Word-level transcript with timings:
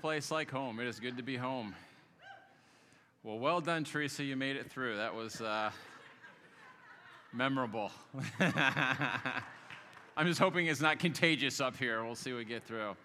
place 0.00 0.30
like 0.30 0.50
home. 0.50 0.80
It 0.80 0.86
is 0.86 0.98
good 0.98 1.18
to 1.18 1.22
be 1.22 1.36
home. 1.36 1.74
Well, 3.22 3.38
well 3.38 3.60
done, 3.60 3.84
Teresa. 3.84 4.24
You 4.24 4.34
made 4.34 4.56
it 4.56 4.70
through. 4.70 4.96
That 4.96 5.14
was 5.14 5.42
uh, 5.42 5.70
memorable. 7.34 7.90
I'm 10.16 10.26
just 10.26 10.40
hoping 10.40 10.68
it's 10.68 10.80
not 10.80 10.98
contagious 10.98 11.60
up 11.60 11.76
here. 11.76 12.02
We'll 12.02 12.14
see 12.14 12.32
what 12.32 12.38
we 12.38 12.44
get 12.46 12.64
through. 12.64 12.96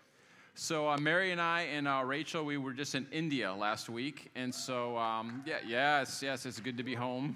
So, 0.54 0.88
uh, 0.88 0.98
Mary 0.98 1.34
and 1.34 1.42
I 1.42 1.64
and 1.64 1.86
uh, 1.86 2.02
Rachel, 2.06 2.46
we 2.46 2.56
were 2.56 2.72
just 2.72 2.96
in 2.96 3.06
India 3.12 3.54
last 3.54 3.90
week. 3.90 4.32
And 4.34 4.56
so, 4.56 4.98
um, 4.98 5.44
yeah, 5.46 5.58
yes, 5.68 6.22
yes, 6.24 6.46
it's 6.46 6.62
good 6.62 6.78
to 6.78 6.84
be 6.84 6.96
home. 6.96 7.36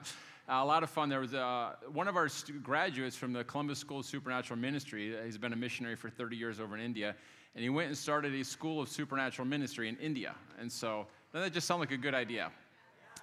a 0.48 0.64
lot 0.64 0.82
of 0.82 0.90
fun. 0.90 1.08
There 1.08 1.20
was 1.20 1.32
uh, 1.32 1.74
one 1.92 2.08
of 2.08 2.16
our 2.16 2.28
graduates 2.64 3.14
from 3.14 3.32
the 3.32 3.44
Columbus 3.44 3.78
School 3.78 4.00
of 4.00 4.06
Supernatural 4.06 4.58
Ministry. 4.58 5.14
He's 5.24 5.38
been 5.38 5.52
a 5.52 5.56
missionary 5.56 5.94
for 5.94 6.10
30 6.10 6.36
years 6.36 6.58
over 6.58 6.76
in 6.76 6.82
India 6.82 7.14
and 7.56 7.62
he 7.62 7.70
went 7.70 7.88
and 7.88 7.96
started 7.96 8.34
a 8.34 8.44
school 8.44 8.82
of 8.82 8.88
supernatural 8.88 9.48
ministry 9.48 9.88
in 9.88 9.96
India. 9.96 10.34
And 10.60 10.70
so 10.70 11.06
then 11.32 11.40
that 11.40 11.54
just 11.54 11.66
sounded 11.66 11.88
like 11.88 11.98
a 11.98 12.00
good 12.00 12.14
idea. 12.14 12.52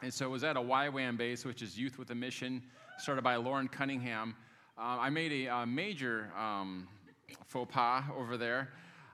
And 0.02 0.12
so 0.12 0.26
it 0.26 0.30
was 0.30 0.44
at 0.44 0.58
a 0.58 0.59
YWAM 0.59 1.18
base, 1.18 1.46
which 1.46 1.62
is 1.62 1.78
Youth 1.78 2.00
with 2.00 2.09
a 2.09 2.16
Mission, 2.16 2.64
started 2.98 3.23
by 3.23 3.36
Loren 3.36 3.68
Cunningham. 3.68 4.36
Uh, 4.76 4.98
I 5.00 5.12
made 5.12 5.48
a, 5.48 5.58
a 5.58 5.66
major 5.68 6.32
um, 6.36 6.88
faux 7.46 7.72
pas 7.72 8.06
over 8.18 8.36
there. 8.36 8.70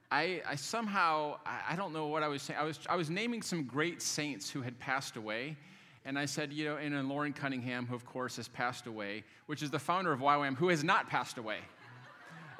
I, 0.09 0.42
I 0.48 0.55
somehow, 0.55 1.38
I, 1.45 1.73
I, 1.73 1.75
don't 1.75 1.92
know 1.92 2.08
what 2.08 2.23
I 2.23 2.30
was 2.30 2.42
saying. 2.42 2.58
I 2.58 2.64
was, 2.64 2.80
I 2.90 2.95
was 2.95 3.09
naming 3.09 3.42
some 3.42 3.66
great 3.66 4.02
saints 4.02 4.50
who 4.50 4.62
had 4.62 4.80
passed 4.80 5.17
away. 5.17 5.58
And 6.06 6.17
I 6.17 6.25
said, 6.25 6.53
you 6.53 6.64
know, 6.64 6.78
and 6.78 7.09
Loren 7.09 7.34
Cunningham, 7.34 7.86
who 7.86 7.94
of 7.94 8.06
course 8.06 8.38
has 8.38 8.47
passed 8.47 8.88
away, 8.88 9.25
which 9.47 9.62
is 9.62 9.70
the 9.70 9.80
founder 9.80 10.14
of 10.14 10.22
YWAM, 10.22 10.56
who 10.56 10.70
has 10.70 10.81
not 10.81 11.09
passed 11.09 11.38
away. 11.38 11.59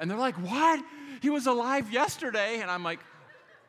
And 0.00 0.10
they're 0.10 0.18
like, 0.18 0.36
What? 0.36 0.82
He 1.22 1.30
was 1.30 1.46
alive 1.46 1.92
yesterday. 1.92 2.60
And 2.60 2.70
I'm 2.70 2.82
like, 2.82 3.00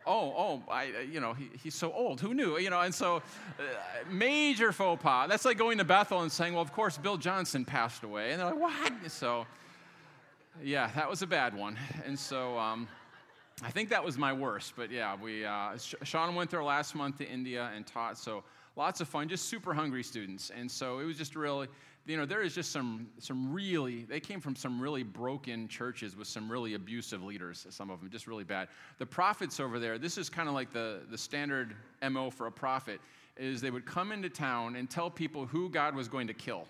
Oh, 0.06 0.34
oh, 0.36 0.64
I, 0.72 1.06
you 1.12 1.20
know, 1.20 1.34
he, 1.34 1.50
he's 1.62 1.76
so 1.76 1.92
old. 1.92 2.22
Who 2.22 2.34
knew? 2.34 2.58
You 2.58 2.72
know, 2.72 2.82
and 2.82 2.94
so 2.94 3.18
uh, 3.18 3.62
major 4.10 4.72
faux 4.72 5.02
pas. 5.02 5.30
That's 5.30 5.46
like 5.46 5.58
going 5.58 5.78
to 5.78 5.84
Bethel 5.84 6.22
and 6.22 6.32
saying, 6.32 6.54
well, 6.54 6.64
of 6.64 6.74
course, 6.74 6.98
Bill 6.98 7.18
Johnson 7.18 7.66
passed 7.66 8.04
away. 8.04 8.32
And 8.32 8.40
they're 8.40 8.48
like, 8.48 8.60
what? 8.60 9.12
So, 9.12 9.46
yeah, 10.64 10.90
that 10.96 11.08
was 11.08 11.22
a 11.22 11.28
bad 11.28 11.56
one. 11.56 11.78
And 12.04 12.18
so 12.18 12.58
um, 12.58 12.88
I 13.62 13.70
think 13.70 13.90
that 13.90 14.04
was 14.04 14.18
my 14.18 14.34
worst. 14.34 14.74
But 14.76 14.90
yeah, 14.90 15.16
we, 15.22 15.46
uh, 15.46 15.78
Sean 15.78 16.34
went 16.34 16.50
there 16.50 16.64
last 16.64 16.96
month 16.96 17.20
to 17.20 17.28
India 17.28 17.70
and 17.76 17.86
taught. 17.86 18.18
So 18.18 18.44
lots 18.76 19.02
of 19.02 19.08
fun, 19.08 19.30
just 19.30 19.50
super 19.50 19.72
hungry 19.72 20.04
students. 20.04 20.50
And 20.50 20.70
so 20.70 20.98
it 20.98 21.06
was 21.06 21.18
just 21.18 21.36
really, 21.36 21.68
you 22.06 22.18
know, 22.18 22.26
there 22.26 22.42
is 22.42 22.56
just 22.56 22.72
some, 22.72 23.08
some 23.20 23.54
really, 23.54 24.04
they 24.04 24.20
came 24.20 24.42
from 24.42 24.56
some 24.56 24.82
really 24.82 25.04
broken 25.04 25.68
churches 25.68 26.16
with 26.16 26.28
some 26.28 26.52
really 26.52 26.74
abusive 26.74 27.24
leaders, 27.24 27.68
some 27.70 27.90
of 27.90 28.00
them, 28.00 28.10
just 28.10 28.28
really 28.28 28.44
bad. 28.44 28.70
The 28.98 29.06
prophets 29.06 29.60
over 29.60 29.80
there, 29.80 29.98
this 29.98 30.18
is 30.18 30.30
kind 30.30 30.50
of 30.50 30.56
like 30.56 30.74
the, 30.74 31.02
the 31.10 31.18
standard 31.18 31.76
MO 32.10 32.32
for 32.32 32.48
a 32.48 32.52
prophet, 32.52 33.00
is 33.38 33.62
they 33.62 33.72
would 33.72 33.86
come 33.86 34.12
into 34.12 34.30
town 34.30 34.76
and 34.76 34.90
tell 34.90 35.10
people 35.10 35.46
who 35.46 35.70
God 35.70 35.96
was 35.96 36.08
going 36.08 36.28
to 36.28 36.34
kill. 36.34 36.68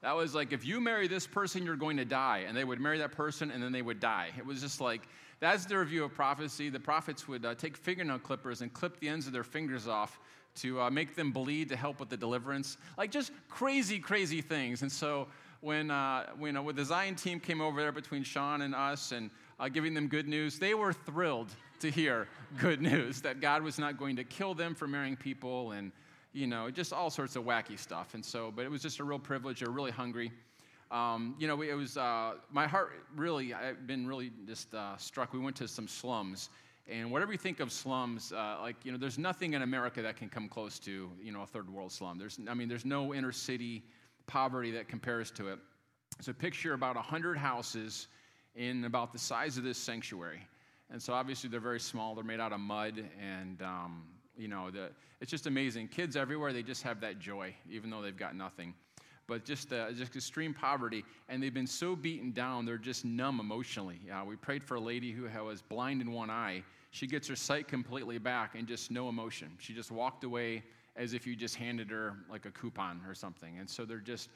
That 0.00 0.16
was 0.16 0.34
like, 0.34 0.52
if 0.52 0.64
you 0.64 0.80
marry 0.80 1.06
this 1.06 1.26
person, 1.26 1.64
you're 1.64 1.76
going 1.76 1.96
to 1.98 2.04
die. 2.04 2.44
And 2.48 2.56
they 2.56 2.64
would 2.64 2.80
marry 2.80 2.98
that 2.98 3.12
person 3.12 3.52
and 3.52 3.62
then 3.62 3.70
they 3.70 3.82
would 3.82 4.00
die. 4.00 4.30
It 4.36 4.44
was 4.44 4.60
just 4.60 4.80
like, 4.80 5.02
that's 5.38 5.64
their 5.64 5.84
view 5.84 6.04
of 6.04 6.12
prophecy. 6.12 6.70
The 6.70 6.80
prophets 6.80 7.28
would 7.28 7.44
uh, 7.44 7.54
take 7.54 7.76
fingernail 7.76 8.18
clippers 8.18 8.62
and 8.62 8.72
clip 8.72 8.98
the 8.98 9.08
ends 9.08 9.26
of 9.26 9.32
their 9.32 9.44
fingers 9.44 9.86
off 9.86 10.18
to 10.56 10.80
uh, 10.80 10.90
make 10.90 11.14
them 11.14 11.32
bleed 11.32 11.68
to 11.70 11.76
help 11.76 12.00
with 12.00 12.08
the 12.08 12.16
deliverance. 12.16 12.76
Like 12.98 13.10
just 13.10 13.32
crazy, 13.48 13.98
crazy 13.98 14.40
things. 14.40 14.82
And 14.82 14.90
so 14.90 15.28
when, 15.60 15.90
uh, 15.90 16.26
when, 16.38 16.56
uh, 16.56 16.62
when 16.62 16.76
the 16.76 16.84
Zion 16.84 17.14
team 17.14 17.40
came 17.40 17.60
over 17.60 17.80
there 17.80 17.92
between 17.92 18.22
Sean 18.22 18.62
and 18.62 18.74
us 18.74 19.12
and 19.12 19.30
uh, 19.58 19.68
giving 19.68 19.94
them 19.94 20.08
good 20.08 20.28
news, 20.28 20.58
they 20.58 20.74
were 20.74 20.92
thrilled 20.92 21.50
to 21.80 21.90
hear 21.90 22.28
good 22.58 22.82
news 22.82 23.20
that 23.22 23.40
God 23.40 23.62
was 23.62 23.78
not 23.78 23.98
going 23.98 24.16
to 24.16 24.24
kill 24.24 24.54
them 24.54 24.74
for 24.74 24.86
marrying 24.86 25.16
people 25.16 25.72
and, 25.72 25.92
you 26.32 26.46
know, 26.46 26.70
just 26.70 26.92
all 26.92 27.10
sorts 27.10 27.36
of 27.36 27.44
wacky 27.44 27.78
stuff. 27.78 28.14
And 28.14 28.24
so, 28.24 28.52
but 28.54 28.64
it 28.64 28.70
was 28.70 28.82
just 28.82 28.98
a 28.98 29.04
real 29.04 29.18
privilege. 29.18 29.60
They're 29.60 29.70
really 29.70 29.90
hungry. 29.90 30.32
Um, 30.92 31.34
you 31.38 31.48
know, 31.48 31.62
it 31.62 31.72
was 31.72 31.96
uh, 31.96 32.34
my 32.50 32.66
heart 32.66 32.92
really. 33.16 33.54
I've 33.54 33.86
been 33.86 34.06
really 34.06 34.30
just 34.46 34.74
uh, 34.74 34.96
struck. 34.98 35.32
We 35.32 35.38
went 35.38 35.56
to 35.56 35.66
some 35.66 35.88
slums, 35.88 36.50
and 36.88 37.10
whatever 37.10 37.32
you 37.32 37.38
think 37.38 37.60
of 37.60 37.70
slums, 37.70 38.32
uh, 38.32 38.58
like, 38.60 38.76
you 38.84 38.90
know, 38.90 38.98
there's 38.98 39.18
nothing 39.18 39.54
in 39.54 39.62
America 39.62 40.02
that 40.02 40.16
can 40.16 40.28
come 40.28 40.48
close 40.48 40.78
to, 40.80 41.10
you 41.22 41.30
know, 41.30 41.42
a 41.42 41.46
third 41.46 41.72
world 41.72 41.92
slum. 41.92 42.18
There's, 42.18 42.38
I 42.48 42.54
mean, 42.54 42.68
there's 42.68 42.84
no 42.84 43.14
inner 43.14 43.32
city 43.32 43.84
poverty 44.26 44.72
that 44.72 44.88
compares 44.88 45.30
to 45.32 45.48
it. 45.48 45.58
So 46.20 46.32
picture 46.32 46.74
about 46.74 46.96
100 46.96 47.38
houses 47.38 48.08
in 48.54 48.84
about 48.84 49.12
the 49.12 49.18
size 49.18 49.56
of 49.58 49.64
this 49.64 49.78
sanctuary. 49.78 50.46
And 50.90 51.00
so 51.00 51.12
obviously 51.12 51.48
they're 51.48 51.60
very 51.60 51.80
small. 51.80 52.14
They're 52.14 52.24
made 52.24 52.40
out 52.40 52.52
of 52.52 52.60
mud 52.60 53.02
and, 53.20 53.62
um, 53.62 54.02
you 54.36 54.48
know, 54.48 54.70
the, 54.70 54.90
it's 55.20 55.30
just 55.30 55.46
amazing. 55.46 55.88
Kids 55.88 56.16
everywhere, 56.16 56.52
they 56.52 56.62
just 56.62 56.82
have 56.82 57.00
that 57.00 57.18
joy, 57.18 57.54
even 57.70 57.90
though 57.90 58.02
they've 58.02 58.16
got 58.16 58.34
nothing 58.34 58.74
but 59.26 59.44
just, 59.44 59.72
uh, 59.72 59.92
just 59.92 60.14
extreme 60.16 60.52
poverty. 60.54 61.04
And 61.28 61.42
they've 61.42 61.54
been 61.54 61.66
so 61.66 61.96
beaten 61.96 62.32
down, 62.32 62.64
they're 62.64 62.78
just 62.78 63.04
numb 63.04 63.40
emotionally. 63.40 64.00
Uh, 64.12 64.24
we 64.24 64.36
prayed 64.36 64.64
for 64.64 64.76
a 64.76 64.80
lady 64.80 65.12
who 65.12 65.28
was 65.44 65.62
blind 65.62 66.00
in 66.00 66.12
one 66.12 66.30
eye. 66.30 66.62
She 66.90 67.06
gets 67.06 67.26
her 67.28 67.36
sight 67.36 67.68
completely 67.68 68.18
back 68.18 68.54
and 68.54 68.66
just 68.66 68.90
no 68.90 69.08
emotion. 69.08 69.50
She 69.58 69.72
just 69.72 69.90
walked 69.90 70.24
away 70.24 70.62
as 70.96 71.14
if 71.14 71.26
you 71.26 71.34
just 71.34 71.56
handed 71.56 71.90
her 71.90 72.16
like 72.30 72.44
a 72.44 72.50
coupon 72.50 73.00
or 73.08 73.14
something. 73.14 73.58
And 73.58 73.68
so 73.68 73.84
they're 73.84 73.98
just, 73.98 74.28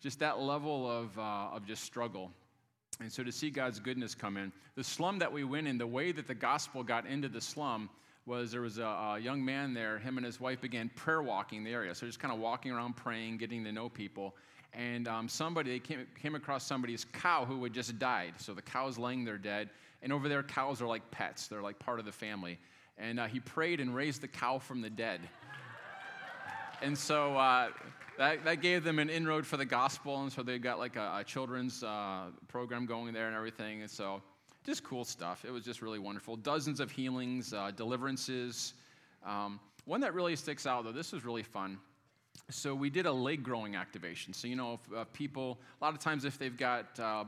just 0.00 0.20
that 0.20 0.38
level 0.38 0.88
of, 0.88 1.18
uh, 1.18 1.48
of 1.52 1.66
just 1.66 1.82
struggle. 1.82 2.30
And 3.00 3.12
so 3.12 3.24
to 3.24 3.32
see 3.32 3.50
God's 3.50 3.80
goodness 3.80 4.14
come 4.14 4.36
in, 4.36 4.52
the 4.76 4.84
slum 4.84 5.18
that 5.18 5.32
we 5.32 5.44
went 5.44 5.66
in, 5.66 5.78
the 5.78 5.86
way 5.86 6.12
that 6.12 6.26
the 6.26 6.34
gospel 6.34 6.82
got 6.82 7.06
into 7.06 7.28
the 7.28 7.40
slum 7.40 7.90
was 8.26 8.50
there 8.50 8.60
was 8.60 8.78
a, 8.78 8.84
a, 8.84 9.18
young 9.18 9.44
man 9.44 9.72
there. 9.72 9.98
Him 9.98 10.16
and 10.16 10.26
his 10.26 10.40
wife 10.40 10.60
began 10.60 10.90
prayer 10.90 11.22
walking 11.22 11.62
the 11.62 11.72
area. 11.72 11.94
So 11.94 12.06
just 12.06 12.18
kind 12.18 12.34
of 12.34 12.40
walking 12.40 12.72
around 12.72 12.96
praying, 12.96 13.38
getting 13.38 13.64
to 13.64 13.72
know 13.72 13.88
people. 13.88 14.34
And 14.72 15.06
um, 15.06 15.28
somebody, 15.28 15.70
they 15.70 15.78
came, 15.78 16.06
came 16.20 16.34
across 16.34 16.66
somebody's 16.66 17.04
cow 17.04 17.44
who 17.44 17.62
had 17.62 17.72
just 17.72 17.98
died. 17.98 18.34
So 18.38 18.52
the 18.52 18.62
cow's 18.62 18.98
laying 18.98 19.24
there 19.24 19.38
dead. 19.38 19.70
And 20.02 20.12
over 20.12 20.28
there, 20.28 20.42
cows 20.42 20.82
are 20.82 20.86
like 20.86 21.08
pets, 21.10 21.46
they're 21.46 21.62
like 21.62 21.78
part 21.78 21.98
of 21.98 22.04
the 22.04 22.12
family. 22.12 22.58
And 22.98 23.20
uh, 23.20 23.26
he 23.26 23.40
prayed 23.40 23.80
and 23.80 23.94
raised 23.94 24.20
the 24.20 24.28
cow 24.28 24.58
from 24.58 24.80
the 24.80 24.90
dead. 24.90 25.20
and 26.82 26.98
so 26.98 27.36
uh, 27.36 27.68
that, 28.18 28.44
that 28.44 28.60
gave 28.60 28.84
them 28.84 28.98
an 28.98 29.08
inroad 29.08 29.46
for 29.46 29.56
the 29.56 29.64
gospel. 29.64 30.22
And 30.22 30.32
so 30.32 30.42
they 30.42 30.58
got 30.58 30.78
like 30.78 30.96
a, 30.96 31.18
a 31.18 31.24
children's 31.24 31.82
uh, 31.82 32.24
program 32.48 32.86
going 32.86 33.14
there 33.14 33.28
and 33.28 33.36
everything. 33.36 33.82
And 33.82 33.90
so 33.90 34.20
just 34.66 34.82
cool 34.82 35.04
stuff. 35.04 35.44
It 35.44 35.52
was 35.52 35.64
just 35.64 35.80
really 35.80 36.00
wonderful. 36.00 36.36
Dozens 36.36 36.80
of 36.80 36.90
healings, 36.90 37.54
uh, 37.54 37.70
deliverances. 37.70 38.74
Um, 39.24 39.60
one 39.84 40.00
that 40.00 40.12
really 40.12 40.34
sticks 40.34 40.66
out, 40.66 40.84
though, 40.84 40.92
this 40.92 41.12
was 41.12 41.24
really 41.24 41.44
fun. 41.44 41.78
So 42.50 42.74
we 42.74 42.90
did 42.90 43.06
a 43.06 43.12
leg 43.12 43.44
growing 43.44 43.76
activation. 43.76 44.32
So, 44.32 44.48
you 44.48 44.56
know, 44.56 44.74
if, 44.74 44.92
uh, 44.92 45.04
people, 45.12 45.58
a 45.80 45.84
lot 45.84 45.94
of 45.94 46.00
times 46.00 46.24
if 46.24 46.36
they've 46.36 46.56
got 46.56 46.98
uh, 46.98 47.24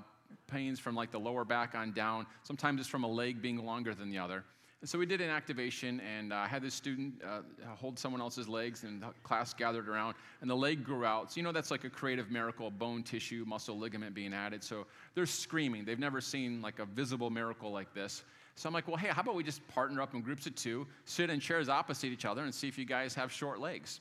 pains 0.49 0.81
from 0.81 0.97
like 0.97 1.13
the 1.13 1.21
lower 1.21 1.45
back 1.45 1.77
on 1.77 1.93
down, 1.93 2.27
sometimes 2.43 2.81
it's 2.81 2.89
from 2.89 3.05
a 3.05 3.09
leg 3.09 3.41
being 3.41 3.65
longer 3.65 3.95
than 3.95 4.11
the 4.11 4.19
other. 4.19 4.45
And 4.81 4.89
so 4.89 4.97
we 4.97 5.07
did 5.07 5.21
an 5.21 5.29
activation, 5.29 6.01
and 6.01 6.33
I 6.33 6.45
uh, 6.45 6.47
had 6.47 6.63
this 6.63 6.73
student 6.73 7.21
uh, 7.27 7.41
hold 7.75 7.99
someone 7.99 8.21
else's 8.21 8.49
legs, 8.49 8.85
and 8.85 9.03
the 9.03 9.09
class 9.25 9.53
gathered 9.53 9.89
around, 9.89 10.15
and 10.41 10.49
the 10.49 10.55
leg 10.55 10.85
grew 10.85 11.05
out. 11.05 11.33
So, 11.33 11.39
you 11.39 11.43
know, 11.43 11.51
that's 11.51 11.73
like 11.73 11.83
a 11.83 11.91
creative 11.91 12.31
miracle 12.31 12.71
bone 12.71 13.03
tissue, 13.03 13.45
muscle, 13.45 13.77
ligament 13.77 14.15
being 14.15 14.33
added. 14.33 14.63
So 14.63 14.87
they're 15.17 15.27
screaming. 15.27 15.85
They've 15.85 15.99
never 15.99 16.21
seen 16.21 16.63
like 16.63 16.79
a 16.79 16.85
visible 16.85 17.29
miracle 17.29 17.73
like 17.73 17.93
this. 17.93 18.23
So 18.55 18.69
I'm 18.69 18.73
like, 18.73 18.87
well, 18.87 18.97
hey, 18.97 19.09
how 19.09 19.23
about 19.23 19.35
we 19.35 19.43
just 19.43 19.67
partner 19.67 20.01
up 20.01 20.15
in 20.15 20.21
groups 20.21 20.47
of 20.47 20.55
two, 20.55 20.87
sit 21.05 21.29
in 21.29 21.41
chairs 21.41 21.69
opposite 21.69 22.13
each 22.13 22.25
other, 22.25 22.45
and 22.45 22.55
see 22.55 22.69
if 22.69 22.79
you 22.79 22.85
guys 22.85 23.15
have 23.15 23.33
short 23.33 23.59
legs? 23.59 24.01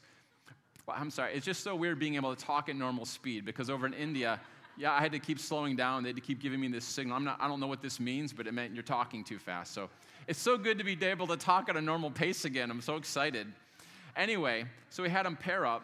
Well, 0.86 0.96
I'm 1.00 1.10
sorry, 1.10 1.34
it's 1.34 1.46
just 1.46 1.64
so 1.64 1.76
weird 1.76 1.98
being 1.98 2.16
able 2.16 2.36
to 2.36 2.46
talk 2.46 2.70
at 2.70 2.76
normal 2.76 3.06
speed 3.06 3.46
because 3.46 3.72
over 3.72 3.88
in 3.88 3.94
India, 3.94 4.40
yeah, 4.78 4.94
I 4.94 5.02
had 5.02 5.12
to 5.12 5.20
keep 5.20 5.40
slowing 5.40 5.76
down. 5.76 6.04
They 6.04 6.10
had 6.10 6.16
to 6.16 6.22
keep 6.22 6.40
giving 6.40 6.60
me 6.60 6.68
this 6.68 6.86
signal. 6.86 7.16
I'm 7.16 7.24
not, 7.24 7.38
I 7.42 7.48
don't 7.48 7.60
know 7.60 7.68
what 7.68 7.82
this 7.82 8.00
means, 8.00 8.32
but 8.32 8.46
it 8.46 8.54
meant 8.54 8.74
you're 8.74 8.84
talking 8.84 9.24
too 9.24 9.40
fast. 9.40 9.74
So 9.74 9.90
it's 10.28 10.40
so 10.40 10.58
good 10.58 10.78
to 10.78 10.84
be 10.84 10.98
able 11.06 11.26
to 11.28 11.38
talk 11.38 11.70
at 11.70 11.78
a 11.78 11.82
normal 11.82 12.12
pace 12.12 12.44
again. 12.44 12.70
I'm 12.70 12.82
so 12.82 12.98
excited. 12.98 13.48
Anyway, 14.18 14.66
so 14.90 15.02
we 15.02 15.10
had 15.10 15.26
him 15.26 15.38
pair 15.38 15.66
up, 15.66 15.84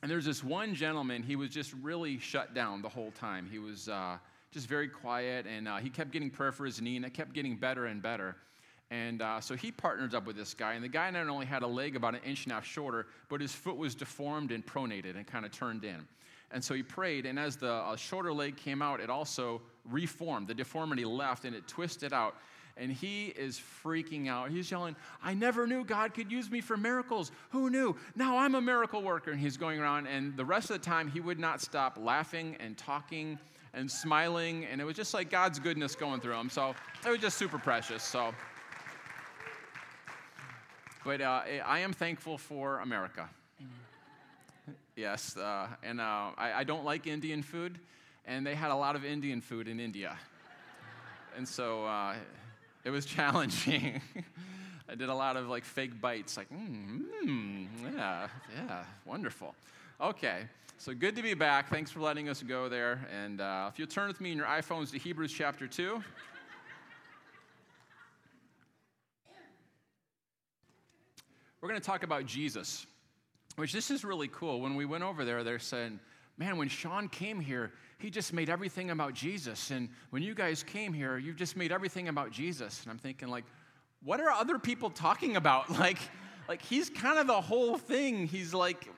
and 0.00 0.10
there's 0.10 0.24
this 0.24 0.42
one 0.42 0.74
gentleman, 0.74 1.22
he 1.22 1.36
was 1.36 1.50
just 1.50 1.74
really 1.82 2.18
shut 2.18 2.54
down 2.54 2.80
the 2.80 2.88
whole 2.88 3.10
time. 3.10 3.46
He 3.50 3.58
was 3.58 3.90
uh, 3.90 4.16
just 4.52 4.68
very 4.68 4.88
quiet, 4.88 5.46
and 5.46 5.68
uh, 5.68 5.76
he 5.76 5.90
kept 5.90 6.12
getting 6.12 6.30
prayer 6.30 6.50
for 6.50 6.64
his 6.64 6.80
knee, 6.80 6.96
and 6.96 7.04
it 7.04 7.12
kept 7.12 7.34
getting 7.34 7.56
better 7.56 7.84
and 7.86 8.00
better. 8.00 8.36
And 8.90 9.20
uh, 9.20 9.40
so 9.40 9.54
he 9.54 9.70
partnered 9.70 10.14
up 10.14 10.26
with 10.26 10.36
this 10.36 10.54
guy, 10.54 10.74
and 10.74 10.82
the 10.82 10.88
guy 10.88 11.10
not 11.10 11.28
only 11.28 11.44
had 11.44 11.62
a 11.62 11.66
leg 11.66 11.94
about 11.94 12.14
an 12.14 12.20
inch 12.24 12.44
and 12.44 12.52
a 12.52 12.54
half 12.54 12.64
shorter, 12.64 13.06
but 13.28 13.42
his 13.42 13.52
foot 13.52 13.76
was 13.76 13.94
deformed 13.94 14.50
and 14.50 14.64
pronated 14.64 15.16
and 15.16 15.26
kind 15.26 15.44
of 15.44 15.52
turned 15.52 15.84
in. 15.84 16.06
And 16.52 16.64
so 16.64 16.72
he 16.72 16.82
prayed, 16.82 17.26
and 17.26 17.38
as 17.38 17.56
the 17.56 17.72
uh, 17.72 17.96
shorter 17.96 18.32
leg 18.32 18.56
came 18.56 18.80
out, 18.80 19.00
it 19.00 19.10
also 19.10 19.60
reformed. 19.90 20.48
The 20.48 20.54
deformity 20.54 21.04
left, 21.04 21.44
and 21.44 21.54
it 21.54 21.68
twisted 21.68 22.14
out 22.14 22.36
and 22.76 22.90
he 22.90 23.26
is 23.26 23.60
freaking 23.84 24.28
out. 24.28 24.50
He's 24.50 24.70
yelling, 24.70 24.96
I 25.22 25.34
never 25.34 25.66
knew 25.66 25.84
God 25.84 26.12
could 26.14 26.30
use 26.30 26.50
me 26.50 26.60
for 26.60 26.76
miracles. 26.76 27.30
Who 27.50 27.70
knew? 27.70 27.96
Now 28.16 28.38
I'm 28.38 28.54
a 28.54 28.60
miracle 28.60 29.02
worker. 29.02 29.30
And 29.30 29.40
he's 29.40 29.56
going 29.56 29.80
around, 29.80 30.06
and 30.06 30.36
the 30.36 30.44
rest 30.44 30.70
of 30.70 30.80
the 30.80 30.84
time, 30.84 31.08
he 31.08 31.20
would 31.20 31.38
not 31.38 31.60
stop 31.60 31.98
laughing 32.00 32.56
and 32.60 32.76
talking 32.76 33.38
and 33.74 33.90
smiling. 33.90 34.64
And 34.66 34.80
it 34.80 34.84
was 34.84 34.96
just 34.96 35.14
like 35.14 35.30
God's 35.30 35.58
goodness 35.58 35.94
going 35.94 36.20
through 36.20 36.34
him. 36.34 36.50
So 36.50 36.74
it 37.06 37.10
was 37.10 37.20
just 37.20 37.38
super 37.38 37.58
precious. 37.58 38.02
So 38.02 38.34
But 41.04 41.20
uh, 41.20 41.42
I 41.64 41.80
am 41.80 41.92
thankful 41.92 42.38
for 42.38 42.80
America. 42.80 43.28
Yes, 44.96 45.36
uh, 45.36 45.66
and 45.82 46.00
uh, 46.00 46.30
I, 46.38 46.52
I, 46.52 46.64
don't 46.64 46.84
like 46.84 47.08
Indian 47.08 47.42
food, 47.42 47.80
and 48.26 48.46
they 48.46 48.54
had 48.54 48.70
a 48.70 48.76
lot 48.76 48.94
of 48.94 49.04
Indian 49.04 49.40
food 49.40 49.66
in 49.66 49.80
India. 49.80 50.16
and 51.36 51.48
so 51.48 51.84
uh, 51.84 52.14
it 52.84 52.90
was 52.90 53.06
challenging. 53.16 54.00
I 54.88 54.94
did 54.94 55.08
a 55.08 55.14
lot 55.14 55.36
of 55.36 55.48
like 55.48 55.64
fake 55.64 56.00
bites, 56.00 56.36
like, 56.36 56.50
mm, 56.50 57.02
mm, 57.24 57.66
yeah, 57.94 58.28
yeah, 58.54 58.84
wonderful. 59.06 59.54
Okay, 60.00 60.42
so 60.78 60.92
good 60.94 61.16
to 61.16 61.22
be 61.22 61.34
back. 61.34 61.70
Thanks 61.70 61.90
for 61.90 62.00
letting 62.00 62.28
us 62.28 62.42
go 62.42 62.68
there. 62.68 63.06
And 63.12 63.40
uh, 63.40 63.70
if 63.72 63.78
you'll 63.78 63.88
turn 63.88 64.08
with 64.08 64.20
me 64.20 64.32
in 64.32 64.38
your 64.38 64.46
iPhones 64.46 64.90
to 64.90 64.98
Hebrews 64.98 65.32
chapter 65.32 65.66
2. 65.66 66.02
We're 71.60 71.68
going 71.70 71.80
to 71.80 71.86
talk 71.86 72.02
about 72.02 72.26
Jesus, 72.26 72.84
which 73.56 73.72
this 73.72 73.90
is 73.90 74.04
really 74.04 74.28
cool. 74.28 74.60
When 74.60 74.74
we 74.74 74.84
went 74.84 75.02
over 75.02 75.24
there, 75.24 75.42
they're 75.42 75.58
saying, 75.58 75.98
man, 76.36 76.56
when 76.56 76.68
Sean 76.68 77.08
came 77.08 77.40
here, 77.40 77.72
he 77.98 78.10
just 78.10 78.32
made 78.32 78.50
everything 78.50 78.90
about 78.90 79.14
Jesus. 79.14 79.70
And 79.70 79.88
when 80.10 80.22
you 80.22 80.34
guys 80.34 80.62
came 80.62 80.92
here, 80.92 81.16
you 81.16 81.32
just 81.32 81.56
made 81.56 81.72
everything 81.72 82.08
about 82.08 82.30
Jesus. 82.30 82.82
And 82.82 82.90
I'm 82.90 82.98
thinking, 82.98 83.28
like, 83.28 83.44
what 84.02 84.20
are 84.20 84.30
other 84.30 84.58
people 84.58 84.90
talking 84.90 85.36
about? 85.36 85.70
Like, 85.78 85.98
like 86.48 86.60
he's 86.62 86.90
kind 86.90 87.18
of 87.18 87.26
the 87.26 87.40
whole 87.40 87.78
thing. 87.78 88.26
He's 88.26 88.52
like, 88.52 88.88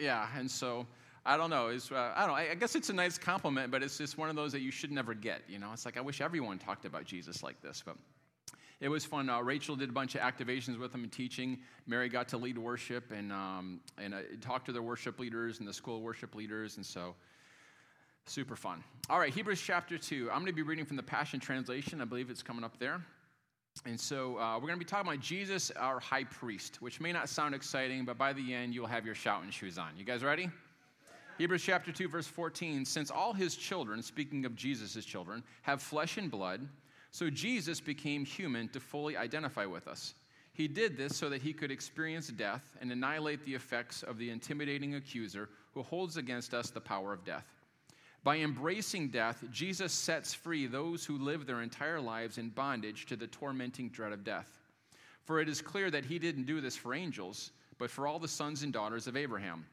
yeah. 0.00 0.28
And 0.36 0.48
so 0.50 0.86
I 1.26 1.36
don't 1.36 1.50
know. 1.50 1.68
It's, 1.68 1.90
uh, 1.90 2.12
I 2.14 2.20
don't 2.20 2.28
know. 2.28 2.34
I 2.34 2.54
guess 2.54 2.76
it's 2.76 2.90
a 2.90 2.92
nice 2.92 3.18
compliment, 3.18 3.72
but 3.72 3.82
it's 3.82 3.98
just 3.98 4.18
one 4.18 4.28
of 4.28 4.36
those 4.36 4.52
that 4.52 4.60
you 4.60 4.70
should 4.70 4.92
never 4.92 5.14
get. 5.14 5.42
You 5.48 5.58
know, 5.58 5.70
it's 5.72 5.84
like 5.84 5.96
I 5.96 6.00
wish 6.00 6.20
everyone 6.20 6.58
talked 6.58 6.84
about 6.84 7.04
Jesus 7.04 7.42
like 7.42 7.60
this, 7.60 7.82
but. 7.84 7.96
It 8.82 8.88
was 8.88 9.04
fun. 9.04 9.30
Uh, 9.30 9.40
Rachel 9.40 9.76
did 9.76 9.90
a 9.90 9.92
bunch 9.92 10.16
of 10.16 10.22
activations 10.22 10.76
with 10.76 10.90
them 10.90 11.04
and 11.04 11.12
teaching. 11.12 11.60
Mary 11.86 12.08
got 12.08 12.26
to 12.30 12.36
lead 12.36 12.58
worship 12.58 13.12
and, 13.12 13.32
um, 13.32 13.80
and 13.96 14.12
uh, 14.12 14.18
talk 14.40 14.64
to 14.64 14.72
the 14.72 14.82
worship 14.82 15.20
leaders 15.20 15.60
and 15.60 15.68
the 15.68 15.72
school 15.72 16.02
worship 16.02 16.34
leaders. 16.34 16.78
And 16.78 16.84
so, 16.84 17.14
super 18.26 18.56
fun. 18.56 18.82
All 19.08 19.20
right, 19.20 19.32
Hebrews 19.32 19.62
chapter 19.64 19.96
2. 19.96 20.28
I'm 20.32 20.38
going 20.38 20.46
to 20.46 20.52
be 20.52 20.62
reading 20.62 20.84
from 20.84 20.96
the 20.96 21.02
Passion 21.02 21.38
Translation. 21.38 22.00
I 22.00 22.04
believe 22.06 22.28
it's 22.28 22.42
coming 22.42 22.64
up 22.64 22.76
there. 22.80 23.00
And 23.86 23.98
so 23.98 24.36
uh, 24.36 24.56
we're 24.56 24.66
going 24.66 24.74
to 24.74 24.78
be 24.78 24.84
talking 24.84 25.12
about 25.12 25.22
Jesus, 25.22 25.70
our 25.76 26.00
high 26.00 26.24
priest, 26.24 26.82
which 26.82 27.00
may 27.00 27.12
not 27.12 27.28
sound 27.28 27.54
exciting, 27.54 28.04
but 28.04 28.18
by 28.18 28.32
the 28.32 28.52
end, 28.52 28.74
you'll 28.74 28.88
have 28.88 29.06
your 29.06 29.14
shouting 29.14 29.50
shoes 29.50 29.78
on. 29.78 29.90
You 29.96 30.04
guys 30.04 30.24
ready? 30.24 30.50
Hebrews 31.38 31.62
chapter 31.62 31.92
2, 31.92 32.08
verse 32.08 32.26
14. 32.26 32.84
Since 32.84 33.12
all 33.12 33.32
his 33.32 33.54
children, 33.54 34.02
speaking 34.02 34.44
of 34.44 34.56
Jesus' 34.56 35.04
children, 35.04 35.44
have 35.62 35.80
flesh 35.80 36.18
and 36.18 36.28
blood, 36.28 36.68
so 37.12 37.30
Jesus 37.30 37.80
became 37.80 38.24
human 38.24 38.68
to 38.70 38.80
fully 38.80 39.16
identify 39.16 39.66
with 39.66 39.86
us. 39.86 40.14
He 40.54 40.66
did 40.66 40.96
this 40.96 41.16
so 41.16 41.28
that 41.28 41.42
he 41.42 41.52
could 41.52 41.70
experience 41.70 42.28
death 42.28 42.76
and 42.80 42.90
annihilate 42.90 43.44
the 43.44 43.54
effects 43.54 44.02
of 44.02 44.18
the 44.18 44.30
intimidating 44.30 44.94
accuser 44.94 45.48
who 45.74 45.82
holds 45.82 46.16
against 46.16 46.52
us 46.52 46.70
the 46.70 46.80
power 46.80 47.12
of 47.12 47.24
death. 47.24 47.46
By 48.24 48.38
embracing 48.38 49.08
death, 49.08 49.44
Jesus 49.50 49.92
sets 49.92 50.32
free 50.32 50.66
those 50.66 51.04
who 51.04 51.18
live 51.18 51.46
their 51.46 51.62
entire 51.62 52.00
lives 52.00 52.38
in 52.38 52.50
bondage 52.50 53.06
to 53.06 53.16
the 53.16 53.26
tormenting 53.26 53.88
dread 53.88 54.12
of 54.12 54.24
death. 54.24 54.60
For 55.24 55.40
it 55.40 55.48
is 55.48 55.60
clear 55.60 55.90
that 55.90 56.04
he 56.04 56.18
didn't 56.18 56.46
do 56.46 56.60
this 56.60 56.76
for 56.76 56.94
angels, 56.94 57.50
but 57.78 57.90
for 57.90 58.06
all 58.06 58.18
the 58.18 58.28
sons 58.28 58.62
and 58.62 58.72
daughters 58.72 59.06
of 59.06 59.16
Abraham. 59.16 59.66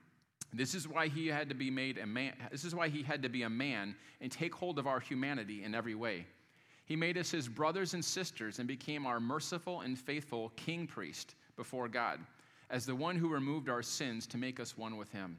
This 0.51 0.74
is 0.74 0.88
why 0.88 1.07
he 1.07 1.27
had 1.27 1.47
to 1.50 1.56
be 1.56 1.69
made 1.69 2.00
a 2.00 2.07
man. 2.07 2.33
This 2.51 2.65
is 2.65 2.74
why 2.74 2.89
he 2.89 3.03
had 3.03 3.21
to 3.24 3.30
be 3.30 3.44
a 3.44 3.50
man 3.50 3.95
and 4.19 4.31
take 4.31 4.56
hold 4.56 4.80
of 4.80 4.88
our 4.88 5.00
humanity 5.00 5.63
in 5.63 5.75
every 5.75 5.95
way. 5.95 6.25
He 6.89 6.95
made 6.95 7.19
us 7.19 7.30
his 7.30 7.47
brothers 7.47 7.94
and 7.94 8.03
sisters 8.03 8.57
and 8.57 8.68
became 8.68 9.06
our 9.06 9.19
merciful 9.19 9.81
and 9.81 9.95
faithful 9.95 10.51
king 10.56 10.88
priest 10.88 11.36
before 11.56 11.88
God, 11.88 12.19
as 12.71 12.83
the 12.83 12.95
one 12.95 13.15
who 13.15 13.30
removed 13.30 13.69
our 13.69 13.83
sins 13.83 14.25
to 14.25 14.39
make 14.39 14.59
us 14.59 14.75
one 14.75 14.97
with 14.97 15.12
him. 15.12 15.38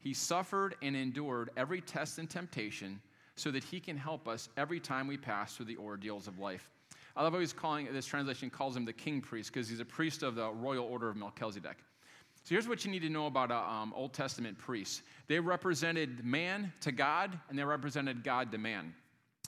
He 0.00 0.12
suffered 0.12 0.74
and 0.82 0.94
endured 0.94 1.48
every 1.56 1.80
test 1.80 2.18
and 2.18 2.28
temptation 2.28 3.00
so 3.36 3.50
that 3.52 3.64
he 3.64 3.80
can 3.80 3.96
help 3.96 4.28
us 4.28 4.50
every 4.58 4.78
time 4.78 5.06
we 5.06 5.16
pass 5.16 5.56
through 5.56 5.64
the 5.64 5.78
ordeals 5.78 6.28
of 6.28 6.38
life. 6.38 6.68
I 7.16 7.22
love 7.22 7.32
how 7.32 7.38
he's 7.38 7.54
calling 7.54 7.88
this 7.90 8.04
translation 8.04 8.50
calls 8.50 8.76
him 8.76 8.84
the 8.84 8.92
king 8.92 9.22
priest 9.22 9.50
because 9.50 9.70
he's 9.70 9.80
a 9.80 9.86
priest 9.86 10.22
of 10.22 10.34
the 10.34 10.50
royal 10.50 10.84
order 10.84 11.08
of 11.08 11.16
Melchizedek. 11.16 11.78
So 12.44 12.48
here's 12.50 12.68
what 12.68 12.84
you 12.84 12.90
need 12.90 13.02
to 13.02 13.08
know 13.08 13.28
about 13.28 13.50
uh, 13.50 13.62
um, 13.62 13.94
Old 13.96 14.12
Testament 14.12 14.58
priests 14.58 15.00
they 15.26 15.40
represented 15.40 16.22
man 16.22 16.70
to 16.82 16.92
God, 16.92 17.38
and 17.48 17.58
they 17.58 17.64
represented 17.64 18.22
God 18.22 18.52
to 18.52 18.58
man. 18.58 18.92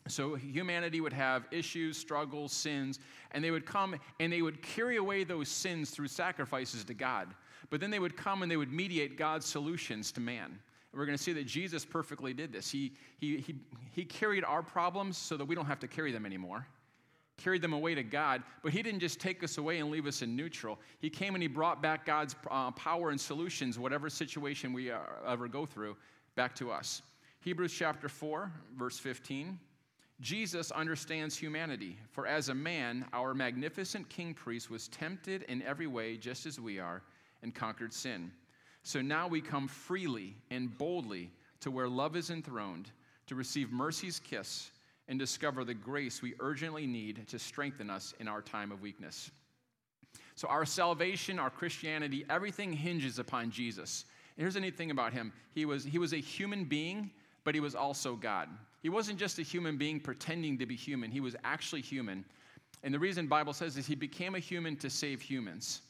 So 0.06 0.34
humanity 0.34 1.00
would 1.00 1.14
have 1.14 1.46
issues, 1.50 1.96
struggles, 1.96 2.52
sins, 2.52 2.98
and 3.30 3.42
they 3.42 3.50
would 3.50 3.64
come 3.64 3.96
and 4.20 4.32
they 4.32 4.42
would 4.42 4.60
carry 4.60 4.96
away 4.96 5.24
those 5.24 5.48
sins 5.48 5.90
through 5.90 6.08
sacrifices 6.08 6.84
to 6.84 6.94
God. 6.94 7.28
But 7.70 7.80
then 7.80 7.90
they 7.90 7.98
would 7.98 8.16
come 8.16 8.42
and 8.42 8.50
they 8.50 8.58
would 8.58 8.72
mediate 8.72 9.16
God's 9.16 9.46
solutions 9.46 10.12
to 10.12 10.20
man. 10.20 10.44
And 10.46 10.98
we're 10.98 11.06
going 11.06 11.16
to 11.16 11.22
see 11.22 11.32
that 11.32 11.46
Jesus 11.46 11.84
perfectly 11.84 12.34
did 12.34 12.52
this. 12.52 12.70
He, 12.70 12.92
he, 13.18 13.38
he, 13.38 13.56
he 13.92 14.04
carried 14.04 14.44
our 14.44 14.62
problems 14.62 15.16
so 15.16 15.36
that 15.38 15.44
we 15.44 15.54
don't 15.54 15.66
have 15.66 15.80
to 15.80 15.88
carry 15.88 16.12
them 16.12 16.26
anymore, 16.26 16.66
carried 17.38 17.62
them 17.62 17.72
away 17.72 17.94
to 17.94 18.02
God. 18.02 18.42
But 18.62 18.72
He 18.72 18.82
didn't 18.82 19.00
just 19.00 19.18
take 19.18 19.42
us 19.42 19.56
away 19.58 19.78
and 19.78 19.90
leave 19.90 20.06
us 20.06 20.20
in 20.20 20.36
neutral. 20.36 20.78
He 21.00 21.08
came 21.08 21.34
and 21.34 21.42
He 21.42 21.48
brought 21.48 21.80
back 21.82 22.04
God's 22.04 22.36
uh, 22.50 22.70
power 22.72 23.10
and 23.10 23.20
solutions, 23.20 23.78
whatever 23.78 24.08
situation 24.10 24.72
we 24.72 24.90
uh, 24.90 24.98
ever 25.26 25.48
go 25.48 25.64
through, 25.66 25.96
back 26.36 26.54
to 26.56 26.70
us. 26.70 27.02
Hebrews 27.40 27.72
chapter 27.72 28.08
4, 28.08 28.52
verse 28.76 28.98
15. 28.98 29.58
Jesus 30.20 30.70
understands 30.70 31.36
humanity, 31.36 31.98
for 32.10 32.26
as 32.26 32.48
a 32.48 32.54
man, 32.54 33.04
our 33.12 33.34
magnificent 33.34 34.08
king 34.08 34.32
priest 34.32 34.70
was 34.70 34.88
tempted 34.88 35.42
in 35.42 35.60
every 35.62 35.86
way 35.86 36.16
just 36.16 36.46
as 36.46 36.60
we 36.60 36.78
are 36.78 37.02
and 37.42 37.54
conquered 37.54 37.92
sin. 37.92 38.30
So 38.84 39.00
now 39.00 39.26
we 39.26 39.40
come 39.40 39.66
freely 39.66 40.36
and 40.50 40.76
boldly 40.78 41.30
to 41.60 41.70
where 41.70 41.88
love 41.88 42.16
is 42.16 42.30
enthroned, 42.30 42.90
to 43.26 43.34
receive 43.34 43.72
mercy's 43.72 44.20
kiss 44.20 44.70
and 45.08 45.18
discover 45.18 45.64
the 45.64 45.74
grace 45.74 46.22
we 46.22 46.34
urgently 46.40 46.86
need 46.86 47.26
to 47.28 47.38
strengthen 47.38 47.90
us 47.90 48.14
in 48.20 48.28
our 48.28 48.40
time 48.40 48.70
of 48.70 48.82
weakness. 48.82 49.30
So, 50.36 50.48
our 50.48 50.64
salvation, 50.64 51.38
our 51.38 51.50
Christianity, 51.50 52.24
everything 52.28 52.72
hinges 52.72 53.18
upon 53.18 53.50
Jesus. 53.50 54.04
And 54.36 54.42
here's 54.42 54.54
the 54.54 54.60
neat 54.60 54.76
thing 54.76 54.90
about 54.90 55.12
him 55.12 55.32
he 55.54 55.64
was, 55.64 55.84
he 55.84 55.98
was 55.98 56.12
a 56.12 56.18
human 56.18 56.64
being, 56.64 57.10
but 57.44 57.54
he 57.54 57.60
was 57.60 57.74
also 57.74 58.14
God. 58.16 58.48
He 58.84 58.90
wasn't 58.90 59.18
just 59.18 59.38
a 59.38 59.42
human 59.42 59.78
being 59.78 59.98
pretending 59.98 60.58
to 60.58 60.66
be 60.66 60.76
human, 60.76 61.10
he 61.10 61.20
was 61.20 61.34
actually 61.42 61.80
human. 61.80 62.22
And 62.82 62.92
the 62.92 62.98
reason 62.98 63.26
Bible 63.26 63.54
says 63.54 63.78
is 63.78 63.86
he 63.86 63.94
became 63.94 64.34
a 64.34 64.38
human 64.38 64.76
to 64.76 64.90
save 64.90 65.22
humans. 65.22 65.80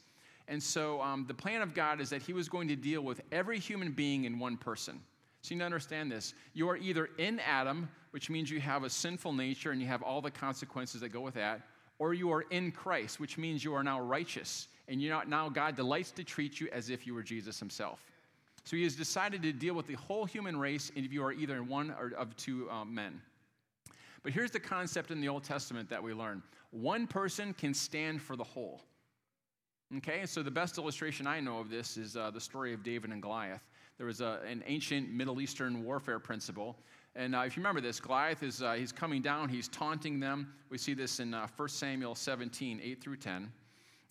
And 0.47 0.63
so 0.63 1.01
um, 1.01 1.25
the 1.27 1.33
plan 1.33 1.61
of 1.61 1.73
God 1.73 1.99
is 1.99 2.09
that 2.11 2.21
he 2.21 2.31
was 2.31 2.47
going 2.47 2.69
to 2.69 2.75
deal 2.77 3.01
with 3.01 3.19
every 3.33 3.59
human 3.59 3.91
being 3.91 4.23
in 4.23 4.39
one 4.39 4.55
person. 4.55 5.01
So 5.41 5.49
you 5.49 5.57
need 5.57 5.63
to 5.63 5.65
understand 5.65 6.09
this. 6.09 6.35
You 6.53 6.69
are 6.69 6.77
either 6.77 7.09
in 7.17 7.41
Adam, 7.41 7.89
which 8.11 8.29
means 8.29 8.49
you 8.49 8.61
have 8.61 8.85
a 8.85 8.89
sinful 8.89 9.33
nature 9.33 9.71
and 9.71 9.81
you 9.81 9.87
have 9.87 10.01
all 10.01 10.21
the 10.21 10.31
consequences 10.31 11.01
that 11.01 11.09
go 11.09 11.19
with 11.19 11.33
that, 11.33 11.63
or 11.99 12.13
you 12.13 12.31
are 12.31 12.43
in 12.43 12.71
Christ, 12.71 13.19
which 13.19 13.37
means 13.37 13.61
you 13.61 13.73
are 13.73 13.83
now 13.83 13.99
righteous. 13.99 14.69
And 14.87 15.01
you're 15.01 15.13
not, 15.13 15.27
now 15.27 15.49
God 15.49 15.75
delights 15.75 16.11
to 16.11 16.23
treat 16.23 16.61
you 16.61 16.69
as 16.71 16.89
if 16.89 17.05
you 17.05 17.13
were 17.13 17.23
Jesus 17.23 17.59
himself. 17.59 17.99
So 18.65 18.75
he 18.75 18.83
has 18.83 18.95
decided 18.95 19.43
to 19.43 19.53
deal 19.53 19.75
with 19.75 19.87
the 19.87 19.93
whole 19.93 20.25
human 20.25 20.57
race 20.57 20.91
if 20.95 21.13
you 21.13 21.23
are 21.23 21.31
either 21.31 21.63
one 21.63 21.91
or 21.91 22.11
of 22.17 22.35
two 22.35 22.69
um, 22.69 22.93
men. 22.93 23.21
But 24.23 24.33
here's 24.33 24.51
the 24.51 24.59
concept 24.59 25.11
in 25.11 25.21
the 25.21 25.29
Old 25.29 25.43
Testament 25.43 25.87
that 25.89 26.01
we 26.01 26.13
learn 26.13 26.41
one 26.71 27.07
person 27.07 27.53
can 27.53 27.73
stand 27.73 28.21
for 28.21 28.35
the 28.35 28.43
whole. 28.43 28.81
Okay, 29.97 30.25
so 30.25 30.41
the 30.41 30.51
best 30.51 30.79
illustration 30.79 31.27
I 31.27 31.39
know 31.39 31.59
of 31.59 31.69
this 31.69 31.95
is 31.95 32.17
uh, 32.17 32.31
the 32.31 32.41
story 32.41 32.73
of 32.73 32.83
David 32.83 33.11
and 33.11 33.21
Goliath. 33.21 33.61
There 33.97 34.07
was 34.07 34.19
a, 34.19 34.41
an 34.49 34.63
ancient 34.65 35.13
Middle 35.13 35.39
Eastern 35.39 35.85
warfare 35.85 36.19
principle. 36.19 36.75
And 37.15 37.35
uh, 37.35 37.43
if 37.45 37.55
you 37.55 37.61
remember 37.61 37.81
this, 37.81 37.99
Goliath 37.99 38.41
is 38.41 38.63
uh, 38.63 38.73
he's 38.73 38.91
coming 38.91 39.21
down, 39.21 39.47
he's 39.47 39.67
taunting 39.67 40.19
them. 40.19 40.51
We 40.69 40.79
see 40.79 40.95
this 40.95 41.19
in 41.19 41.33
uh, 41.35 41.47
1 41.55 41.69
Samuel 41.69 42.15
17, 42.15 42.81
8 42.83 43.01
through 43.01 43.17
10. 43.17 43.51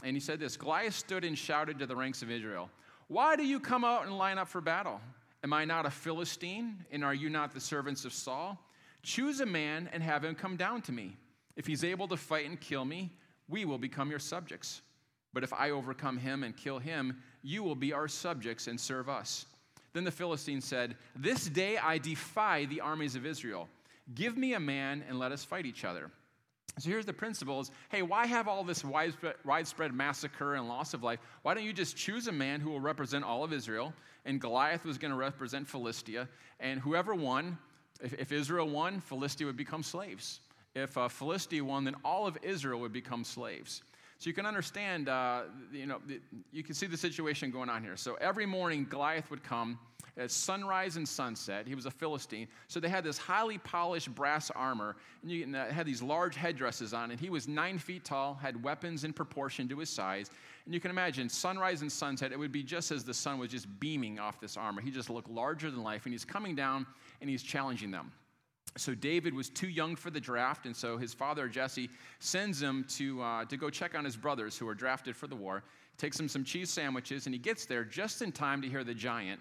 And 0.05 0.17
he 0.17 0.21
said 0.21 0.39
this 0.39 0.57
Goliath 0.57 0.95
stood 0.95 1.25
and 1.25 1.37
shouted 1.37 1.79
to 1.81 1.87
the 1.87 1.97
ranks 1.97 2.23
of 2.23 2.31
Israel, 2.31 2.71
why 3.09 3.37
do 3.37 3.45
you 3.45 3.61
come 3.61 3.85
out 3.85 4.07
and 4.07 4.17
line 4.17 4.39
up 4.39 4.49
for 4.49 4.61
battle? 4.61 5.01
Am 5.43 5.53
I 5.53 5.65
not 5.65 5.87
a 5.87 5.91
Philistine? 5.91 6.85
And 6.91 7.05
are 7.05 7.15
you 7.15 7.29
not 7.29 7.53
the 7.53 7.61
servants 7.61 8.05
of 8.05 8.13
Saul? 8.13 8.59
Choose 9.03 9.41
a 9.41 9.47
man 9.47 9.91
and 9.93 10.03
have 10.03 10.25
him 10.25 10.35
come 10.35 10.57
down 10.57 10.81
to 10.83 10.93
me. 10.93 11.17
If 11.57 11.67
he's 11.67 11.85
able 11.85 12.09
to 12.09 12.17
fight 12.17 12.49
and 12.49 12.61
kill 12.61 12.85
me, 12.85 13.13
we 13.49 13.65
will 13.65 13.79
become 13.79 14.11
your 14.11 14.19
subjects. 14.19 14.81
But 15.33 15.45
if 15.45 15.53
I 15.53 15.71
overcome 15.71 16.17
him 16.17 16.43
and 16.43 16.57
kill 16.57 16.79
him, 16.79 17.23
you 17.43 17.63
will 17.63 17.75
be 17.75 17.93
our 17.93 18.09
subjects 18.09 18.67
and 18.67 18.81
serve 18.81 19.09
us. 19.09 19.47
Then 19.93 20.05
the 20.05 20.11
Philistine 20.11 20.61
said, 20.61 20.97
This 21.15 21.47
day 21.47 21.77
I 21.77 21.99
defy 21.99 22.65
the 22.65 22.81
armies 22.81 23.17
of 23.17 23.27
Israel. 23.27 23.69
Give 24.15 24.37
me 24.37 24.55
a 24.55 24.61
man 24.61 25.05
and 25.09 25.19
let 25.19 25.33
us 25.33 25.45
fight 25.45 25.67
each 25.67 25.85
other. 25.85 26.11
So 26.79 26.91
here's 26.91 27.07
the 27.07 27.13
principle 27.13 27.61
is, 27.61 27.71
hey, 27.91 28.03
why 28.03 28.27
have 28.27 28.49
all 28.49 28.65
this 28.65 28.85
widespread, 28.85 29.37
widespread 29.45 29.95
massacre 29.95 30.55
and 30.55 30.69
loss 30.69 30.93
of 30.93 31.05
life? 31.05 31.21
Why 31.43 31.55
don't 31.55 31.65
you 31.65 31.73
just 31.73 31.97
choose 31.97 32.27
a 32.27 32.33
man 32.33 32.61
who 32.61 32.71
will 32.71 32.81
represent 32.81 33.25
all 33.25 33.45
of 33.45 33.53
Israel? 33.53 33.93
And 34.25 34.41
Goliath 34.41 34.85
was 34.85 34.99
going 34.99 35.13
to 35.13 35.17
represent 35.17 35.69
Philistia. 35.69 36.29
And 36.59 36.81
whoever 36.81 37.15
won, 37.15 37.59
if, 38.03 38.15
if 38.15 38.33
Israel 38.33 38.69
won, 38.69 39.01
Philistia 39.01 39.47
would 39.47 39.57
become 39.57 39.85
slaves. 39.85 40.41
If 40.75 40.99
uh, 40.99 41.09
Philistia 41.09 41.63
won, 41.63 41.85
then 41.85 41.95
all 42.05 42.27
of 42.27 42.37
Israel 42.43 42.81
would 42.81 42.93
become 42.93 43.23
slaves. 43.23 43.83
So 44.19 44.31
you 44.31 44.35
can 44.35 44.47
understand, 44.47 45.09
uh, 45.09 45.43
you 45.73 45.87
know, 45.87 46.01
you 46.53 46.63
can 46.63 46.75
see 46.75 46.87
the 46.87 46.97
situation 46.97 47.51
going 47.51 47.69
on 47.69 47.83
here. 47.83 47.97
So 47.97 48.15
every 48.15 48.47
morning, 48.47 48.87
Goliath 48.89 49.31
would 49.31 49.43
come 49.43 49.79
at 50.17 50.31
sunrise 50.31 50.97
and 50.97 51.09
sunset. 51.09 51.67
He 51.67 51.75
was 51.75 51.87
a 51.87 51.91
Philistine. 51.91 52.47
So 52.69 52.79
they 52.79 52.89
had 52.89 53.05
this 53.05 53.19
highly 53.19 53.59
polished 53.59 54.15
brass 54.15 54.51
armor, 54.53 54.97
and 55.23 55.31
you 55.31 55.53
had 55.53 55.87
these 55.87 56.03
large 56.03 56.37
headdresses 56.37 56.95
on, 56.95 57.11
and 57.11 57.19
he 57.19 57.31
was 57.31 57.49
nine 57.49 57.79
feet 57.79 58.05
tall, 58.05 58.35
had 58.35 58.63
weapons 58.63 59.05
in 59.05 59.13
proportion 59.13 59.69
to 59.69 59.79
his 59.79 59.91
size. 59.91 60.31
And 60.65 60.73
you 60.73 60.81
can 60.81 60.91
imagine, 60.91 61.29
sunrise 61.29 61.83
and 61.83 61.91
sunset, 61.91 62.33
it 62.33 62.39
would 62.39 62.53
be 62.53 62.63
just 62.63 62.93
as 62.93 63.05
the 63.05 63.13
sun 63.13 63.39
was 63.39 63.51
just 63.51 63.67
beaming 63.81 64.19
off 64.19 64.41
this 64.41 64.57
armor. 64.57 64.81
He 64.81 64.91
just 64.91 65.11
looked 65.11 65.29
larger 65.29 65.71
than 65.71 65.83
life, 65.83 66.05
and 66.05 66.15
he's 66.15 66.25
coming 66.25 66.55
down 66.55 66.87
and 67.21 67.29
he's 67.29 67.43
challenging 67.43 67.91
them. 67.91 68.13
So 68.77 68.95
David 68.95 69.35
was 69.35 69.49
too 69.49 69.69
young 69.69 69.95
for 69.95 70.11
the 70.11 70.21
draft, 70.21 70.67
and 70.67 70.75
so 70.75 70.99
his 70.99 71.15
father 71.15 71.49
Jesse 71.49 71.89
sends 72.19 72.61
him 72.61 72.85
to, 72.91 73.23
uh, 73.23 73.45
to 73.45 73.57
go 73.57 73.71
check 73.71 73.95
on 73.95 74.05
his 74.05 74.17
brothers 74.17 74.59
who 74.59 74.67
are 74.69 74.75
drafted 74.75 75.15
for 75.15 75.29
the 75.29 75.37
war. 75.37 75.63
Takes 75.97 76.19
him 76.19 76.29
some 76.29 76.43
cheese 76.43 76.71
sandwiches, 76.71 77.27
and 77.27 77.35
he 77.35 77.39
gets 77.39 77.67
there 77.67 77.85
just 77.85 78.21
in 78.21 78.33
time 78.33 78.61
to 78.63 78.69
hear 78.69 78.83
the 78.83 78.95
giant 78.95 79.41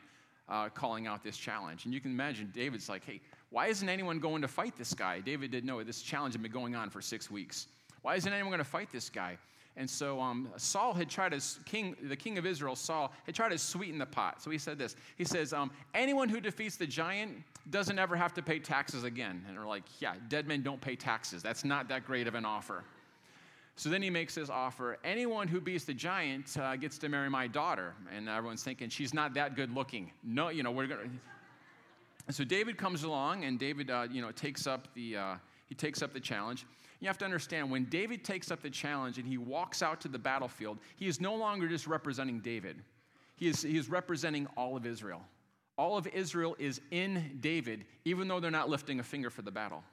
uh, 0.50 0.70
calling 0.70 1.08
out 1.08 1.24
this 1.24 1.36
challenge. 1.36 1.86
And 1.86 1.94
you 1.94 2.00
can 2.00 2.12
imagine 2.12 2.52
David's 2.54 2.90
like, 2.90 3.04
hey, 3.06 3.22
why 3.50 3.68
isn't 3.68 3.90
anyone 3.90 4.20
going 4.20 4.42
to 4.44 4.48
fight 4.48 4.78
this 4.78 4.94
guy? 4.94 5.20
David 5.20 5.50
didn't 5.50 5.66
know 5.66 5.84
this 5.84 6.02
challenge 6.02 6.36
had 6.36 6.44
been 6.44 6.52
going 6.52 6.76
on 6.76 6.92
for 6.92 7.02
six 7.02 7.32
weeks. 7.32 7.68
Why 8.04 8.16
isn't 8.16 8.32
anyone 8.32 8.52
going 8.52 8.60
to 8.60 8.64
fight 8.64 8.92
this 8.92 9.10
guy? 9.10 9.38
And 9.76 9.90
so 9.90 10.22
um, 10.22 10.50
Saul 10.58 10.94
had 10.94 11.10
tried 11.10 11.32
to, 11.32 11.42
king, 11.66 11.96
the 12.04 12.16
king 12.16 12.38
of 12.38 12.46
Israel, 12.46 12.76
Saul, 12.76 13.12
had 13.26 13.34
tried 13.34 13.50
to 13.50 13.58
sweeten 13.58 13.98
the 13.98 14.06
pot. 14.06 14.42
So 14.42 14.52
he 14.52 14.60
said 14.60 14.78
this. 14.78 14.96
He 15.16 15.24
says, 15.24 15.52
um, 15.52 15.72
anyone 15.96 16.30
who 16.30 16.40
defeats 16.40 16.76
the 16.76 16.86
giant 16.86 17.32
doesn't 17.72 17.98
ever 17.98 18.16
have 18.16 18.34
to 18.36 18.44
pay 18.44 18.60
taxes 18.60 19.04
again. 19.04 19.44
And 19.48 19.58
we're 19.58 19.68
like, 19.68 19.84
yeah, 20.00 20.14
dead 20.28 20.48
men 20.48 20.62
don't 20.62 20.80
pay 20.80 20.96
taxes. 20.96 21.42
That's 21.42 21.66
not 21.66 21.88
that 21.90 22.06
great 22.06 22.28
of 22.28 22.36
an 22.36 22.46
offer. 22.46 22.84
So 23.76 23.90
then 23.90 24.04
he 24.04 24.12
makes 24.12 24.36
this 24.36 24.52
offer 24.52 25.00
anyone 25.04 25.48
who 25.48 25.60
beats 25.60 25.86
the 25.86 25.96
giant 25.96 26.56
uh, 26.58 26.76
gets 26.76 27.00
to 27.00 27.10
marry 27.10 27.30
my 27.30 27.48
daughter. 27.48 27.96
And 28.16 28.30
everyone's 28.30 28.64
thinking, 28.64 28.90
she's 28.90 29.14
not 29.14 29.34
that 29.34 29.56
good 29.56 29.74
looking. 29.74 30.12
No, 30.24 30.50
you 30.50 30.62
know, 30.62 30.72
we're 30.72 30.86
going 30.86 31.20
to. 32.28 32.34
So 32.34 32.44
David 32.44 32.78
comes 32.78 33.04
along, 33.04 33.44
and 33.44 33.60
David, 33.60 33.90
uh, 33.90 34.08
you 34.10 34.22
know, 34.22 34.32
takes 34.32 34.68
up 34.68 34.88
the, 34.94 35.18
uh, 35.18 35.36
he 35.68 35.76
takes 35.76 36.02
up 36.02 36.14
the 36.14 36.20
challenge. 36.20 36.66
You 37.04 37.10
have 37.10 37.18
to 37.18 37.26
understand, 37.26 37.70
when 37.70 37.84
David 37.84 38.24
takes 38.24 38.50
up 38.50 38.62
the 38.62 38.70
challenge 38.70 39.18
and 39.18 39.28
he 39.28 39.38
walks 39.38 39.82
out 39.82 40.00
to 40.02 40.08
the 40.08 40.18
battlefield, 40.18 40.78
he 40.96 41.06
is 41.06 41.20
no 41.20 41.36
longer 41.36 41.68
just 41.68 41.86
representing 41.86 42.40
David. 42.40 42.78
He 43.36 43.50
is, 43.50 43.62
he 43.62 43.78
is 43.78 43.90
representing 43.90 44.48
all 44.56 44.78
of 44.78 44.86
Israel. 44.86 45.22
All 45.78 45.98
of 45.98 46.08
Israel 46.08 46.56
is 46.60 46.80
in 46.92 47.40
David, 47.42 47.84
even 48.06 48.30
though 48.30 48.40
they're 48.40 48.52
not 48.52 48.70
lifting 48.70 49.02
a 49.02 49.04
finger 49.04 49.30
for 49.30 49.42
the 49.42 49.52
battle. 49.52 49.84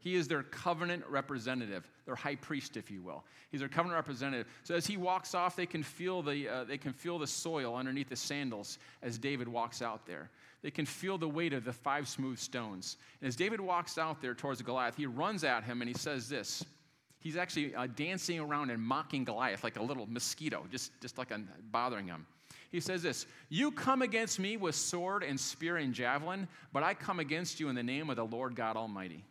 He 0.00 0.16
is 0.16 0.26
their 0.26 0.42
covenant 0.42 1.04
representative, 1.08 1.88
their 2.06 2.16
high 2.16 2.34
priest, 2.34 2.76
if 2.76 2.90
you 2.90 3.02
will. 3.02 3.22
He's 3.52 3.60
their 3.60 3.68
covenant 3.68 3.94
representative. 3.94 4.48
So 4.64 4.74
as 4.74 4.84
he 4.84 4.96
walks 4.96 5.36
off, 5.36 5.54
they 5.54 5.66
can 5.66 5.84
feel 5.84 6.22
the, 6.22 6.48
uh, 6.48 6.64
they 6.64 6.78
can 6.78 6.92
feel 6.92 7.20
the 7.20 7.26
soil 7.28 7.76
underneath 7.76 8.08
the 8.08 8.16
sandals 8.16 8.80
as 9.00 9.16
David 9.16 9.46
walks 9.46 9.80
out 9.80 10.06
there. 10.06 10.28
They 10.62 10.70
can 10.70 10.86
feel 10.86 11.18
the 11.18 11.28
weight 11.28 11.52
of 11.52 11.64
the 11.64 11.72
five 11.72 12.08
smooth 12.08 12.38
stones. 12.38 12.96
And 13.20 13.28
as 13.28 13.36
David 13.36 13.60
walks 13.60 13.96
out 13.96 14.20
there 14.20 14.34
towards 14.34 14.60
Goliath, 14.62 14.96
he 14.96 15.06
runs 15.06 15.44
at 15.44 15.64
him 15.64 15.82
and 15.82 15.88
he 15.88 15.96
says 15.96 16.28
this. 16.28 16.64
He's 17.20 17.36
actually 17.36 17.74
uh, 17.74 17.86
dancing 17.86 18.38
around 18.40 18.70
and 18.70 18.82
mocking 18.82 19.24
Goliath 19.24 19.64
like 19.64 19.76
a 19.76 19.82
little 19.82 20.06
mosquito, 20.06 20.64
just, 20.70 20.92
just 21.00 21.18
like 21.18 21.30
a, 21.30 21.40
bothering 21.70 22.06
him. 22.06 22.26
He 22.70 22.80
says 22.80 23.02
this 23.02 23.26
You 23.48 23.70
come 23.70 24.02
against 24.02 24.38
me 24.38 24.56
with 24.56 24.74
sword 24.74 25.22
and 25.22 25.38
spear 25.38 25.76
and 25.76 25.94
javelin, 25.94 26.48
but 26.72 26.82
I 26.82 26.94
come 26.94 27.18
against 27.18 27.60
you 27.60 27.68
in 27.68 27.74
the 27.74 27.82
name 27.82 28.10
of 28.10 28.16
the 28.16 28.26
Lord 28.26 28.54
God 28.54 28.76
Almighty 28.76 29.24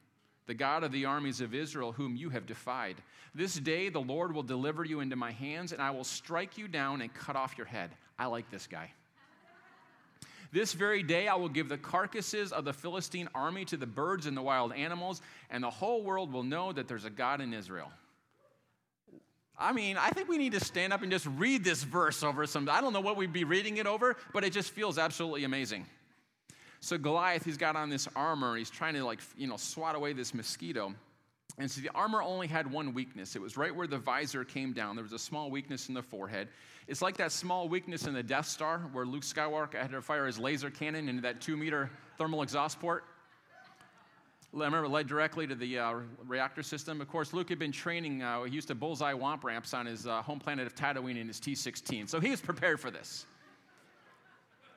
the 0.47 0.53
God 0.53 0.83
of 0.83 0.93
the 0.93 1.05
armies 1.05 1.41
of 1.41 1.53
Israel, 1.53 1.91
whom 1.91 2.15
you 2.15 2.29
have 2.29 2.45
defied. 2.45 2.95
This 3.35 3.55
day 3.55 3.89
the 3.89 3.99
Lord 3.99 4.33
will 4.33 4.43
deliver 4.43 4.83
you 4.83 5.01
into 5.01 5.15
my 5.15 5.31
hands, 5.31 5.73
and 5.73 5.81
I 5.81 5.91
will 5.91 6.05
strike 6.05 6.57
you 6.57 6.67
down 6.67 7.01
and 7.01 7.13
cut 7.13 7.35
off 7.35 7.57
your 7.57 7.67
head. 7.67 7.91
I 8.17 8.25
like 8.27 8.49
this 8.49 8.65
guy. 8.65 8.91
This 10.51 10.73
very 10.73 11.03
day 11.03 11.27
I 11.27 11.35
will 11.35 11.49
give 11.49 11.69
the 11.69 11.77
carcasses 11.77 12.51
of 12.51 12.65
the 12.65 12.73
Philistine 12.73 13.29
army 13.35 13.65
to 13.65 13.77
the 13.77 13.87
birds 13.87 14.25
and 14.25 14.35
the 14.35 14.41
wild 14.41 14.73
animals, 14.73 15.21
and 15.49 15.63
the 15.63 15.69
whole 15.69 16.03
world 16.03 16.31
will 16.31 16.43
know 16.43 16.71
that 16.71 16.87
there's 16.87 17.05
a 17.05 17.09
God 17.09 17.41
in 17.41 17.53
Israel. 17.53 17.91
I 19.59 19.73
mean, 19.73 19.97
I 19.97 20.11
think 20.11 20.29
we 20.29 20.37
need 20.37 20.51
to 20.51 20.59
stand 20.59 20.93
up 20.93 21.01
and 21.01 21.11
just 21.11 21.25
read 21.25 21.63
this 21.63 21.83
verse 21.83 22.21
over 22.21 22.45
some. 22.45 22.69
I 22.69 22.79
don't 22.79 22.93
know 22.93 23.01
what 23.01 23.17
we'd 23.17 23.33
be 23.33 23.43
reading 23.43 23.77
it 23.77 23.87
over, 23.87 24.15
but 24.31 24.43
it 24.43 24.53
just 24.53 24.71
feels 24.71 24.99
absolutely 24.99 25.45
amazing. 25.45 25.85
So 26.79 26.97
Goliath, 26.97 27.43
he's 27.43 27.57
got 27.57 27.75
on 27.75 27.89
this 27.89 28.07
armor, 28.15 28.55
he's 28.55 28.69
trying 28.69 28.93
to 28.93 29.03
like, 29.03 29.19
you 29.35 29.47
know, 29.47 29.57
swat 29.57 29.95
away 29.95 30.13
this 30.13 30.33
mosquito. 30.33 30.93
And 31.57 31.69
so 31.69 31.81
the 31.81 31.89
armor 31.95 32.21
only 32.21 32.47
had 32.47 32.71
one 32.71 32.93
weakness. 32.93 33.35
It 33.35 33.41
was 33.41 33.57
right 33.57 33.75
where 33.75 33.87
the 33.87 33.97
visor 33.97 34.43
came 34.43 34.73
down. 34.73 34.95
There 34.95 35.03
was 35.03 35.13
a 35.13 35.19
small 35.19 35.49
weakness 35.49 35.87
in 35.87 35.95
the 35.95 36.03
forehead. 36.03 36.49
It's 36.87 37.01
like 37.01 37.17
that 37.17 37.31
small 37.31 37.67
weakness 37.67 38.05
in 38.05 38.13
the 38.13 38.21
Death 38.21 38.47
Star 38.47 38.79
where 38.91 39.05
Luke 39.05 39.23
Skywalker 39.23 39.81
had 39.81 39.91
to 39.91 40.01
fire 40.01 40.27
his 40.27 40.37
laser 40.37 40.69
cannon 40.69 41.09
into 41.09 41.21
that 41.23 41.41
two 41.41 41.57
meter 41.57 41.89
thermal 42.17 42.43
exhaust 42.43 42.79
port. 42.79 43.05
I 44.53 44.59
remember 44.63 44.87
led 44.87 45.07
directly 45.07 45.45
to 45.47 45.55
the 45.55 45.79
uh, 45.79 45.93
reactor 46.25 46.63
system. 46.63 47.01
Of 47.01 47.09
course, 47.09 47.33
Luke 47.33 47.49
had 47.49 47.59
been 47.59 47.71
training, 47.71 48.23
uh, 48.23 48.43
he 48.43 48.55
used 48.55 48.69
to 48.69 48.75
bullseye 48.75 49.13
womp 49.13 49.43
rats 49.43 49.73
on 49.73 49.85
his 49.85 50.07
uh, 50.07 50.21
home 50.21 50.39
planet 50.39 50.65
of 50.65 50.73
Tatooine 50.73 51.19
in 51.19 51.27
his 51.27 51.39
T 51.39 51.53
16. 51.53 52.07
So 52.07 52.19
he 52.19 52.31
was 52.31 52.41
prepared 52.41 52.79
for 52.79 52.89
this. 52.89 53.25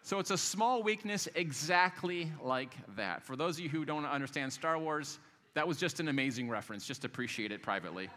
So 0.02 0.18
it's 0.18 0.30
a 0.30 0.38
small 0.38 0.82
weakness 0.82 1.28
exactly 1.34 2.32
like 2.42 2.74
that. 2.96 3.22
For 3.22 3.36
those 3.36 3.58
of 3.58 3.64
you 3.64 3.68
who 3.68 3.84
don't 3.84 4.04
understand 4.04 4.52
Star 4.52 4.78
Wars, 4.78 5.18
that 5.54 5.66
was 5.66 5.76
just 5.78 6.00
an 6.00 6.08
amazing 6.08 6.48
reference. 6.48 6.86
Just 6.86 7.04
appreciate 7.04 7.52
it 7.52 7.62
privately. 7.62 8.08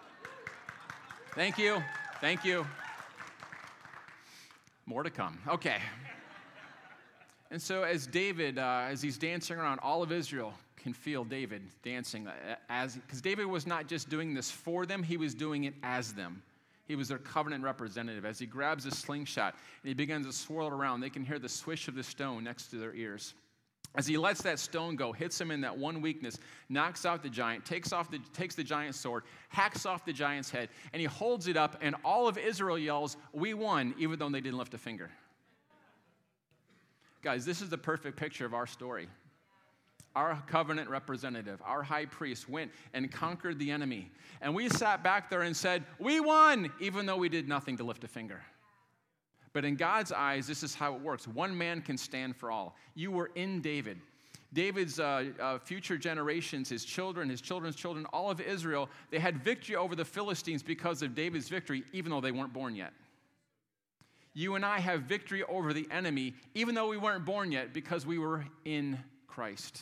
Thank 1.35 1.57
you. 1.57 1.81
Thank 2.21 2.45
you. 2.45 2.65
More 4.85 5.03
to 5.03 5.09
come. 5.09 5.39
Okay. 5.47 5.77
And 7.49 7.61
so, 7.61 7.83
as 7.83 8.07
David, 8.07 8.57
uh, 8.57 8.87
as 8.89 9.01
he's 9.01 9.17
dancing 9.17 9.57
around, 9.57 9.79
all 9.79 10.03
of 10.03 10.11
Israel 10.11 10.53
can 10.75 10.93
feel 10.93 11.23
David 11.23 11.61
dancing 11.83 12.27
uh, 12.27 12.55
as 12.69 12.95
because 12.95 13.21
David 13.21 13.45
was 13.45 13.65
not 13.65 13.87
just 13.87 14.09
doing 14.09 14.33
this 14.33 14.51
for 14.51 14.85
them; 14.85 15.01
he 15.01 15.17
was 15.17 15.33
doing 15.33 15.63
it 15.63 15.73
as 15.83 16.13
them. 16.13 16.41
He 16.85 16.95
was 16.95 17.07
their 17.07 17.17
covenant 17.17 17.63
representative. 17.63 18.25
As 18.25 18.39
he 18.39 18.45
grabs 18.45 18.85
a 18.85 18.91
slingshot 18.91 19.53
and 19.81 19.87
he 19.87 19.93
begins 19.93 20.27
to 20.27 20.33
swirl 20.33 20.67
it 20.67 20.73
around, 20.73 20.99
they 20.99 21.09
can 21.09 21.23
hear 21.23 21.39
the 21.39 21.49
swish 21.49 21.87
of 21.87 21.95
the 21.95 22.03
stone 22.03 22.43
next 22.43 22.67
to 22.67 22.75
their 22.77 22.93
ears. 22.93 23.33
As 23.95 24.07
he 24.07 24.17
lets 24.17 24.41
that 24.41 24.57
stone 24.57 24.95
go, 24.95 25.11
hits 25.11 25.39
him 25.39 25.51
in 25.51 25.61
that 25.61 25.77
one 25.77 26.01
weakness, 26.01 26.39
knocks 26.67 27.05
out 27.05 27.21
the 27.21 27.29
giant, 27.29 27.63
takes, 27.63 27.93
off 27.93 28.09
the, 28.09 28.19
takes 28.33 28.55
the 28.55 28.63
giant's 28.63 28.99
sword, 28.99 29.23
hacks 29.49 29.85
off 29.85 30.03
the 30.03 30.13
giant's 30.13 30.49
head, 30.49 30.69
and 30.93 30.99
he 30.99 31.05
holds 31.05 31.47
it 31.47 31.57
up, 31.57 31.77
and 31.79 31.95
all 32.03 32.27
of 32.27 32.37
Israel 32.37 32.77
yells, 32.77 33.17
We 33.33 33.53
won, 33.53 33.93
even 33.99 34.17
though 34.17 34.29
they 34.29 34.41
didn't 34.41 34.57
lift 34.57 34.73
a 34.73 34.79
finger. 34.79 35.11
Guys, 37.21 37.45
this 37.45 37.61
is 37.61 37.69
the 37.69 37.77
perfect 37.77 38.17
picture 38.17 38.45
of 38.45 38.53
our 38.53 38.67
story 38.67 39.07
our 40.15 40.41
covenant 40.45 40.89
representative, 40.89 41.59
our 41.65 41.81
high 41.81 42.05
priest, 42.05 42.47
went 42.47 42.71
and 42.93 43.11
conquered 43.11 43.57
the 43.57 43.71
enemy. 43.71 44.11
And 44.41 44.53
we 44.53 44.69
sat 44.69 45.03
back 45.03 45.29
there 45.29 45.41
and 45.41 45.55
said, 45.57 45.83
We 45.99 46.19
won, 46.19 46.71
even 46.79 47.05
though 47.05 47.17
we 47.17 47.29
did 47.29 47.47
nothing 47.47 47.77
to 47.77 47.83
lift 47.83 48.03
a 48.03 48.07
finger. 48.07 48.43
But 49.53 49.65
in 49.65 49.75
God's 49.75 50.11
eyes, 50.11 50.47
this 50.47 50.63
is 50.63 50.73
how 50.73 50.95
it 50.95 51.01
works 51.01 51.27
one 51.27 51.55
man 51.57 51.81
can 51.81 51.97
stand 51.97 52.35
for 52.35 52.51
all. 52.51 52.75
You 52.95 53.11
were 53.11 53.29
in 53.35 53.61
David. 53.61 53.99
David's 54.51 54.99
uh, 54.99 55.25
uh, 55.39 55.57
future 55.59 55.97
generations, 55.97 56.69
his 56.69 56.85
children, 56.85 57.27
his 57.29 57.41
children's 57.41 57.75
children, 57.75 58.05
all 58.13 58.29
of 58.29 58.39
Israel, 58.39 58.87
they 59.09 59.17
had 59.17 59.43
victory 59.43 59.75
over 59.75 59.95
the 59.95 60.05
Philistines 60.05 60.61
because 60.61 61.01
of 61.01 61.15
David's 61.15 61.49
victory, 61.49 61.83
even 61.91 62.11
though 62.11 62.21
they 62.21 62.31
weren't 62.31 62.53
born 62.53 62.75
yet. 62.75 62.93
You 64.35 64.55
and 64.55 64.65
I 64.65 64.79
have 64.79 65.03
victory 65.03 65.43
over 65.43 65.73
the 65.73 65.87
enemy, 65.91 66.33
even 66.53 66.75
though 66.75 66.87
we 66.87 66.97
weren't 66.97 67.25
born 67.25 67.51
yet, 67.51 67.73
because 67.73 68.05
we 68.05 68.19
were 68.19 68.45
in 68.65 68.99
Christ. 69.27 69.81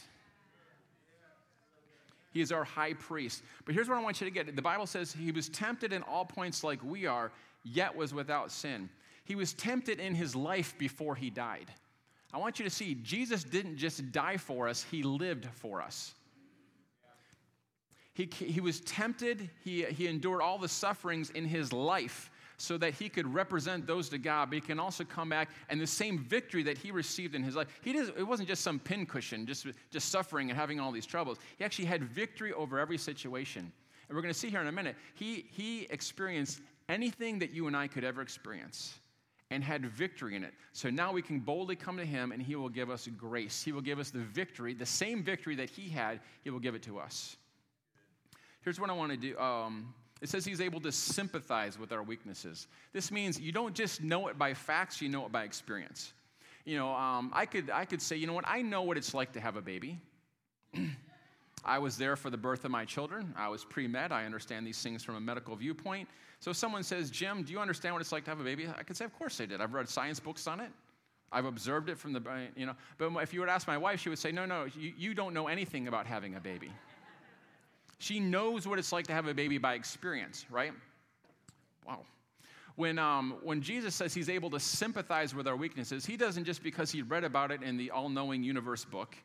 He 2.34 2.40
is 2.40 2.54
our 2.54 2.64
high 2.64 2.94
priest. 2.94 3.44
But 3.66 3.76
here's 3.76 3.90
what 3.90 3.98
I 3.98 4.02
want 4.02 4.22
you 4.22 4.26
to 4.26 4.32
get 4.32 4.54
the 4.56 4.62
Bible 4.62 4.86
says 4.86 5.12
he 5.12 5.32
was 5.32 5.50
tempted 5.50 5.92
in 5.92 6.02
all 6.04 6.24
points 6.24 6.64
like 6.64 6.82
we 6.82 7.06
are, 7.06 7.32
yet 7.64 7.94
was 7.94 8.14
without 8.14 8.52
sin. 8.52 8.90
He 9.26 9.36
was 9.36 9.54
tempted 9.54 10.00
in 10.00 10.16
his 10.16 10.36
life 10.36 10.78
before 10.78 11.16
he 11.16 11.30
died. 11.30 11.72
I 12.34 12.38
want 12.38 12.60
you 12.60 12.66
to 12.66 12.72
see 12.72 12.96
Jesus 12.96 13.44
didn't 13.44 13.78
just 13.78 14.12
die 14.12 14.38
for 14.38 14.68
us, 14.68 14.86
he 14.90 15.04
lived 15.04 15.46
for 15.54 15.82
us. 15.82 16.14
He, 18.14 18.30
he 18.38 18.60
was 18.60 18.82
tempted, 18.82 19.50
he, 19.64 19.84
he 19.84 20.08
endured 20.08 20.42
all 20.42 20.58
the 20.58 20.68
sufferings 20.68 21.30
in 21.30 21.46
his 21.46 21.72
life 21.72 22.30
so 22.58 22.78
that 22.78 22.94
he 22.94 23.10
could 23.10 23.34
represent 23.34 23.88
those 23.88 24.10
to 24.10 24.18
God, 24.18 24.50
but 24.50 24.56
he 24.56 24.62
can 24.62 24.80
also 24.80 25.04
come 25.04 25.30
back 25.30 25.50
and 25.70 25.82
the 25.82 25.88
same 25.88 26.20
victory 26.20 26.62
that 26.64 26.78
he 26.78 26.92
received 26.92 27.34
in 27.34 27.42
his 27.42 27.56
life. 27.56 27.68
He 27.82 27.94
did, 27.94 28.10
it 28.18 28.28
wasn't 28.28 28.50
just 28.50 28.64
some 28.64 28.80
pincushion, 28.80 29.48
just, 29.48 29.66
just 29.90 30.10
suffering 30.10 30.50
and 30.52 30.60
having 30.60 30.80
all 30.80 30.92
these 30.92 31.06
troubles. 31.06 31.40
He 31.58 31.64
actually 31.64 31.86
had 31.86 32.04
victory 32.04 32.54
over 32.54 32.78
every 32.78 32.98
situation. 32.98 33.72
And 34.08 34.16
we're 34.16 34.22
going 34.22 34.34
to 34.34 34.40
see 34.40 34.50
here 34.50 34.62
in 34.62 34.68
a 34.68 34.72
minute, 34.72 34.96
he, 35.16 35.48
he 35.52 35.88
experienced 35.90 36.60
anything 36.90 37.40
that 37.40 37.52
you 37.52 37.68
and 37.68 37.76
I 37.76 37.88
could 37.88 38.04
ever 38.04 38.22
experience 38.22 39.00
and 39.52 39.64
had 39.64 39.86
victory 39.86 40.36
in 40.36 40.44
it. 40.44 40.54
So 40.72 40.90
now 40.90 41.12
we 41.12 41.22
can 41.22 41.40
boldly 41.40 41.76
come 41.76 41.98
to 41.98 42.06
him 42.06 42.32
and 42.32 42.42
he 42.42 42.56
will 42.56 42.70
give 42.70 42.90
us 42.90 43.08
grace. 43.18 43.62
He 43.62 43.72
will 43.72 43.82
give 43.82 44.00
us 44.00 44.10
the 44.10 44.20
victory, 44.20 44.74
the 44.74 44.86
same 44.86 45.24
victory 45.24 45.56
that 45.58 45.70
he 45.70 45.90
had, 45.90 46.22
he 46.44 46.50
will 46.50 46.60
give 46.60 46.74
it 46.74 46.82
to 46.84 46.98
us. 46.98 47.36
Here's 48.62 48.80
what 48.80 48.90
I 48.90 48.94
want 48.94 49.12
to 49.12 49.18
do. 49.18 49.38
Um, 49.38 49.94
It 50.22 50.30
says 50.30 50.46
he's 50.46 50.62
able 50.62 50.80
to 50.82 50.92
sympathize 50.92 51.78
with 51.78 51.92
our 51.92 52.04
weaknesses. 52.04 52.68
This 52.94 53.12
means 53.12 53.40
you 53.40 53.52
don't 53.52 53.76
just 53.76 54.02
know 54.02 54.28
it 54.28 54.38
by 54.38 54.54
facts, 54.54 55.02
you 55.02 55.10
know 55.10 55.26
it 55.26 55.32
by 55.32 55.44
experience. 55.44 56.14
You 56.64 56.78
know, 56.78 56.94
um, 56.94 57.32
I, 57.34 57.46
could, 57.46 57.70
I 57.72 57.86
could 57.86 58.02
say, 58.02 58.16
you 58.16 58.28
know 58.28 58.34
what, 58.34 58.46
I 58.48 58.62
know 58.62 58.84
what 58.84 58.98
it's 58.98 59.14
like 59.14 59.34
to 59.34 59.42
have 59.42 59.56
a 59.56 59.62
baby. 59.62 60.00
I 61.64 61.78
was 61.78 61.98
there 61.98 62.16
for 62.16 62.30
the 62.30 62.38
birth 62.38 62.66
of 62.66 62.72
my 62.72 62.86
children. 62.86 63.34
I 63.38 63.48
was 63.50 63.64
pre 63.64 63.88
med. 63.88 64.12
I 64.12 64.26
understand 64.26 64.66
these 64.66 64.82
things 64.82 65.04
from 65.04 65.16
a 65.16 65.20
medical 65.20 65.56
viewpoint. 65.56 66.08
So 66.40 66.52
if 66.52 66.58
someone 66.58 66.82
says, 66.82 67.12
Jim, 67.12 67.44
do 67.44 67.52
you 67.52 67.60
understand 67.60 67.94
what 67.94 68.02
it's 68.02 68.12
like 68.12 68.24
to 68.26 68.32
have 68.32 68.40
a 68.40 68.44
baby? 68.44 68.68
I 68.68 68.84
could 68.84 68.98
say, 68.98 69.06
Of 69.06 69.18
course 69.18 69.40
I 69.40 69.46
did. 69.46 69.62
I've 69.62 69.74
read 69.74 69.88
science 69.88 70.20
books 70.20 70.48
on 70.48 70.60
it. 70.60 70.72
I've 71.32 71.46
observed 71.46 71.90
it 71.90 71.98
from 71.98 72.14
the, 72.14 72.22
you 72.56 72.66
know. 72.66 72.76
But 72.98 73.16
if 73.18 73.34
you 73.34 73.40
would 73.40 73.50
ask 73.50 73.68
my 73.68 73.78
wife, 73.78 74.00
she 74.02 74.10
would 74.10 74.20
say, 74.20 74.32
No, 74.32 74.46
no, 74.46 74.66
you, 74.76 74.94
you 74.98 75.14
don't 75.14 75.34
know 75.34 75.48
anything 75.48 75.88
about 75.88 76.08
having 76.08 76.36
a 76.36 76.40
baby. 76.40 76.72
She 78.00 78.20
knows 78.20 78.68
what 78.68 78.80
it's 78.80 78.92
like 78.92 79.06
to 79.08 79.14
have 79.14 79.28
a 79.28 79.34
baby 79.34 79.60
by 79.60 79.76
experience, 79.76 80.48
right? 80.50 80.74
Wow. 81.86 82.00
When, 82.76 82.98
um, 82.98 83.36
when 83.44 83.62
Jesus 83.62 83.94
says 83.94 84.12
he's 84.12 84.30
able 84.30 84.50
to 84.50 84.60
sympathize 84.60 85.36
with 85.36 85.48
our 85.48 85.56
weaknesses, 85.56 86.04
he 86.04 86.18
doesn't 86.18 86.46
just 86.46 86.64
because 86.64 86.92
he 86.92 87.04
read 87.04 87.24
about 87.24 87.52
it 87.52 87.62
in 87.62 87.78
the 87.78 87.92
all 87.92 88.10
knowing 88.10 88.42
universe 88.42 88.84
book. 88.84 89.16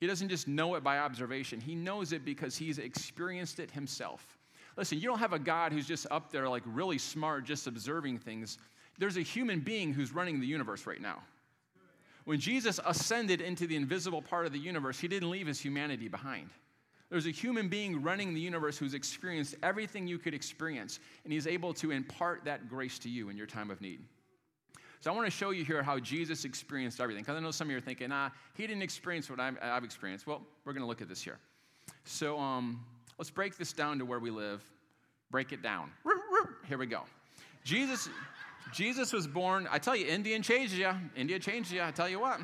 He 0.00 0.06
doesn't 0.06 0.28
just 0.28 0.46
know 0.46 0.74
it 0.76 0.84
by 0.84 0.98
observation, 0.98 1.60
he 1.60 1.74
knows 1.74 2.12
it 2.12 2.24
because 2.24 2.56
he's 2.56 2.78
experienced 2.78 3.58
it 3.58 3.70
himself. 3.70 4.38
Listen, 4.76 4.98
you 4.98 5.08
don't 5.08 5.18
have 5.18 5.32
a 5.32 5.40
God 5.40 5.72
who's 5.72 5.88
just 5.88 6.06
up 6.10 6.30
there 6.30 6.48
like 6.48 6.62
really 6.64 6.98
smart, 6.98 7.44
just 7.44 7.66
observing 7.66 8.18
things. 8.18 8.58
There's 8.96 9.16
a 9.16 9.22
human 9.22 9.60
being 9.60 9.92
who's 9.92 10.12
running 10.12 10.40
the 10.40 10.46
universe 10.46 10.86
right 10.86 11.00
now. 11.00 11.22
When 12.24 12.38
Jesus 12.38 12.78
ascended 12.84 13.40
into 13.40 13.66
the 13.66 13.74
invisible 13.74 14.22
part 14.22 14.46
of 14.46 14.52
the 14.52 14.58
universe, 14.58 15.00
he 15.00 15.08
didn't 15.08 15.30
leave 15.30 15.46
his 15.46 15.58
humanity 15.58 16.08
behind. 16.08 16.50
There's 17.10 17.26
a 17.26 17.30
human 17.30 17.68
being 17.68 18.02
running 18.02 18.34
the 18.34 18.40
universe 18.40 18.76
who's 18.76 18.94
experienced 18.94 19.56
everything 19.62 20.06
you 20.06 20.18
could 20.18 20.34
experience, 20.34 21.00
and 21.24 21.32
he's 21.32 21.46
able 21.46 21.72
to 21.74 21.90
impart 21.90 22.44
that 22.44 22.68
grace 22.68 22.98
to 23.00 23.08
you 23.08 23.30
in 23.30 23.36
your 23.36 23.46
time 23.46 23.70
of 23.70 23.80
need. 23.80 24.00
So 25.00 25.12
I 25.12 25.14
want 25.14 25.26
to 25.26 25.30
show 25.30 25.50
you 25.50 25.64
here 25.64 25.82
how 25.82 25.98
Jesus 25.98 26.44
experienced 26.44 27.00
everything. 27.00 27.22
Because 27.22 27.36
I 27.36 27.40
know 27.40 27.52
some 27.52 27.68
of 27.68 27.70
you 27.70 27.78
are 27.78 27.80
thinking, 27.80 28.10
ah, 28.10 28.30
he 28.54 28.66
didn't 28.66 28.82
experience 28.82 29.30
what 29.30 29.38
I've, 29.38 29.56
I've 29.62 29.84
experienced. 29.84 30.26
Well, 30.26 30.42
we're 30.64 30.72
going 30.72 30.82
to 30.82 30.88
look 30.88 31.00
at 31.00 31.08
this 31.08 31.22
here. 31.22 31.38
So 32.04 32.38
um, 32.38 32.84
let's 33.16 33.30
break 33.30 33.56
this 33.56 33.72
down 33.72 33.98
to 34.00 34.04
where 34.04 34.18
we 34.18 34.30
live. 34.30 34.62
Break 35.30 35.52
it 35.52 35.62
down. 35.62 35.90
Here 36.66 36.78
we 36.78 36.86
go. 36.86 37.02
Jesus, 37.64 38.08
Jesus 38.72 39.12
was 39.12 39.26
born. 39.26 39.68
I 39.70 39.78
tell 39.78 39.94
you, 39.94 40.06
Indian 40.06 40.42
changed 40.42 40.74
you. 40.74 40.90
India 41.14 41.38
changed 41.38 41.70
you. 41.70 41.82
I 41.82 41.90
tell 41.90 42.08
you 42.08 42.18
what. 42.18 42.40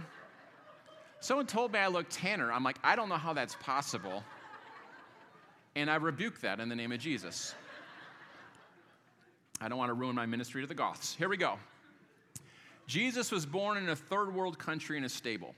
Someone 1.20 1.46
told 1.46 1.72
me 1.72 1.78
I 1.78 1.88
look 1.88 2.06
tanner. 2.10 2.52
I'm 2.52 2.62
like, 2.62 2.78
I 2.84 2.94
don't 2.94 3.08
know 3.08 3.16
how 3.16 3.32
that's 3.32 3.56
possible. 3.56 4.22
And 5.74 5.90
I 5.90 5.96
rebuke 5.96 6.40
that 6.42 6.60
in 6.60 6.68
the 6.68 6.76
name 6.76 6.92
of 6.92 7.00
Jesus. 7.00 7.54
I 9.60 9.68
don't 9.68 9.78
want 9.78 9.88
to 9.88 9.94
ruin 9.94 10.14
my 10.14 10.26
ministry 10.26 10.60
to 10.60 10.68
the 10.68 10.74
Goths. 10.74 11.14
Here 11.14 11.28
we 11.28 11.36
go. 11.36 11.58
Jesus 12.86 13.30
was 13.30 13.46
born 13.46 13.76
in 13.78 13.88
a 13.88 13.96
third 13.96 14.34
world 14.34 14.58
country 14.58 14.96
in 14.96 15.04
a 15.04 15.08
stable. 15.08 15.54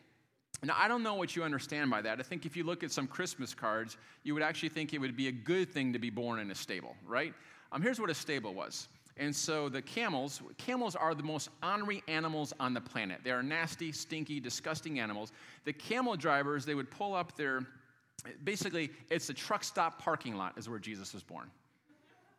Now, 0.63 0.75
I 0.79 0.89
don't 0.89 1.03
know 1.03 1.15
what 1.15 1.37
you 1.37 1.45
understand 1.45 1.91
by 1.91 2.01
that. 2.03 2.19
I 2.19 2.23
think 2.23 2.47
if 2.47 2.57
you 2.57 2.65
look 2.65 2.83
at 2.83 2.91
some 2.91 3.07
Christmas 3.07 3.53
cards, 3.53 3.99
you 4.23 4.33
would 4.35 4.43
actually 4.43 4.71
think 4.71 4.95
it 4.95 4.99
would 4.99 5.17
be 5.17 5.29
a 5.29 5.33
good 5.33 5.71
thing 5.71 5.93
to 5.93 5.99
be 5.99 6.09
born 6.09 6.39
in 6.39 6.51
a 6.51 6.55
stable, 6.55 6.97
right? 7.07 7.35
Um, 7.73 7.83
here's 7.83 8.01
what 8.01 8.11
a 8.11 8.15
stable 8.15 8.55
was. 8.55 8.89
And 9.19 9.35
so 9.35 9.69
the 9.69 9.83
camels, 9.83 10.43
camels 10.59 10.95
are 10.95 11.15
the 11.15 11.23
most 11.23 11.49
ornery 11.63 12.03
animals 12.07 12.53
on 12.61 12.75
the 12.75 12.81
planet. 12.81 13.21
They 13.25 13.31
are 13.31 13.43
nasty, 13.43 13.93
stinky, 13.93 14.41
disgusting 14.41 14.99
animals. 15.01 15.33
The 15.65 15.73
camel 15.73 16.17
drivers, 16.17 16.65
they 16.65 16.75
would 16.75 16.91
pull 16.91 17.15
up 17.15 17.37
their, 17.37 17.67
basically, 18.45 18.91
it's 19.11 19.29
a 19.31 19.35
truck 19.35 19.65
stop 19.65 20.01
parking 20.01 20.37
lot, 20.37 20.57
is 20.59 20.69
where 20.69 20.79
Jesus 20.79 21.15
was 21.15 21.23
born. 21.23 21.51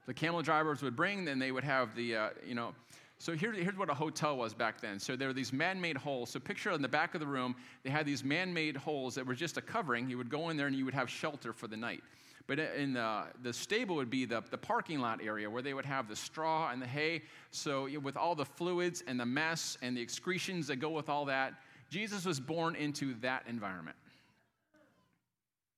The 0.06 0.14
camel 0.14 0.42
drivers 0.42 0.82
would 0.82 0.96
bring, 0.96 1.26
then 1.26 1.40
they 1.40 1.52
would 1.52 1.64
have 1.64 1.96
the, 1.96 2.16
uh, 2.16 2.30
you 2.46 2.56
know, 2.56 2.74
so 3.20 3.34
here, 3.34 3.52
here's 3.52 3.78
what 3.78 3.90
a 3.90 3.96
hotel 3.96 4.38
was 4.38 4.54
back 4.54 4.80
then. 4.80 5.00
So 5.00 5.16
there 5.16 5.28
were 5.28 5.34
these 5.34 5.52
man 5.52 5.82
made 5.82 5.98
holes. 5.98 6.30
So 6.30 6.40
picture 6.40 6.72
in 6.72 6.82
the 6.82 6.88
back 6.88 7.16
of 7.16 7.20
the 7.20 7.28
room, 7.28 7.56
they 7.84 7.90
had 7.90 8.06
these 8.06 8.24
man 8.24 8.54
made 8.54 8.78
holes 8.78 9.16
that 9.16 9.26
were 9.26 9.34
just 9.34 9.58
a 9.58 9.62
covering. 9.62 10.10
You 10.10 10.18
would 10.18 10.30
go 10.30 10.50
in 10.50 10.58
there 10.58 10.68
and 10.68 10.76
you 10.76 10.86
would 10.86 10.94
have 10.94 11.10
shelter 11.10 11.52
for 11.52 11.68
the 11.68 11.78
night. 11.78 12.04
But 12.46 12.60
in 12.60 12.94
the, 12.94 13.26
the 13.42 13.52
stable 13.52 13.96
would 13.96 14.10
be 14.10 14.26
the, 14.26 14.42
the 14.52 14.58
parking 14.58 15.00
lot 15.00 15.20
area 15.22 15.50
where 15.50 15.62
they 15.62 15.74
would 15.74 15.86
have 15.86 16.08
the 16.08 16.16
straw 16.16 16.70
and 16.72 16.82
the 16.82 16.86
hay. 16.86 17.24
So 17.52 17.90
with 18.00 18.16
all 18.16 18.36
the 18.36 18.46
fluids 18.46 19.04
and 19.08 19.20
the 19.20 19.26
mess 19.26 19.78
and 19.82 19.98
the 19.98 20.02
excretions 20.02 20.68
that 20.68 20.78
go 20.78 20.92
with 20.92 21.10
all 21.10 21.26
that, 21.26 21.56
Jesus 21.90 22.24
was 22.24 22.40
born 22.40 22.76
into 22.76 23.16
that 23.16 23.44
environment. 23.48 23.98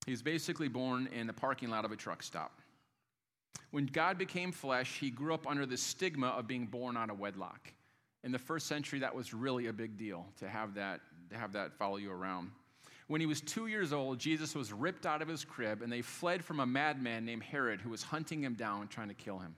He 0.05 0.11
was 0.11 0.21
basically 0.21 0.67
born 0.67 1.07
in 1.07 1.25
the 1.25 1.33
parking 1.33 1.69
lot 1.69 1.85
of 1.85 1.91
a 1.91 1.95
truck 1.95 2.21
stop. 2.21 2.59
When 3.71 3.85
God 3.85 4.17
became 4.17 4.51
flesh, 4.51 4.97
he 4.99 5.09
grew 5.11 5.33
up 5.33 5.47
under 5.47 5.65
the 5.65 5.77
stigma 5.77 6.27
of 6.27 6.47
being 6.47 6.65
born 6.65 6.97
out 6.97 7.09
of 7.09 7.19
wedlock. 7.19 7.71
In 8.23 8.31
the 8.31 8.39
first 8.39 8.67
century, 8.67 8.99
that 8.99 9.13
was 9.13 9.33
really 9.33 9.67
a 9.67 9.73
big 9.73 9.97
deal 9.97 10.25
to 10.39 10.49
have 10.49 10.73
that, 10.75 11.01
to 11.29 11.37
have 11.37 11.53
that 11.53 11.73
follow 11.77 11.97
you 11.97 12.11
around. 12.11 12.51
When 13.07 13.21
he 13.21 13.27
was 13.27 13.41
two 13.41 13.67
years 13.67 13.93
old, 13.93 14.19
Jesus 14.19 14.55
was 14.55 14.73
ripped 14.73 15.05
out 15.05 15.21
of 15.21 15.27
his 15.27 15.43
crib, 15.45 15.81
and 15.81 15.91
they 15.91 16.01
fled 16.01 16.43
from 16.43 16.59
a 16.59 16.65
madman 16.65 17.25
named 17.25 17.43
Herod 17.43 17.81
who 17.81 17.89
was 17.89 18.03
hunting 18.03 18.43
him 18.43 18.55
down, 18.55 18.87
trying 18.87 19.07
to 19.07 19.13
kill 19.13 19.39
him. 19.39 19.55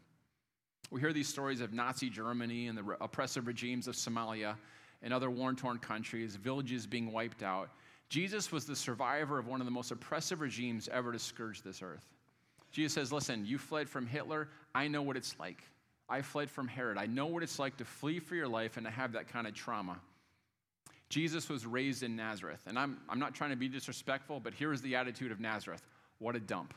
We 0.90 1.00
hear 1.00 1.14
these 1.14 1.28
stories 1.28 1.62
of 1.62 1.74
Nazi 1.74 2.10
Germany 2.10 2.68
and 2.68 2.78
the 2.78 2.98
oppressive 3.02 3.48
regimes 3.48 3.88
of 3.88 3.96
Somalia 3.96 4.56
and 5.02 5.14
other 5.14 5.30
war 5.30 5.54
torn 5.54 5.80
countries, 5.80 6.36
villages 6.36 6.86
being 6.86 7.12
wiped 7.12 7.44
out. 7.44 7.70
Jesus 8.10 8.52
was 8.52 8.66
the 8.66 8.76
survivor 8.76 9.40
of 9.40 9.48
one 9.48 9.62
of 9.62 9.66
the 9.66 9.72
most 9.72 9.92
oppressive 9.92 10.42
regimes 10.42 10.90
ever 10.90 11.14
to 11.14 11.20
scourge 11.20 11.62
this 11.62 11.82
earth. 11.82 12.06
Jesus 12.72 12.94
says, 12.94 13.12
Listen, 13.12 13.46
you 13.46 13.58
fled 13.58 13.90
from 13.90 14.08
Hitler. 14.08 14.50
I 14.74 14.88
know 14.88 15.02
what 15.02 15.18
it's 15.18 15.38
like. 15.40 15.64
I 16.10 16.22
fled 16.22 16.50
from 16.50 16.68
Herod. 16.68 16.98
I 16.98 17.06
know 17.06 17.28
what 17.28 17.44
it's 17.44 17.60
like 17.60 17.78
to 17.78 17.86
flee 17.86 18.20
for 18.20 18.36
your 18.36 18.48
life 18.48 18.78
and 18.78 18.86
to 18.86 18.92
have 18.92 19.14
that 19.14 19.30
kind 19.30 19.48
of 19.48 19.54
trauma. 19.54 19.98
Jesus 21.10 21.50
was 21.50 21.66
raised 21.66 22.04
in 22.04 22.16
Nazareth. 22.16 22.62
And 22.68 22.80
I'm, 22.80 22.98
I'm 23.10 23.20
not 23.20 23.34
trying 23.34 23.50
to 23.52 23.56
be 23.56 23.68
disrespectful, 23.68 24.40
but 24.40 24.54
here 24.54 24.74
is 24.74 24.82
the 24.82 24.96
attitude 24.96 25.32
of 25.32 25.40
Nazareth 25.40 25.84
what 26.20 26.36
a 26.36 26.40
dump. 26.40 26.74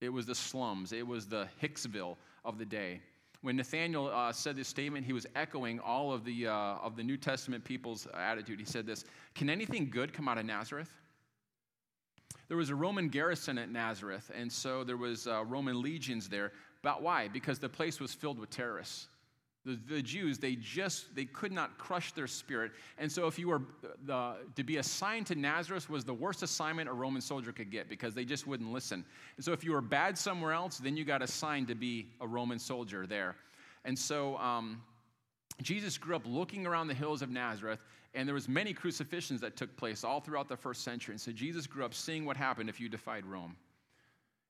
It 0.00 0.08
was 0.08 0.24
the 0.26 0.34
slums, 0.34 0.92
it 0.92 1.06
was 1.06 1.26
the 1.26 1.46
Hicksville 1.62 2.16
of 2.44 2.58
the 2.58 2.64
day. 2.64 3.00
When 3.42 3.56
Nathaniel 3.56 4.08
uh, 4.08 4.32
said 4.32 4.56
this 4.56 4.68
statement, 4.68 5.06
he 5.06 5.12
was 5.12 5.26
echoing 5.34 5.78
all 5.80 6.12
of 6.12 6.24
the, 6.24 6.46
uh, 6.46 6.52
of 6.52 6.96
the 6.96 7.02
New 7.02 7.16
Testament 7.16 7.64
people's 7.64 8.06
attitude. 8.14 8.58
He 8.58 8.66
said 8.66 8.86
this 8.86 9.04
Can 9.34 9.50
anything 9.50 9.90
good 9.90 10.12
come 10.12 10.28
out 10.28 10.38
of 10.38 10.46
Nazareth? 10.46 10.90
There 12.50 12.56
was 12.56 12.68
a 12.68 12.74
Roman 12.74 13.08
garrison 13.08 13.58
at 13.58 13.70
Nazareth, 13.70 14.28
and 14.34 14.50
so 14.50 14.82
there 14.82 14.96
was 14.96 15.28
uh, 15.28 15.44
Roman 15.44 15.80
legions 15.80 16.28
there. 16.28 16.50
But 16.82 17.00
why? 17.00 17.28
Because 17.28 17.60
the 17.60 17.68
place 17.68 18.00
was 18.00 18.12
filled 18.12 18.40
with 18.40 18.50
terrorists. 18.50 19.06
The, 19.64 19.78
the, 19.88 20.02
Jews, 20.02 20.38
they 20.38 20.56
just 20.56 21.14
they 21.14 21.26
could 21.26 21.52
not 21.52 21.78
crush 21.78 22.10
their 22.10 22.26
spirit, 22.26 22.72
and 22.98 23.12
so 23.12 23.28
if 23.28 23.38
you 23.38 23.46
were 23.46 23.62
the, 24.04 24.34
to 24.56 24.64
be 24.64 24.78
assigned 24.78 25.28
to 25.28 25.36
Nazareth 25.36 25.88
was 25.88 26.04
the 26.04 26.12
worst 26.12 26.42
assignment 26.42 26.88
a 26.88 26.92
Roman 26.92 27.22
soldier 27.22 27.52
could 27.52 27.70
get 27.70 27.88
because 27.88 28.14
they 28.14 28.24
just 28.24 28.48
wouldn't 28.48 28.72
listen. 28.72 29.04
And 29.36 29.44
so 29.44 29.52
if 29.52 29.62
you 29.62 29.70
were 29.70 29.80
bad 29.80 30.18
somewhere 30.18 30.52
else, 30.52 30.78
then 30.78 30.96
you 30.96 31.04
got 31.04 31.22
assigned 31.22 31.68
to 31.68 31.76
be 31.76 32.08
a 32.20 32.26
Roman 32.26 32.58
soldier 32.58 33.06
there. 33.06 33.36
And 33.84 33.96
so 33.96 34.36
um, 34.38 34.82
Jesus 35.62 35.98
grew 35.98 36.16
up 36.16 36.22
looking 36.26 36.66
around 36.66 36.88
the 36.88 36.94
hills 36.94 37.22
of 37.22 37.30
Nazareth, 37.30 37.78
and 38.14 38.26
there 38.26 38.34
was 38.34 38.48
many 38.48 38.72
crucifixions 38.72 39.40
that 39.40 39.56
took 39.56 39.76
place 39.76 40.02
all 40.02 40.20
throughout 40.20 40.48
the 40.48 40.56
first 40.56 40.82
century. 40.82 41.14
And 41.14 41.20
so 41.20 41.32
Jesus 41.32 41.66
grew 41.66 41.84
up 41.84 41.94
seeing 41.94 42.24
what 42.24 42.36
happened 42.36 42.68
if 42.68 42.80
you 42.80 42.88
defied 42.88 43.24
Rome. 43.24 43.56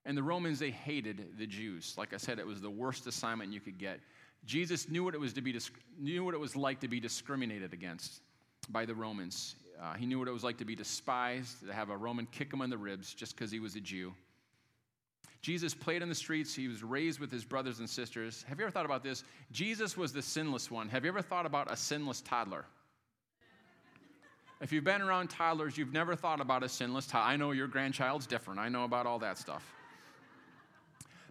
And 0.05 0.17
the 0.17 0.23
Romans, 0.23 0.57
they 0.57 0.71
hated 0.71 1.37
the 1.37 1.45
Jews. 1.45 1.93
Like 1.97 2.13
I 2.13 2.17
said, 2.17 2.39
it 2.39 2.47
was 2.47 2.59
the 2.59 2.69
worst 2.69 3.05
assignment 3.05 3.53
you 3.53 3.59
could 3.59 3.77
get. 3.77 3.99
Jesus 4.45 4.89
knew 4.89 5.03
what 5.03 5.13
it 5.13 5.19
was 5.19 5.33
to 5.33 5.41
be 5.41 5.55
knew 5.99 6.25
what 6.25 6.33
it 6.33 6.39
was 6.39 6.55
like 6.55 6.79
to 6.79 6.87
be 6.87 6.99
discriminated 6.99 7.73
against 7.73 8.21
by 8.69 8.85
the 8.85 8.95
Romans. 8.95 9.55
Uh, 9.79 9.93
he 9.93 10.07
knew 10.07 10.17
what 10.17 10.27
it 10.27 10.31
was 10.31 10.43
like 10.43 10.57
to 10.57 10.65
be 10.65 10.75
despised, 10.75 11.67
to 11.67 11.73
have 11.73 11.89
a 11.89 11.97
Roman 11.97 12.27
kick 12.31 12.51
him 12.51 12.61
in 12.61 12.69
the 12.71 12.77
ribs 12.77 13.13
just 13.13 13.35
because 13.35 13.51
he 13.51 13.59
was 13.59 13.75
a 13.75 13.79
Jew. 13.79 14.13
Jesus 15.41 15.73
played 15.73 16.01
in 16.01 16.09
the 16.09 16.15
streets. 16.15 16.55
He 16.55 16.67
was 16.67 16.83
raised 16.83 17.19
with 17.19 17.31
his 17.31 17.43
brothers 17.43 17.79
and 17.79 17.89
sisters. 17.89 18.43
Have 18.47 18.59
you 18.59 18.65
ever 18.65 18.71
thought 18.71 18.85
about 18.85 19.03
this? 19.03 19.23
Jesus 19.51 19.97
was 19.97 20.13
the 20.13 20.21
sinless 20.21 20.69
one. 20.69 20.89
Have 20.89 21.03
you 21.03 21.09
ever 21.09 21.21
thought 21.21 21.45
about 21.47 21.71
a 21.71 21.75
sinless 21.75 22.21
toddler? 22.21 22.65
If 24.61 24.71
you've 24.71 24.83
been 24.83 25.01
around 25.01 25.31
toddlers, 25.31 25.75
you've 25.75 25.91
never 25.91 26.15
thought 26.15 26.39
about 26.39 26.61
a 26.63 26.69
sinless 26.69 27.07
toddler. 27.07 27.31
I 27.31 27.35
know 27.35 27.49
your 27.51 27.67
grandchild's 27.67 28.27
different. 28.27 28.59
I 28.59 28.69
know 28.69 28.83
about 28.83 29.07
all 29.07 29.17
that 29.19 29.39
stuff. 29.39 29.73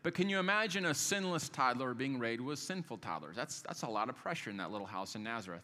But 0.02 0.14
can 0.14 0.28
you 0.28 0.40
imagine 0.40 0.86
a 0.86 0.94
sinless 0.94 1.48
toddler 1.48 1.94
being 1.94 2.18
raised 2.18 2.40
with 2.40 2.58
sinful 2.58 2.98
toddlers? 2.98 3.36
That's, 3.36 3.60
that's 3.62 3.82
a 3.82 3.88
lot 3.88 4.08
of 4.08 4.16
pressure 4.16 4.50
in 4.50 4.56
that 4.56 4.72
little 4.72 4.86
house 4.86 5.14
in 5.14 5.22
Nazareth. 5.22 5.62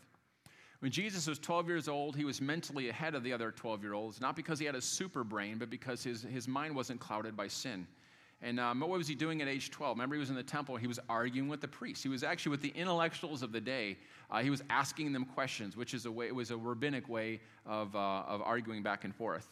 When 0.79 0.93
Jesus 0.93 1.27
was 1.27 1.41
12 1.41 1.67
years 1.67 1.89
old, 1.89 2.15
he 2.15 2.25
was 2.25 2.41
mentally 2.41 2.89
ahead 2.89 3.17
of 3.17 3.25
the 3.25 3.33
other 3.33 3.51
12 3.51 3.83
year 3.83 3.95
olds, 3.95 4.21
not 4.21 4.37
because 4.37 4.61
he 4.61 4.67
had 4.67 4.77
a 4.77 4.81
super 4.81 5.25
brain, 5.25 5.59
but 5.59 5.69
because 5.69 6.05
his, 6.05 6.23
his 6.23 6.47
mind 6.47 6.77
wasn't 6.77 7.01
clouded 7.01 7.37
by 7.37 7.49
sin. 7.49 7.87
And 8.43 8.61
um, 8.61 8.81
what 8.81 8.91
was 8.91 9.09
he 9.09 9.15
doing 9.15 9.41
at 9.41 9.49
age 9.49 9.71
12? 9.71 9.97
Remember, 9.97 10.15
he 10.15 10.21
was 10.21 10.29
in 10.29 10.37
the 10.37 10.43
temple. 10.43 10.77
He 10.77 10.87
was 10.87 11.01
arguing 11.09 11.49
with 11.49 11.61
the 11.61 11.69
priests. 11.69 12.03
He 12.03 12.09
was 12.09 12.23
actually 12.23 12.51
with 12.51 12.61
the 12.61 12.73
intellectuals 12.77 13.43
of 13.43 13.51
the 13.51 13.61
day. 13.61 13.97
Uh, 14.31 14.43
he 14.43 14.51
was 14.51 14.63
asking 14.69 15.13
them 15.13 15.25
questions, 15.25 15.77
which 15.77 15.95
is 15.95 16.05
a 16.05 16.13
way, 16.13 16.27
it 16.27 16.35
was 16.35 16.51
a 16.51 16.57
rabbinic 16.57 17.09
way 17.09 17.41
of, 17.65 17.95
uh, 17.97 18.25
of 18.29 18.43
arguing 18.43 18.83
back 18.83 19.05
and 19.05 19.15
forth. 19.15 19.49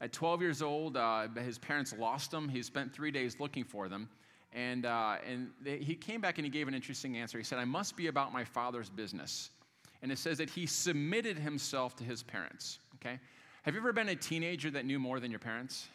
At 0.00 0.12
12 0.14 0.40
years 0.40 0.62
old, 0.62 0.96
uh, 0.96 1.28
his 1.36 1.58
parents 1.58 1.94
lost 1.98 2.32
him. 2.32 2.48
He 2.48 2.62
spent 2.62 2.92
three 2.92 3.10
days 3.10 3.38
looking 3.38 3.64
for 3.64 3.88
them. 3.88 4.08
And, 4.52 4.86
uh, 4.86 5.16
and 5.28 5.50
they, 5.62 5.78
he 5.78 5.94
came 5.94 6.22
back 6.22 6.38
and 6.38 6.44
he 6.44 6.50
gave 6.50 6.68
an 6.68 6.74
interesting 6.74 7.18
answer. 7.18 7.36
He 7.36 7.44
said, 7.44 7.58
I 7.58 7.66
must 7.66 7.96
be 7.96 8.06
about 8.06 8.32
my 8.32 8.44
father's 8.44 8.88
business. 8.88 9.50
And 10.02 10.10
it 10.10 10.18
says 10.18 10.38
that 10.38 10.48
he 10.48 10.64
submitted 10.64 11.38
himself 11.38 11.94
to 11.96 12.04
his 12.04 12.22
parents. 12.22 12.78
Okay? 12.96 13.18
Have 13.62 13.74
you 13.74 13.80
ever 13.80 13.92
been 13.92 14.08
a 14.08 14.16
teenager 14.16 14.70
that 14.70 14.86
knew 14.86 14.98
more 14.98 15.20
than 15.20 15.30
your 15.30 15.38
parents? 15.38 15.88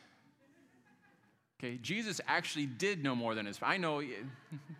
Okay, 1.60 1.78
Jesus 1.78 2.20
actually 2.28 2.66
did 2.66 3.04
know 3.04 3.16
more 3.16 3.34
than 3.34 3.46
his. 3.46 3.60
I 3.62 3.78
know, 3.78 4.02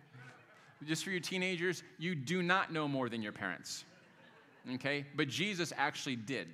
just 0.86 1.04
for 1.04 1.10
your 1.10 1.20
teenagers, 1.20 1.82
you 1.98 2.14
do 2.14 2.42
not 2.42 2.72
know 2.72 2.86
more 2.86 3.08
than 3.08 3.22
your 3.22 3.32
parents. 3.32 3.84
Okay, 4.74 5.06
but 5.16 5.28
Jesus 5.28 5.72
actually 5.76 6.16
did. 6.16 6.48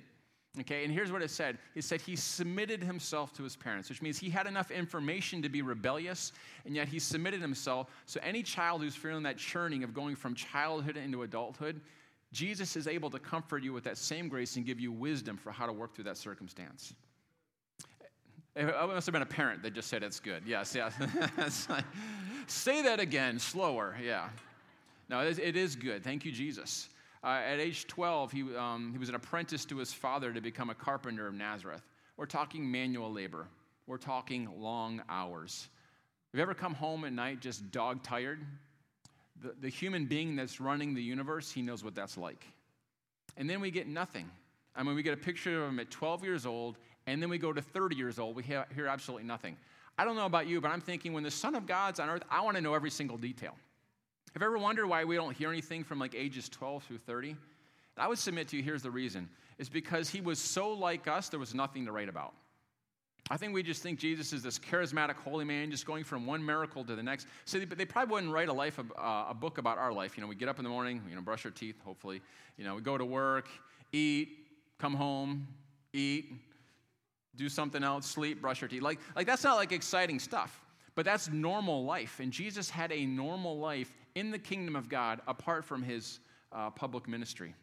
Okay, 0.59 0.83
and 0.83 0.93
here's 0.93 1.11
what 1.11 1.23
it 1.23 1.31
said 1.31 1.57
it 1.75 1.83
said 1.83 1.99
he 1.99 2.15
submitted 2.15 2.83
himself 2.83 3.33
to 3.33 3.43
his 3.43 3.55
parents, 3.55 3.89
which 3.89 4.03
means 4.03 4.19
he 4.19 4.29
had 4.29 4.45
enough 4.45 4.69
information 4.69 5.41
to 5.41 5.49
be 5.49 5.63
rebellious, 5.63 6.31
and 6.65 6.75
yet 6.75 6.87
he 6.87 6.99
submitted 6.99 7.41
himself. 7.41 7.89
So, 8.05 8.19
any 8.21 8.43
child 8.43 8.81
who's 8.81 8.95
feeling 8.95 9.23
that 9.23 9.37
churning 9.37 9.83
of 9.83 9.95
going 9.95 10.15
from 10.15 10.35
childhood 10.35 10.95
into 10.95 11.23
adulthood, 11.23 11.81
Jesus 12.31 12.75
is 12.75 12.87
able 12.87 13.09
to 13.09 13.19
comfort 13.19 13.63
you 13.63 13.73
with 13.73 13.83
that 13.85 13.97
same 13.97 14.29
grace 14.29 14.55
and 14.55 14.65
give 14.65 14.79
you 14.79 14.91
wisdom 14.91 15.37
for 15.37 15.51
how 15.51 15.65
to 15.65 15.73
work 15.73 15.95
through 15.95 16.05
that 16.05 16.17
circumstance. 16.17 16.93
It 18.55 18.67
must 18.67 19.07
have 19.07 19.13
been 19.13 19.23
a 19.23 19.25
parent 19.25 19.63
that 19.63 19.73
just 19.73 19.89
said 19.89 20.03
it's 20.03 20.19
good. 20.19 20.43
Yes, 20.45 20.75
yes. 21.37 21.67
Say 22.47 22.83
that 22.83 22.99
again, 22.99 23.39
slower. 23.39 23.95
Yeah. 24.01 24.29
No, 25.09 25.21
it 25.21 25.55
is 25.55 25.75
good. 25.75 26.03
Thank 26.03 26.23
you, 26.25 26.31
Jesus. 26.31 26.89
Uh, 27.23 27.39
at 27.45 27.59
age 27.59 27.87
12, 27.87 28.31
he, 28.31 28.55
um, 28.55 28.91
he 28.91 28.97
was 28.97 29.09
an 29.09 29.15
apprentice 29.15 29.63
to 29.65 29.77
his 29.77 29.93
father 29.93 30.33
to 30.33 30.41
become 30.41 30.69
a 30.69 30.75
carpenter 30.75 31.25
of 31.25 31.33
Nazareth. 31.33 31.81
We're 32.17 32.25
talking 32.25 32.69
manual 32.69 33.11
labor, 33.11 33.47
we're 33.87 33.97
talking 33.97 34.49
long 34.59 35.01
hours. 35.09 35.69
Have 36.31 36.39
you 36.39 36.41
ever 36.41 36.53
come 36.53 36.73
home 36.73 37.05
at 37.05 37.13
night 37.13 37.39
just 37.39 37.71
dog 37.71 38.03
tired? 38.03 38.39
The, 39.41 39.53
the 39.61 39.69
human 39.69 40.05
being 40.05 40.35
that's 40.35 40.59
running 40.59 40.93
the 40.93 41.01
universe, 41.01 41.51
he 41.51 41.61
knows 41.61 41.83
what 41.83 41.95
that's 41.95 42.17
like. 42.17 42.45
And 43.37 43.49
then 43.49 43.61
we 43.61 43.71
get 43.71 43.87
nothing. 43.87 44.29
I 44.75 44.83
mean, 44.83 44.95
we 44.95 45.03
get 45.03 45.13
a 45.13 45.17
picture 45.17 45.63
of 45.63 45.69
him 45.69 45.79
at 45.79 45.91
12 45.91 46.23
years 46.23 46.45
old, 46.45 46.77
and 47.07 47.21
then 47.21 47.29
we 47.29 47.37
go 47.37 47.51
to 47.51 47.61
30 47.61 47.95
years 47.95 48.19
old, 48.19 48.35
we 48.35 48.43
hear, 48.43 48.65
absolutely 48.87 49.27
nothing. 49.27 49.57
I 49.97 50.05
don't 50.05 50.15
know 50.15 50.25
about 50.25 50.47
you, 50.47 50.61
but 50.61 50.71
I'm 50.71 50.81
thinking 50.81 51.13
when 51.13 51.23
the 51.23 51.31
Son 51.31 51.55
of 51.55 51.67
God's 51.67 51.99
on 51.99 52.09
earth, 52.09 52.23
I 52.29 52.41
want 52.41 52.55
to 52.55 52.61
know 52.61 52.73
every 52.73 52.89
single 52.89 53.17
detail. 53.17 53.55
Have 54.33 54.41
you 54.41 54.47
ever 54.47 54.57
wondered 54.57 54.87
why 54.87 55.03
we 55.03 55.15
don't 55.15 55.35
hear 55.35 55.49
anything 55.49 55.83
from 55.83 55.99
like 55.99 56.15
ages 56.15 56.49
12 56.49 56.83
through 56.83 56.97
30? 56.99 57.35
I 57.97 58.07
would 58.07 58.17
submit 58.17 58.47
to 58.49 58.57
you 58.57 58.63
here's 58.63 58.81
the 58.81 58.89
reason. 58.89 59.29
It's 59.59 59.69
because 59.69 60.09
he 60.09 60.21
was 60.21 60.39
so 60.39 60.71
like 60.71 61.07
us, 61.07 61.29
there 61.29 61.39
was 61.39 61.53
nothing 61.53 61.85
to 61.85 61.91
write 61.91 62.09
about. 62.09 62.33
I 63.29 63.37
think 63.37 63.53
we 63.53 63.63
just 63.63 63.81
think 63.81 63.99
Jesus 63.99 64.33
is 64.33 64.43
this 64.43 64.59
charismatic 64.59 65.15
holy 65.15 65.45
man, 65.45 65.71
just 65.71 65.85
going 65.85 66.03
from 66.03 66.25
one 66.25 66.45
miracle 66.45 66.83
to 66.83 66.95
the 66.95 67.03
next. 67.03 67.27
So 67.45 67.57
they, 67.57 67.65
they 67.65 67.85
probably 67.85 68.13
wouldn't 68.13 68.33
write 68.33 68.49
a 68.49 68.53
life, 68.53 68.79
uh, 68.79 69.25
a 69.29 69.33
book 69.33 69.59
about 69.59 69.77
our 69.77 69.93
life. 69.93 70.17
You 70.17 70.21
know, 70.21 70.27
we 70.27 70.35
get 70.35 70.49
up 70.49 70.57
in 70.57 70.63
the 70.63 70.69
morning, 70.69 71.01
you 71.07 71.15
know, 71.15 71.21
brush 71.21 71.45
our 71.45 71.51
teeth, 71.51 71.79
hopefully. 71.85 72.21
You 72.57 72.65
know, 72.65 72.75
we 72.75 72.81
go 72.81 72.97
to 72.97 73.05
work, 73.05 73.47
eat, 73.93 74.47
come 74.77 74.93
home, 74.93 75.47
eat, 75.93 76.33
do 77.35 77.49
something 77.49 77.83
else, 77.83 78.05
sleep, 78.05 78.41
brush 78.41 78.61
your 78.61 78.67
teeth. 78.67 78.81
Like, 78.81 78.99
like 79.15 79.27
that's 79.27 79.43
not 79.43 79.55
like 79.55 79.71
exciting 79.71 80.19
stuff. 80.19 80.59
But 80.95 81.05
that's 81.05 81.29
normal 81.29 81.85
life. 81.85 82.19
And 82.19 82.31
Jesus 82.31 82.69
had 82.69 82.91
a 82.91 83.05
normal 83.05 83.57
life 83.57 83.91
in 84.15 84.31
the 84.31 84.37
kingdom 84.37 84.75
of 84.75 84.89
God 84.89 85.21
apart 85.27 85.65
from 85.65 85.81
his 85.81 86.19
uh, 86.51 86.69
public 86.69 87.07
ministry. 87.07 87.55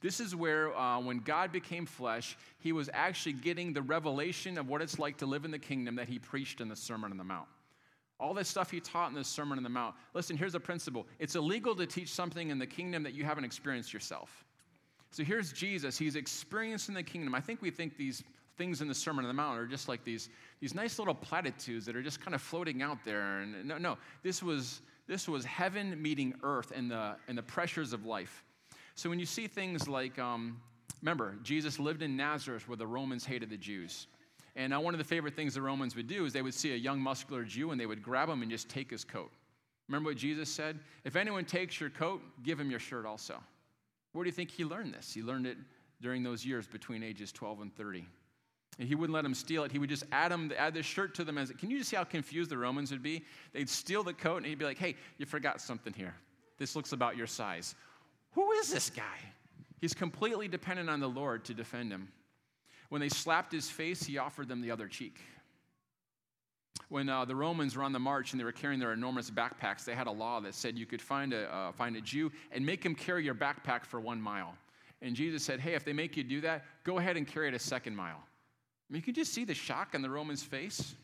This 0.00 0.20
is 0.20 0.34
where, 0.34 0.74
uh, 0.76 1.00
when 1.00 1.18
God 1.18 1.52
became 1.52 1.86
flesh, 1.86 2.36
he 2.58 2.72
was 2.72 2.90
actually 2.92 3.34
getting 3.34 3.72
the 3.72 3.82
revelation 3.82 4.58
of 4.58 4.68
what 4.68 4.82
it's 4.82 4.98
like 4.98 5.18
to 5.18 5.26
live 5.26 5.44
in 5.44 5.50
the 5.50 5.58
kingdom 5.58 5.96
that 5.96 6.08
he 6.08 6.18
preached 6.18 6.60
in 6.60 6.68
the 6.68 6.76
Sermon 6.76 7.10
on 7.10 7.16
the 7.16 7.24
Mount. 7.24 7.48
All 8.20 8.34
this 8.34 8.48
stuff 8.48 8.70
he 8.70 8.80
taught 8.80 9.10
in 9.10 9.14
the 9.14 9.24
Sermon 9.24 9.58
on 9.58 9.64
the 9.64 9.70
Mount. 9.70 9.94
Listen, 10.14 10.36
here's 10.36 10.54
a 10.54 10.60
principle 10.60 11.06
it's 11.18 11.34
illegal 11.34 11.74
to 11.76 11.86
teach 11.86 12.10
something 12.10 12.50
in 12.50 12.58
the 12.58 12.66
kingdom 12.66 13.02
that 13.02 13.14
you 13.14 13.24
haven't 13.24 13.44
experienced 13.44 13.92
yourself. 13.92 14.44
So 15.14 15.22
here's 15.22 15.52
Jesus. 15.52 15.96
He's 15.96 16.16
experiencing 16.16 16.92
the 16.92 17.02
kingdom. 17.04 17.36
I 17.36 17.40
think 17.40 17.62
we 17.62 17.70
think 17.70 17.96
these 17.96 18.24
things 18.58 18.80
in 18.80 18.88
the 18.88 18.94
Sermon 18.96 19.24
on 19.24 19.28
the 19.28 19.34
Mount 19.34 19.56
are 19.56 19.66
just 19.68 19.88
like 19.88 20.02
these, 20.02 20.28
these 20.60 20.74
nice 20.74 20.98
little 20.98 21.14
platitudes 21.14 21.86
that 21.86 21.94
are 21.94 22.02
just 22.02 22.20
kind 22.20 22.34
of 22.34 22.42
floating 22.42 22.82
out 22.82 22.98
there. 23.04 23.38
And 23.38 23.64
no, 23.64 23.78
no, 23.78 23.96
this 24.24 24.42
was, 24.42 24.80
this 25.06 25.28
was 25.28 25.44
heaven 25.44 26.02
meeting 26.02 26.34
earth 26.42 26.72
and 26.74 26.90
the, 26.90 27.14
and 27.28 27.38
the 27.38 27.44
pressures 27.44 27.92
of 27.92 28.04
life. 28.04 28.42
So 28.96 29.08
when 29.08 29.20
you 29.20 29.24
see 29.24 29.46
things 29.46 29.86
like, 29.86 30.18
um, 30.18 30.60
remember, 31.00 31.36
Jesus 31.44 31.78
lived 31.78 32.02
in 32.02 32.16
Nazareth 32.16 32.68
where 32.68 32.76
the 32.76 32.86
Romans 32.88 33.24
hated 33.24 33.50
the 33.50 33.56
Jews. 33.56 34.08
And 34.56 34.74
uh, 34.74 34.80
one 34.80 34.94
of 34.94 34.98
the 34.98 35.04
favorite 35.04 35.36
things 35.36 35.54
the 35.54 35.62
Romans 35.62 35.94
would 35.94 36.08
do 36.08 36.24
is 36.24 36.32
they 36.32 36.42
would 36.42 36.54
see 36.54 36.72
a 36.72 36.76
young 36.76 36.98
muscular 36.98 37.44
Jew 37.44 37.70
and 37.70 37.80
they 37.80 37.86
would 37.86 38.02
grab 38.02 38.28
him 38.28 38.42
and 38.42 38.50
just 38.50 38.68
take 38.68 38.90
his 38.90 39.04
coat. 39.04 39.30
Remember 39.86 40.10
what 40.10 40.16
Jesus 40.16 40.48
said? 40.48 40.80
If 41.04 41.14
anyone 41.14 41.44
takes 41.44 41.78
your 41.78 41.90
coat, 41.90 42.20
give 42.42 42.58
him 42.58 42.68
your 42.68 42.80
shirt 42.80 43.06
also. 43.06 43.40
Where 44.14 44.22
do 44.22 44.28
you 44.28 44.32
think 44.32 44.52
he 44.52 44.64
learned 44.64 44.94
this? 44.94 45.12
He 45.12 45.22
learned 45.22 45.44
it 45.44 45.58
during 46.00 46.22
those 46.22 46.46
years 46.46 46.68
between 46.68 47.02
ages 47.02 47.32
12 47.32 47.62
and 47.62 47.76
30. 47.76 48.06
And 48.78 48.88
he 48.88 48.94
wouldn't 48.94 49.12
let 49.12 49.22
them 49.24 49.34
steal 49.34 49.64
it. 49.64 49.72
He 49.72 49.78
would 49.80 49.88
just 49.88 50.04
add 50.12 50.30
them, 50.30 50.52
add 50.56 50.72
this 50.72 50.86
shirt 50.86 51.16
to 51.16 51.24
them. 51.24 51.36
As 51.36 51.50
it 51.50 51.58
can 51.58 51.68
you 51.68 51.78
just 51.78 51.90
see 51.90 51.96
how 51.96 52.04
confused 52.04 52.50
the 52.50 52.56
Romans 52.56 52.92
would 52.92 53.02
be? 53.02 53.24
They'd 53.52 53.68
steal 53.68 54.04
the 54.04 54.14
coat, 54.14 54.38
and 54.38 54.46
he'd 54.46 54.58
be 54.58 54.64
like, 54.64 54.78
"Hey, 54.78 54.94
you 55.18 55.26
forgot 55.26 55.60
something 55.60 55.92
here. 55.92 56.14
This 56.58 56.76
looks 56.76 56.92
about 56.92 57.16
your 57.16 57.26
size. 57.26 57.74
Who 58.32 58.52
is 58.52 58.72
this 58.72 58.88
guy?" 58.88 59.18
He's 59.80 59.94
completely 59.94 60.46
dependent 60.46 60.88
on 60.88 61.00
the 61.00 61.08
Lord 61.08 61.44
to 61.46 61.54
defend 61.54 61.90
him. 61.90 62.12
When 62.90 63.00
they 63.00 63.08
slapped 63.08 63.52
his 63.52 63.68
face, 63.68 64.04
he 64.04 64.18
offered 64.18 64.46
them 64.46 64.60
the 64.60 64.70
other 64.70 64.86
cheek. 64.86 65.20
When 66.88 67.08
uh, 67.08 67.24
the 67.24 67.34
Romans 67.34 67.76
were 67.76 67.82
on 67.82 67.92
the 67.92 67.98
march 67.98 68.32
and 68.32 68.40
they 68.40 68.44
were 68.44 68.52
carrying 68.52 68.78
their 68.78 68.92
enormous 68.92 69.30
backpacks, 69.30 69.84
they 69.84 69.94
had 69.94 70.06
a 70.06 70.12
law 70.12 70.40
that 70.40 70.54
said 70.54 70.78
you 70.78 70.86
could 70.86 71.02
find 71.02 71.32
a, 71.32 71.52
uh, 71.52 71.72
find 71.72 71.96
a 71.96 72.00
Jew 72.00 72.30
and 72.52 72.64
make 72.64 72.84
him 72.84 72.94
carry 72.94 73.24
your 73.24 73.34
backpack 73.34 73.84
for 73.84 74.00
one 74.00 74.20
mile. 74.20 74.54
And 75.02 75.14
Jesus 75.16 75.42
said, 75.42 75.60
Hey, 75.60 75.74
if 75.74 75.84
they 75.84 75.92
make 75.92 76.16
you 76.16 76.24
do 76.24 76.40
that, 76.42 76.64
go 76.84 76.98
ahead 76.98 77.16
and 77.16 77.26
carry 77.26 77.48
it 77.48 77.54
a 77.54 77.58
second 77.58 77.96
mile. 77.96 78.16
I 78.18 78.92
mean, 78.92 78.98
you 78.98 79.02
can 79.02 79.14
just 79.14 79.32
see 79.32 79.44
the 79.44 79.54
shock 79.54 79.94
on 79.94 80.02
the 80.02 80.10
Roman's 80.10 80.42
face. 80.42 80.94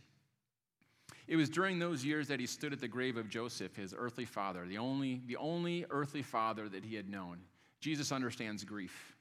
It 1.26 1.36
was 1.36 1.48
during 1.48 1.78
those 1.78 2.04
years 2.04 2.28
that 2.28 2.40
he 2.40 2.46
stood 2.46 2.72
at 2.72 2.80
the 2.80 2.88
grave 2.88 3.16
of 3.16 3.28
Joseph, 3.28 3.76
his 3.76 3.94
earthly 3.96 4.24
father, 4.24 4.66
the 4.66 4.78
only, 4.78 5.22
the 5.26 5.36
only 5.36 5.86
earthly 5.90 6.22
father 6.22 6.68
that 6.68 6.84
he 6.84 6.96
had 6.96 7.08
known. 7.08 7.38
Jesus 7.80 8.12
understands 8.12 8.64
grief. 8.64 9.14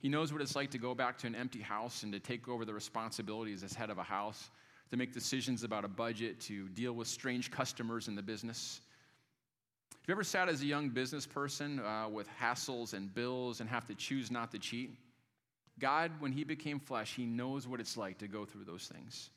He 0.00 0.08
knows 0.10 0.32
what 0.32 0.42
it's 0.42 0.54
like 0.54 0.70
to 0.72 0.78
go 0.78 0.94
back 0.94 1.16
to 1.18 1.26
an 1.26 1.34
empty 1.34 1.62
house 1.62 2.02
and 2.02 2.12
to 2.12 2.20
take 2.20 2.46
over 2.46 2.66
the 2.66 2.74
responsibilities 2.74 3.62
as 3.62 3.72
head 3.72 3.88
of 3.88 3.96
a 3.96 4.02
house, 4.02 4.50
to 4.94 4.98
make 4.98 5.12
decisions 5.12 5.64
about 5.64 5.84
a 5.84 5.88
budget, 5.88 6.40
to 6.40 6.68
deal 6.68 6.92
with 6.92 7.08
strange 7.08 7.50
customers 7.50 8.06
in 8.06 8.14
the 8.14 8.22
business. 8.22 8.80
Have 9.90 10.06
you 10.06 10.14
ever 10.14 10.22
sat 10.22 10.48
as 10.48 10.62
a 10.62 10.66
young 10.66 10.88
business 10.88 11.26
person 11.26 11.80
uh, 11.80 12.08
with 12.08 12.28
hassles 12.40 12.94
and 12.94 13.12
bills 13.12 13.60
and 13.60 13.68
have 13.68 13.88
to 13.88 13.94
choose 13.96 14.30
not 14.30 14.52
to 14.52 14.58
cheat? 14.60 14.96
God, 15.80 16.12
when 16.20 16.30
He 16.30 16.44
became 16.44 16.78
flesh, 16.78 17.12
He 17.16 17.26
knows 17.26 17.66
what 17.66 17.80
it's 17.80 17.96
like 17.96 18.18
to 18.18 18.28
go 18.28 18.44
through 18.44 18.66
those 18.66 18.86
things. 18.86 19.30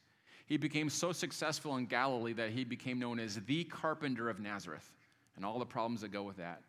He 0.46 0.58
became 0.58 0.92
so 0.92 1.12
successful 1.12 1.76
in 1.78 1.88
Galilee 1.88 2.34
that 2.34 2.52
He 2.52 2.64
became 2.64 3.00
known 3.00 3.20
as 3.20 3.38
the 3.48 3.64
carpenter 3.64 4.30
of 4.30 4.40
Nazareth 4.40 4.92
and 5.38 5.44
all 5.44 5.58
the 5.58 5.66
problems 5.66 6.02
that 6.02 6.12
go 6.12 6.22
with 6.22 6.38
that. 6.38 6.62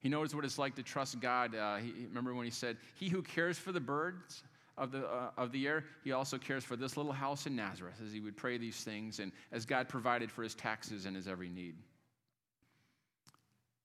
He 0.00 0.10
knows 0.10 0.34
what 0.34 0.44
it's 0.44 0.58
like 0.58 0.74
to 0.74 0.82
trust 0.82 1.18
God. 1.18 1.54
Uh, 1.54 1.76
he, 1.76 1.92
remember 2.06 2.34
when 2.34 2.44
He 2.44 2.50
said, 2.50 2.76
He 2.96 3.08
who 3.08 3.22
cares 3.22 3.56
for 3.58 3.72
the 3.72 3.80
birds, 3.80 4.42
of 4.78 4.92
the, 4.92 5.06
uh, 5.06 5.30
of 5.36 5.52
the 5.52 5.66
air, 5.66 5.84
he 6.04 6.12
also 6.12 6.38
cares 6.38 6.64
for 6.64 6.76
this 6.76 6.96
little 6.96 7.12
house 7.12 7.46
in 7.46 7.56
Nazareth 7.56 8.00
as 8.04 8.12
he 8.12 8.20
would 8.20 8.36
pray 8.36 8.56
these 8.58 8.82
things 8.82 9.18
and 9.18 9.32
as 9.52 9.66
God 9.66 9.88
provided 9.88 10.30
for 10.30 10.42
his 10.42 10.54
taxes 10.54 11.06
and 11.06 11.16
his 11.16 11.26
every 11.26 11.48
need. 11.48 11.74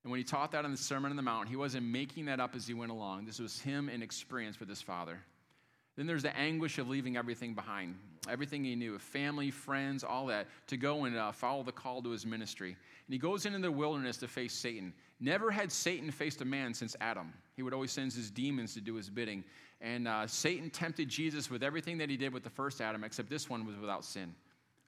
And 0.03 0.11
when 0.11 0.19
he 0.19 0.23
taught 0.23 0.51
that 0.51 0.65
in 0.65 0.71
the 0.71 0.77
Sermon 0.77 1.11
on 1.11 1.15
the 1.15 1.23
Mount, 1.23 1.47
he 1.47 1.55
wasn't 1.55 1.85
making 1.85 2.25
that 2.25 2.39
up 2.39 2.55
as 2.55 2.67
he 2.67 2.73
went 2.73 2.91
along. 2.91 3.25
This 3.25 3.39
was 3.39 3.59
him 3.59 3.89
in 3.89 4.01
experience 4.01 4.59
with 4.59 4.69
his 4.69 4.81
father. 4.81 5.19
Then 5.95 6.07
there's 6.07 6.23
the 6.23 6.35
anguish 6.35 6.79
of 6.79 6.89
leaving 6.89 7.17
everything 7.17 7.53
behind, 7.53 7.95
everything 8.27 8.63
he 8.63 8.75
knew, 8.75 8.97
family, 8.97 9.51
friends, 9.51 10.03
all 10.03 10.25
that, 10.27 10.47
to 10.67 10.77
go 10.77 11.05
and 11.05 11.15
uh, 11.15 11.31
follow 11.31 11.61
the 11.61 11.71
call 11.71 12.01
to 12.01 12.09
his 12.09 12.25
ministry. 12.25 12.69
And 12.69 13.13
he 13.13 13.19
goes 13.19 13.45
into 13.45 13.59
the 13.59 13.71
wilderness 13.71 14.17
to 14.17 14.27
face 14.27 14.53
Satan. 14.53 14.91
Never 15.19 15.51
had 15.51 15.71
Satan 15.71 16.09
faced 16.09 16.41
a 16.41 16.45
man 16.45 16.73
since 16.73 16.95
Adam. 16.99 17.31
He 17.55 17.61
would 17.61 17.73
always 17.73 17.91
send 17.91 18.11
his 18.11 18.31
demons 18.31 18.73
to 18.73 18.81
do 18.81 18.95
his 18.95 19.09
bidding. 19.09 19.43
And 19.81 20.07
uh, 20.07 20.25
Satan 20.25 20.69
tempted 20.69 21.09
Jesus 21.09 21.51
with 21.51 21.61
everything 21.61 21.97
that 21.99 22.09
he 22.09 22.17
did 22.17 22.33
with 22.33 22.43
the 22.43 22.49
first 22.49 22.81
Adam, 22.81 23.03
except 23.03 23.29
this 23.29 23.49
one 23.49 23.65
was 23.65 23.77
without 23.77 24.03
sin. 24.03 24.33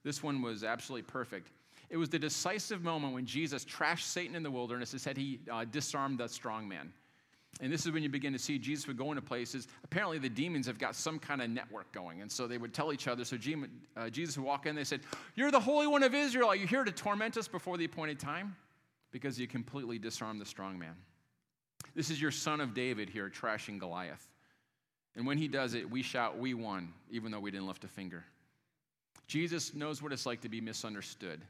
This 0.04 0.24
one 0.24 0.42
was 0.42 0.64
absolutely 0.64 1.04
perfect. 1.04 1.52
It 1.90 1.98
was 1.98 2.10
the 2.10 2.20
decisive 2.20 2.84
moment 2.84 3.14
when 3.14 3.26
Jesus 3.26 3.64
trashed 3.64 4.04
Satan 4.04 4.36
in 4.36 4.42
the 4.42 4.52
wilderness 4.52 4.94
and 4.94 5.02
said 5.02 5.18
he 5.18 5.40
uh, 5.52 5.66
disarmed 5.66 6.18
the 6.18 6.28
strong 6.28 6.68
man. 6.68 6.92
And 7.62 7.72
this 7.72 7.86
is 7.86 7.92
when 7.92 8.04
you 8.04 8.10
begin 8.10 8.34
to 8.34 8.40
see 8.40 8.60
Jesus 8.60 8.86
would 8.88 8.98
go 8.98 9.12
into 9.12 9.22
places. 9.22 9.68
Apparently, 9.86 10.18
the 10.18 10.30
demons 10.30 10.68
have 10.68 10.78
got 10.78 10.94
some 10.94 11.18
kind 11.18 11.42
of 11.42 11.50
network 11.50 11.90
going. 11.94 12.22
And 12.22 12.30
so 12.30 12.48
they 12.48 12.58
would 12.58 12.74
tell 12.74 12.92
each 12.92 13.08
other. 13.08 13.24
So 13.24 13.38
uh, 13.96 14.10
Jesus 14.10 14.38
would 14.38 14.46
walk 14.46 14.66
in, 14.66 14.76
they 14.76 14.84
said, 14.84 15.02
You're 15.36 15.52
the 15.52 15.60
Holy 15.60 15.88
One 15.88 16.04
of 16.04 16.14
Israel. 16.14 16.50
Are 16.50 16.56
you 16.56 16.68
here 16.68 16.84
to 16.84 16.92
torment 16.92 17.38
us 17.38 17.48
before 17.48 17.78
the 17.78 17.86
appointed 17.86 18.20
time? 18.20 18.56
Because 19.12 19.40
you 19.40 19.48
completely 19.48 19.98
disarmed 19.98 20.42
the 20.42 20.46
strong 20.46 20.78
man. 20.78 20.96
This 21.96 22.10
is 22.10 22.22
your 22.22 22.32
son 22.32 22.60
of 22.60 22.74
David 22.74 23.10
here 23.10 23.30
trashing 23.30 23.80
Goliath. 23.80 24.28
And 25.16 25.26
when 25.26 25.38
he 25.38 25.48
does 25.48 25.76
it, 25.76 25.90
we 25.90 26.02
shout, 26.02 26.38
We 26.38 26.54
won, 26.54 26.94
even 27.10 27.32
though 27.32 27.40
we 27.40 27.52
didn't 27.52 27.68
lift 27.68 27.86
a 27.86 27.88
finger. 27.88 28.26
Jesus 29.28 29.74
knows 29.74 30.02
what 30.02 30.12
it's 30.12 30.26
like 30.26 30.42
to 30.42 30.50
be 30.50 30.60
misunderstood. 30.60 31.42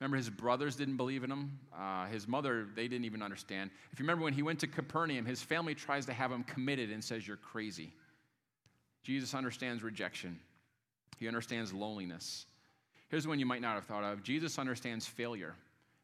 Remember, 0.00 0.16
his 0.16 0.30
brothers 0.30 0.76
didn't 0.76 0.96
believe 0.96 1.24
in 1.24 1.30
him. 1.30 1.58
Uh, 1.76 2.06
his 2.06 2.28
mother, 2.28 2.66
they 2.76 2.86
didn't 2.86 3.04
even 3.04 3.20
understand. 3.20 3.70
If 3.92 3.98
you 3.98 4.04
remember 4.04 4.24
when 4.24 4.32
he 4.32 4.42
went 4.42 4.60
to 4.60 4.68
Capernaum, 4.68 5.26
his 5.26 5.42
family 5.42 5.74
tries 5.74 6.06
to 6.06 6.12
have 6.12 6.30
him 6.30 6.44
committed 6.44 6.90
and 6.90 7.02
says, 7.02 7.26
You're 7.26 7.36
crazy. 7.36 7.92
Jesus 9.02 9.34
understands 9.34 9.82
rejection, 9.82 10.38
he 11.18 11.26
understands 11.26 11.72
loneliness. 11.72 12.46
Here's 13.08 13.26
one 13.26 13.38
you 13.38 13.46
might 13.46 13.62
not 13.62 13.74
have 13.74 13.84
thought 13.84 14.04
of 14.04 14.22
Jesus 14.22 14.58
understands 14.58 15.06
failure. 15.06 15.54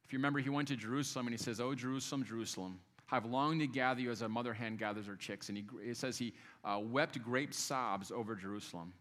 If 0.05 0.13
you 0.13 0.19
remember, 0.19 0.39
he 0.39 0.51
went 0.51 0.69
to 0.69 0.77
Jerusalem 0.77 1.27
and 1.27 1.35
he 1.35 1.43
says, 1.43 1.61
Oh, 1.61 1.75
Jerusalem, 1.75 2.25
Jerusalem, 2.25 2.81
I've 3.11 3.27
longed 3.27 3.61
to 3.61 3.67
gather 3.67 4.01
you 4.01 4.11
as 4.11 4.23
a 4.23 4.29
mother 4.29 4.53
hen 4.53 4.77
gathers 4.77 5.07
her 5.07 5.17
chicks. 5.17 5.49
And 5.49 5.59
he, 5.59 5.65
it 5.83 5.97
says 5.97 6.19
he 6.19 6.33
uh, 6.65 6.81
wept 6.83 7.23
great 7.23 7.55
sobs 7.55 8.11
over 8.11 8.35
Jerusalem. 8.35 8.93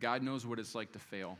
God 0.00 0.22
knows 0.22 0.44
what 0.44 0.58
it's 0.58 0.74
like 0.74 0.92
to 0.92 0.98
fail. 0.98 1.38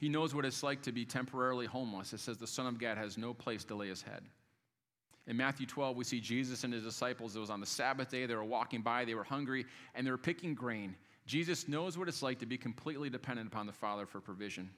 He 0.00 0.08
knows 0.08 0.34
what 0.34 0.46
it's 0.46 0.62
like 0.62 0.80
to 0.82 0.92
be 0.92 1.04
temporarily 1.04 1.66
homeless. 1.66 2.14
It 2.14 2.20
says 2.20 2.38
the 2.38 2.46
Son 2.46 2.66
of 2.66 2.78
God 2.78 2.96
has 2.96 3.18
no 3.18 3.34
place 3.34 3.64
to 3.64 3.74
lay 3.74 3.88
his 3.88 4.00
head. 4.00 4.22
In 5.26 5.36
Matthew 5.36 5.66
12, 5.66 5.94
we 5.94 6.04
see 6.04 6.20
Jesus 6.20 6.64
and 6.64 6.72
his 6.72 6.82
disciples. 6.82 7.36
It 7.36 7.38
was 7.38 7.50
on 7.50 7.60
the 7.60 7.66
Sabbath 7.66 8.10
day. 8.10 8.24
They 8.24 8.34
were 8.34 8.42
walking 8.42 8.80
by, 8.80 9.04
they 9.04 9.14
were 9.14 9.24
hungry, 9.24 9.66
and 9.94 10.06
they 10.06 10.10
were 10.10 10.16
picking 10.16 10.54
grain. 10.54 10.96
Jesus 11.26 11.68
knows 11.68 11.98
what 11.98 12.08
it's 12.08 12.22
like 12.22 12.38
to 12.38 12.46
be 12.46 12.56
completely 12.56 13.10
dependent 13.10 13.48
upon 13.48 13.66
the 13.66 13.74
Father 13.74 14.06
for 14.06 14.20
provision. 14.20 14.70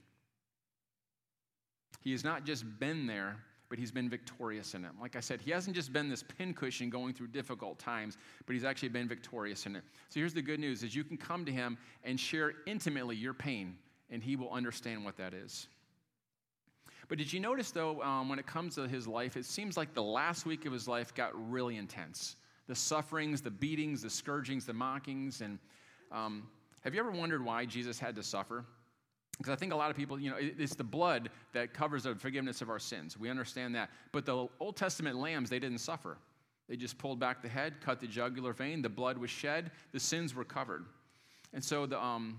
He 2.00 2.10
has 2.10 2.24
not 2.24 2.44
just 2.44 2.64
been 2.80 3.06
there, 3.06 3.36
but 3.68 3.78
he's 3.78 3.92
been 3.92 4.10
victorious 4.10 4.74
in 4.74 4.84
it. 4.84 4.90
Like 5.00 5.14
I 5.14 5.20
said, 5.20 5.40
he 5.40 5.52
hasn't 5.52 5.76
just 5.76 5.92
been 5.92 6.08
this 6.08 6.24
pincushion 6.24 6.90
going 6.90 7.14
through 7.14 7.28
difficult 7.28 7.78
times, 7.78 8.18
but 8.44 8.54
he's 8.54 8.64
actually 8.64 8.88
been 8.88 9.06
victorious 9.06 9.66
in 9.66 9.76
it. 9.76 9.84
So 10.08 10.18
here's 10.18 10.34
the 10.34 10.42
good 10.42 10.58
news 10.58 10.82
is 10.82 10.96
you 10.96 11.04
can 11.04 11.16
come 11.16 11.44
to 11.44 11.52
him 11.52 11.78
and 12.02 12.18
share 12.18 12.54
intimately 12.66 13.14
your 13.14 13.34
pain, 13.34 13.78
and 14.12 14.22
he 14.22 14.36
will 14.36 14.50
understand 14.50 15.04
what 15.04 15.16
that 15.16 15.34
is. 15.34 15.66
But 17.08 17.18
did 17.18 17.32
you 17.32 17.40
notice, 17.40 17.72
though, 17.72 18.00
um, 18.02 18.28
when 18.28 18.38
it 18.38 18.46
comes 18.46 18.76
to 18.76 18.86
his 18.86 19.08
life, 19.08 19.36
it 19.36 19.44
seems 19.44 19.76
like 19.76 19.92
the 19.92 20.02
last 20.02 20.46
week 20.46 20.66
of 20.66 20.72
his 20.72 20.86
life 20.86 21.12
got 21.14 21.32
really 21.50 21.76
intense. 21.76 22.36
The 22.68 22.74
sufferings, 22.74 23.42
the 23.42 23.50
beatings, 23.50 24.02
the 24.02 24.10
scourgings, 24.10 24.64
the 24.64 24.72
mockings. 24.72 25.40
And 25.40 25.58
um, 26.12 26.46
have 26.82 26.94
you 26.94 27.00
ever 27.00 27.10
wondered 27.10 27.44
why 27.44 27.64
Jesus 27.64 27.98
had 27.98 28.14
to 28.16 28.22
suffer? 28.22 28.64
Because 29.38 29.52
I 29.52 29.56
think 29.56 29.72
a 29.72 29.76
lot 29.76 29.90
of 29.90 29.96
people, 29.96 30.20
you 30.20 30.30
know, 30.30 30.36
it's 30.38 30.76
the 30.76 30.84
blood 30.84 31.30
that 31.52 31.74
covers 31.74 32.04
the 32.04 32.14
forgiveness 32.14 32.62
of 32.62 32.70
our 32.70 32.78
sins. 32.78 33.18
We 33.18 33.30
understand 33.30 33.74
that. 33.74 33.90
But 34.12 34.24
the 34.24 34.46
Old 34.60 34.76
Testament 34.76 35.16
lambs, 35.16 35.50
they 35.50 35.58
didn't 35.58 35.78
suffer. 35.78 36.18
They 36.68 36.76
just 36.76 36.96
pulled 36.98 37.18
back 37.18 37.42
the 37.42 37.48
head, 37.48 37.80
cut 37.80 37.98
the 37.98 38.06
jugular 38.06 38.52
vein, 38.52 38.82
the 38.82 38.88
blood 38.88 39.18
was 39.18 39.30
shed, 39.30 39.72
the 39.92 40.00
sins 40.00 40.34
were 40.34 40.44
covered. 40.44 40.84
And 41.52 41.62
so 41.62 41.86
the, 41.86 42.02
um, 42.02 42.38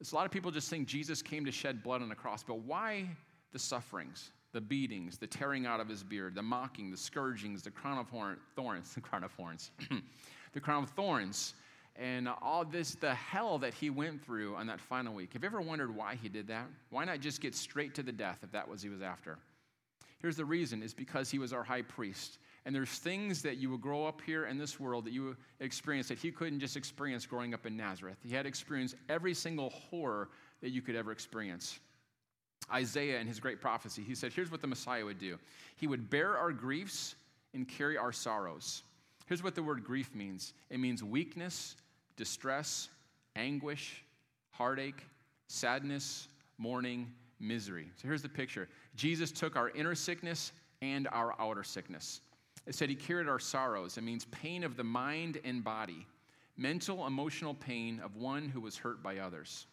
a 0.00 0.14
lot 0.14 0.26
of 0.26 0.30
people 0.30 0.50
just 0.50 0.70
think 0.70 0.86
Jesus 0.86 1.22
came 1.22 1.44
to 1.44 1.52
shed 1.52 1.82
blood 1.82 2.02
on 2.02 2.08
the 2.08 2.14
cross, 2.14 2.42
but 2.42 2.60
why 2.60 3.08
the 3.52 3.58
sufferings, 3.58 4.30
the 4.52 4.60
beatings, 4.60 5.18
the 5.18 5.26
tearing 5.26 5.66
out 5.66 5.80
of 5.80 5.88
his 5.88 6.02
beard, 6.02 6.34
the 6.34 6.42
mocking, 6.42 6.90
the 6.90 6.96
scourgings, 6.96 7.62
the 7.62 7.70
crown 7.70 7.98
of 7.98 8.08
horn, 8.08 8.38
thorns, 8.54 8.94
the 8.94 9.00
crown 9.00 9.24
of 9.24 9.32
thorns, 9.32 9.70
the 10.52 10.60
crown 10.60 10.84
of 10.84 10.90
thorns, 10.90 11.54
and 11.96 12.28
all 12.42 12.64
this, 12.64 12.94
the 12.94 13.12
hell 13.12 13.58
that 13.58 13.74
he 13.74 13.90
went 13.90 14.24
through 14.24 14.54
on 14.54 14.68
that 14.68 14.80
final 14.80 15.12
week. 15.12 15.32
Have 15.32 15.42
you 15.42 15.48
ever 15.48 15.60
wondered 15.60 15.94
why 15.94 16.14
he 16.14 16.28
did 16.28 16.46
that? 16.46 16.66
Why 16.90 17.04
not 17.04 17.20
just 17.20 17.40
get 17.40 17.56
straight 17.56 17.94
to 17.96 18.04
the 18.04 18.12
death 18.12 18.38
if 18.44 18.52
that 18.52 18.68
was 18.68 18.82
he 18.82 18.88
was 18.88 19.02
after? 19.02 19.36
Here's 20.20 20.36
the 20.36 20.44
reason 20.44 20.82
is 20.82 20.94
because 20.94 21.30
he 21.30 21.40
was 21.40 21.52
our 21.52 21.64
high 21.64 21.82
priest. 21.82 22.38
And 22.68 22.74
there's 22.74 22.90
things 22.90 23.40
that 23.44 23.56
you 23.56 23.70
will 23.70 23.78
grow 23.78 24.04
up 24.04 24.20
here 24.20 24.44
in 24.44 24.58
this 24.58 24.78
world 24.78 25.06
that 25.06 25.14
you 25.14 25.34
experience 25.58 26.06
that 26.08 26.18
he 26.18 26.30
couldn't 26.30 26.60
just 26.60 26.76
experience 26.76 27.24
growing 27.24 27.54
up 27.54 27.64
in 27.64 27.78
Nazareth. 27.78 28.18
He 28.22 28.34
had 28.34 28.44
experienced 28.44 28.94
every 29.08 29.32
single 29.32 29.70
horror 29.70 30.28
that 30.60 30.68
you 30.68 30.82
could 30.82 30.94
ever 30.94 31.10
experience. 31.10 31.80
Isaiah, 32.70 33.20
in 33.20 33.26
his 33.26 33.40
great 33.40 33.62
prophecy, 33.62 34.02
he 34.02 34.14
said, 34.14 34.34
Here's 34.34 34.50
what 34.50 34.60
the 34.60 34.66
Messiah 34.66 35.02
would 35.02 35.18
do 35.18 35.38
He 35.76 35.86
would 35.86 36.10
bear 36.10 36.36
our 36.36 36.52
griefs 36.52 37.14
and 37.54 37.66
carry 37.66 37.96
our 37.96 38.12
sorrows. 38.12 38.82
Here's 39.24 39.42
what 39.42 39.54
the 39.54 39.62
word 39.62 39.82
grief 39.82 40.14
means 40.14 40.52
it 40.68 40.78
means 40.78 41.02
weakness, 41.02 41.74
distress, 42.18 42.90
anguish, 43.34 44.04
heartache, 44.50 45.06
sadness, 45.46 46.28
mourning, 46.58 47.10
misery. 47.40 47.88
So 47.96 48.08
here's 48.08 48.20
the 48.20 48.28
picture 48.28 48.68
Jesus 48.94 49.32
took 49.32 49.56
our 49.56 49.70
inner 49.70 49.94
sickness 49.94 50.52
and 50.82 51.08
our 51.12 51.34
outer 51.40 51.64
sickness. 51.64 52.20
It 52.68 52.74
said 52.74 52.90
he 52.90 52.94
carried 52.94 53.28
our 53.28 53.38
sorrows. 53.38 53.96
It 53.96 54.02
means 54.02 54.26
pain 54.26 54.62
of 54.62 54.76
the 54.76 54.84
mind 54.84 55.40
and 55.42 55.64
body, 55.64 56.06
mental, 56.58 57.06
emotional 57.06 57.54
pain 57.54 57.98
of 58.04 58.16
one 58.16 58.46
who 58.46 58.60
was 58.60 58.76
hurt 58.76 59.02
by 59.02 59.18
others. 59.18 59.66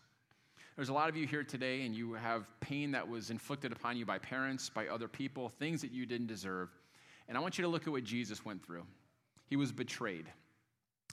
There's 0.78 0.88
a 0.88 0.94
lot 0.94 1.10
of 1.10 1.18
you 1.18 1.28
here 1.28 1.44
today, 1.44 1.86
and 1.86 1.94
you 1.94 2.14
have 2.14 2.48
pain 2.62 2.92
that 2.92 3.06
was 3.06 3.32
inflicted 3.32 3.74
upon 3.74 3.98
you 3.98 4.06
by 4.06 4.18
parents, 4.18 4.70
by 4.70 4.88
other 4.88 5.10
people, 5.10 5.50
things 5.50 5.82
that 5.82 5.92
you 5.92 6.06
didn't 6.06 6.28
deserve. 6.28 6.70
And 7.28 7.38
I 7.38 7.42
want 7.42 7.58
you 7.58 7.64
to 7.64 7.68
look 7.68 7.86
at 7.86 7.92
what 7.92 8.06
Jesus 8.06 8.46
went 8.46 8.66
through. 8.66 8.86
He 9.48 9.58
was 9.58 9.74
betrayed. 9.74 10.28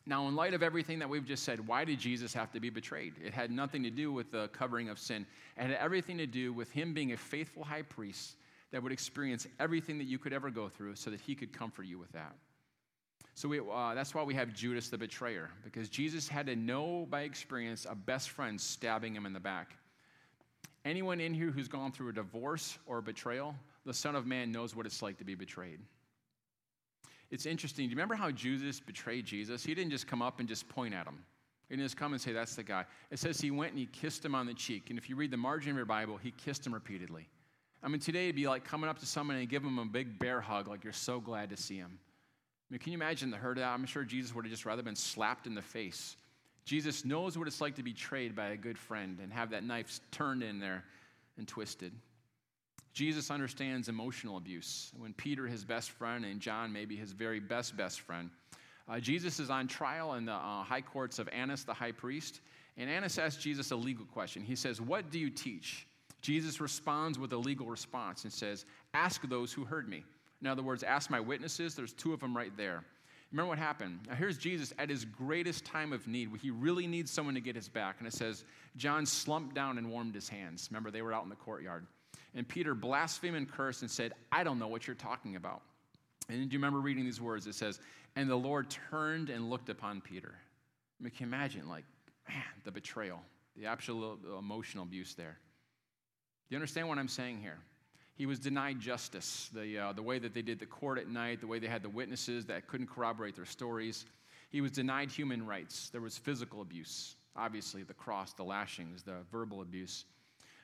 Now, 0.06 0.28
in 0.28 0.36
light 0.36 0.54
of 0.54 0.62
everything 0.62 1.00
that 1.00 1.08
we've 1.08 1.26
just 1.26 1.42
said, 1.42 1.66
why 1.66 1.84
did 1.84 1.98
Jesus 1.98 2.32
have 2.32 2.52
to 2.52 2.60
be 2.60 2.70
betrayed? 2.70 3.14
It 3.24 3.34
had 3.34 3.50
nothing 3.50 3.82
to 3.82 3.90
do 3.90 4.12
with 4.12 4.30
the 4.30 4.48
covering 4.48 4.88
of 4.88 5.00
sin. 5.00 5.26
It 5.56 5.62
had 5.62 5.72
everything 5.72 6.18
to 6.18 6.26
do 6.26 6.52
with 6.52 6.70
him 6.70 6.94
being 6.94 7.12
a 7.12 7.16
faithful 7.16 7.64
high 7.64 7.82
priest 7.82 8.36
that 8.72 8.82
would 8.82 8.92
experience 8.92 9.46
everything 9.60 9.98
that 9.98 10.04
you 10.04 10.18
could 10.18 10.32
ever 10.32 10.50
go 10.50 10.68
through 10.68 10.96
so 10.96 11.10
that 11.10 11.20
he 11.20 11.34
could 11.34 11.52
comfort 11.52 11.84
you 11.84 11.98
with 11.98 12.10
that. 12.12 12.34
So 13.34 13.48
we, 13.48 13.60
uh, 13.60 13.94
that's 13.94 14.14
why 14.14 14.22
we 14.22 14.34
have 14.34 14.52
Judas 14.52 14.88
the 14.88 14.98
betrayer, 14.98 15.50
because 15.64 15.88
Jesus 15.88 16.28
had 16.28 16.46
to 16.46 16.56
know 16.56 17.06
by 17.08 17.22
experience 17.22 17.86
a 17.88 17.94
best 17.94 18.30
friend 18.30 18.60
stabbing 18.60 19.14
him 19.14 19.24
in 19.24 19.32
the 19.32 19.40
back. 19.40 19.76
Anyone 20.84 21.20
in 21.20 21.32
here 21.32 21.50
who's 21.50 21.68
gone 21.68 21.92
through 21.92 22.10
a 22.10 22.12
divorce 22.12 22.78
or 22.86 22.98
a 22.98 23.02
betrayal, 23.02 23.54
the 23.86 23.94
Son 23.94 24.16
of 24.16 24.26
Man 24.26 24.50
knows 24.50 24.74
what 24.74 24.84
it's 24.84 25.00
like 25.00 25.18
to 25.18 25.24
be 25.24 25.34
betrayed. 25.34 25.80
It's 27.30 27.46
interesting. 27.46 27.86
Do 27.86 27.90
you 27.90 27.96
remember 27.96 28.14
how 28.14 28.30
Judas 28.30 28.80
betrayed 28.80 29.24
Jesus? 29.24 29.64
He 29.64 29.74
didn't 29.74 29.90
just 29.92 30.06
come 30.06 30.20
up 30.20 30.40
and 30.40 30.48
just 30.48 30.68
point 30.68 30.92
at 30.92 31.06
him. 31.06 31.24
He 31.68 31.76
didn't 31.76 31.86
just 31.86 31.96
come 31.96 32.12
and 32.12 32.20
say, 32.20 32.32
That's 32.32 32.54
the 32.54 32.62
guy. 32.62 32.84
It 33.10 33.18
says 33.18 33.40
he 33.40 33.50
went 33.50 33.70
and 33.70 33.78
he 33.78 33.86
kissed 33.86 34.22
him 34.22 34.34
on 34.34 34.44
the 34.44 34.52
cheek. 34.52 34.90
And 34.90 34.98
if 34.98 35.08
you 35.08 35.16
read 35.16 35.30
the 35.30 35.38
margin 35.38 35.70
of 35.70 35.76
your 35.76 35.86
Bible, 35.86 36.18
he 36.18 36.32
kissed 36.32 36.66
him 36.66 36.74
repeatedly. 36.74 37.28
I 37.82 37.88
mean, 37.88 38.00
today 38.00 38.24
it'd 38.24 38.36
be 38.36 38.46
like 38.46 38.64
coming 38.64 38.88
up 38.88 38.98
to 39.00 39.06
someone 39.06 39.36
and 39.36 39.48
give 39.48 39.62
them 39.62 39.78
a 39.78 39.84
big 39.84 40.18
bear 40.18 40.40
hug, 40.40 40.68
like 40.68 40.84
you're 40.84 40.92
so 40.92 41.20
glad 41.20 41.50
to 41.50 41.56
see 41.56 41.76
him. 41.76 41.98
I 41.98 42.66
mean, 42.72 42.78
can 42.78 42.92
you 42.92 42.98
imagine 42.98 43.30
the 43.30 43.36
hurt 43.36 43.58
of 43.58 43.62
that? 43.62 43.68
I'm 43.68 43.84
sure 43.86 44.04
Jesus 44.04 44.34
would 44.34 44.44
have 44.44 44.52
just 44.52 44.64
rather 44.64 44.82
been 44.82 44.96
slapped 44.96 45.46
in 45.46 45.54
the 45.54 45.62
face. 45.62 46.16
Jesus 46.64 47.04
knows 47.04 47.36
what 47.36 47.48
it's 47.48 47.60
like 47.60 47.74
to 47.74 47.82
be 47.82 47.92
betrayed 47.92 48.36
by 48.36 48.48
a 48.48 48.56
good 48.56 48.78
friend 48.78 49.18
and 49.20 49.32
have 49.32 49.50
that 49.50 49.64
knife 49.64 50.00
turned 50.12 50.42
in 50.42 50.60
there 50.60 50.84
and 51.36 51.48
twisted. 51.48 51.92
Jesus 52.92 53.30
understands 53.30 53.88
emotional 53.88 54.36
abuse. 54.36 54.92
When 54.96 55.12
Peter, 55.14 55.46
his 55.46 55.64
best 55.64 55.90
friend, 55.90 56.24
and 56.24 56.40
John, 56.40 56.72
maybe 56.72 56.94
his 56.94 57.12
very 57.12 57.40
best 57.40 57.76
best 57.76 58.00
friend, 58.00 58.30
uh, 58.88 59.00
Jesus 59.00 59.40
is 59.40 59.50
on 59.50 59.66
trial 59.66 60.14
in 60.14 60.26
the 60.26 60.32
uh, 60.32 60.62
high 60.62 60.82
courts 60.82 61.18
of 61.18 61.28
Annas, 61.28 61.64
the 61.64 61.74
high 61.74 61.92
priest, 61.92 62.40
and 62.76 62.88
Annas 62.88 63.18
asks 63.18 63.42
Jesus 63.42 63.70
a 63.70 63.76
legal 63.76 64.04
question. 64.06 64.42
He 64.42 64.56
says, 64.56 64.80
What 64.80 65.10
do 65.10 65.18
you 65.18 65.30
teach? 65.30 65.86
Jesus 66.22 66.60
responds 66.60 67.18
with 67.18 67.32
a 67.32 67.36
legal 67.36 67.66
response 67.66 68.24
and 68.24 68.32
says, 68.32 68.64
Ask 68.94 69.28
those 69.28 69.52
who 69.52 69.64
heard 69.64 69.88
me. 69.88 70.04
In 70.40 70.46
other 70.46 70.62
words, 70.62 70.82
ask 70.82 71.10
my 71.10 71.20
witnesses. 71.20 71.74
There's 71.74 71.92
two 71.92 72.12
of 72.12 72.20
them 72.20 72.36
right 72.36 72.56
there. 72.56 72.84
Remember 73.30 73.48
what 73.48 73.58
happened? 73.58 74.00
Now, 74.08 74.14
here's 74.14 74.36
Jesus 74.36 74.72
at 74.78 74.90
his 74.90 75.04
greatest 75.04 75.64
time 75.64 75.92
of 75.92 76.06
need, 76.06 76.30
where 76.30 76.38
he 76.38 76.50
really 76.50 76.86
needs 76.86 77.10
someone 77.10 77.34
to 77.34 77.40
get 77.40 77.56
his 77.56 77.68
back. 77.68 77.96
And 77.98 78.06
it 78.06 78.12
says, 78.12 78.44
John 78.76 79.06
slumped 79.06 79.54
down 79.54 79.78
and 79.78 79.90
warmed 79.90 80.14
his 80.14 80.28
hands. 80.28 80.68
Remember, 80.70 80.90
they 80.90 81.02
were 81.02 81.12
out 81.12 81.24
in 81.24 81.30
the 81.30 81.36
courtyard. 81.36 81.86
And 82.34 82.46
Peter 82.46 82.74
blasphemed 82.74 83.36
and 83.36 83.50
cursed 83.50 83.82
and 83.82 83.90
said, 83.90 84.12
I 84.30 84.44
don't 84.44 84.58
know 84.58 84.68
what 84.68 84.86
you're 84.86 84.96
talking 84.96 85.36
about. 85.36 85.62
And 86.28 86.48
do 86.48 86.54
you 86.54 86.58
remember 86.58 86.80
reading 86.80 87.04
these 87.04 87.20
words? 87.20 87.46
It 87.46 87.54
says, 87.54 87.80
And 88.16 88.28
the 88.28 88.36
Lord 88.36 88.70
turned 88.90 89.28
and 89.28 89.50
looked 89.50 89.70
upon 89.70 90.00
Peter. 90.00 90.34
I 91.00 91.02
mean, 91.02 91.10
can 91.10 91.28
you 91.28 91.34
imagine, 91.34 91.68
like, 91.68 91.84
man, 92.28 92.42
the 92.64 92.70
betrayal, 92.70 93.20
the 93.56 93.66
absolute 93.66 94.20
emotional 94.38 94.84
abuse 94.84 95.14
there. 95.14 95.38
You 96.52 96.56
understand 96.56 96.86
what 96.86 96.98
I'm 96.98 97.08
saying 97.08 97.40
here? 97.40 97.56
He 98.14 98.26
was 98.26 98.38
denied 98.38 98.78
justice, 98.78 99.48
the, 99.54 99.78
uh, 99.78 99.92
the 99.94 100.02
way 100.02 100.18
that 100.18 100.34
they 100.34 100.42
did 100.42 100.58
the 100.58 100.66
court 100.66 100.98
at 100.98 101.08
night, 101.08 101.40
the 101.40 101.46
way 101.46 101.58
they 101.58 101.66
had 101.66 101.82
the 101.82 101.88
witnesses 101.88 102.44
that 102.44 102.68
couldn't 102.68 102.88
corroborate 102.88 103.34
their 103.34 103.46
stories. 103.46 104.04
He 104.50 104.60
was 104.60 104.70
denied 104.70 105.10
human 105.10 105.46
rights. 105.46 105.88
There 105.88 106.02
was 106.02 106.18
physical 106.18 106.60
abuse, 106.60 107.16
obviously, 107.36 107.84
the 107.84 107.94
cross, 107.94 108.34
the 108.34 108.42
lashings, 108.42 109.02
the 109.02 109.14
verbal 109.32 109.62
abuse. 109.62 110.04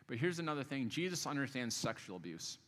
But 0.09 0.18
here's 0.18 0.38
another 0.38 0.62
thing 0.62 0.90
Jesus 0.90 1.27
understands 1.27 1.74
sexual 1.74 2.16
abuse. 2.18 2.59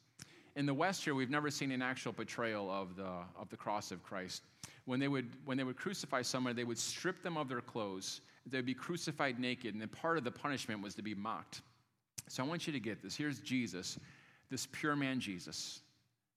In 0.56 0.64
the 0.64 0.72
West 0.72 1.04
here, 1.04 1.14
we've 1.14 1.28
never 1.28 1.50
seen 1.50 1.72
an 1.72 1.82
actual 1.82 2.14
portrayal 2.14 2.70
of 2.70 2.96
the, 2.96 3.10
of 3.38 3.50
the 3.50 3.56
cross 3.58 3.92
of 3.92 4.02
Christ. 4.02 4.44
When 4.86 4.98
they, 4.98 5.08
would, 5.08 5.28
when 5.44 5.58
they 5.58 5.64
would 5.64 5.76
crucify 5.76 6.22
someone, 6.22 6.56
they 6.56 6.64
would 6.64 6.78
strip 6.78 7.22
them 7.22 7.36
of 7.36 7.50
their 7.50 7.60
clothes. 7.60 8.22
They'd 8.46 8.64
be 8.64 8.72
crucified 8.72 9.38
naked, 9.38 9.74
and 9.74 9.82
then 9.82 9.88
part 9.88 10.16
of 10.16 10.24
the 10.24 10.30
punishment 10.30 10.80
was 10.80 10.94
to 10.94 11.02
be 11.02 11.14
mocked. 11.14 11.60
So 12.30 12.44
I 12.44 12.46
want 12.46 12.68
you 12.68 12.72
to 12.72 12.78
get 12.78 13.02
this. 13.02 13.16
Here's 13.16 13.40
Jesus, 13.40 13.98
this 14.50 14.68
pure 14.70 14.94
man 14.94 15.18
Jesus, 15.18 15.80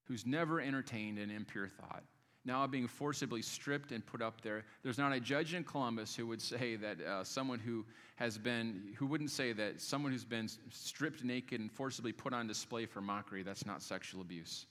who's 0.06 0.26
never 0.26 0.60
entertained 0.60 1.20
an 1.20 1.30
impure 1.30 1.68
thought, 1.68 2.02
now 2.46 2.66
being 2.66 2.88
forcibly 2.88 3.44
stripped 3.44 3.92
and 3.92 4.04
put 4.04 4.20
up 4.20 4.42
there. 4.42 4.66
There's 4.82 4.98
not 4.98 5.14
a 5.14 5.20
judge 5.20 5.54
in 5.54 5.64
Columbus 5.64 6.16
who 6.16 6.26
would 6.26 6.42
say 6.42 6.78
that 6.78 7.00
uh, 7.00 7.24
someone 7.24 7.60
who 7.60 7.86
has 8.16 8.40
been, 8.40 8.96
who 8.98 9.06
wouldn't 9.06 9.30
say 9.30 9.54
that 9.54 9.80
someone 9.80 10.12
who's 10.12 10.26
been 10.26 10.50
stripped 10.72 11.24
naked 11.24 11.62
and 11.62 11.72
forcibly 11.72 12.12
put 12.12 12.34
on 12.34 12.48
display 12.48 12.88
for 12.88 13.00
mockery, 13.00 13.44
that's 13.44 13.68
not 13.68 13.84
sexual 13.84 14.22
abuse. 14.22 14.66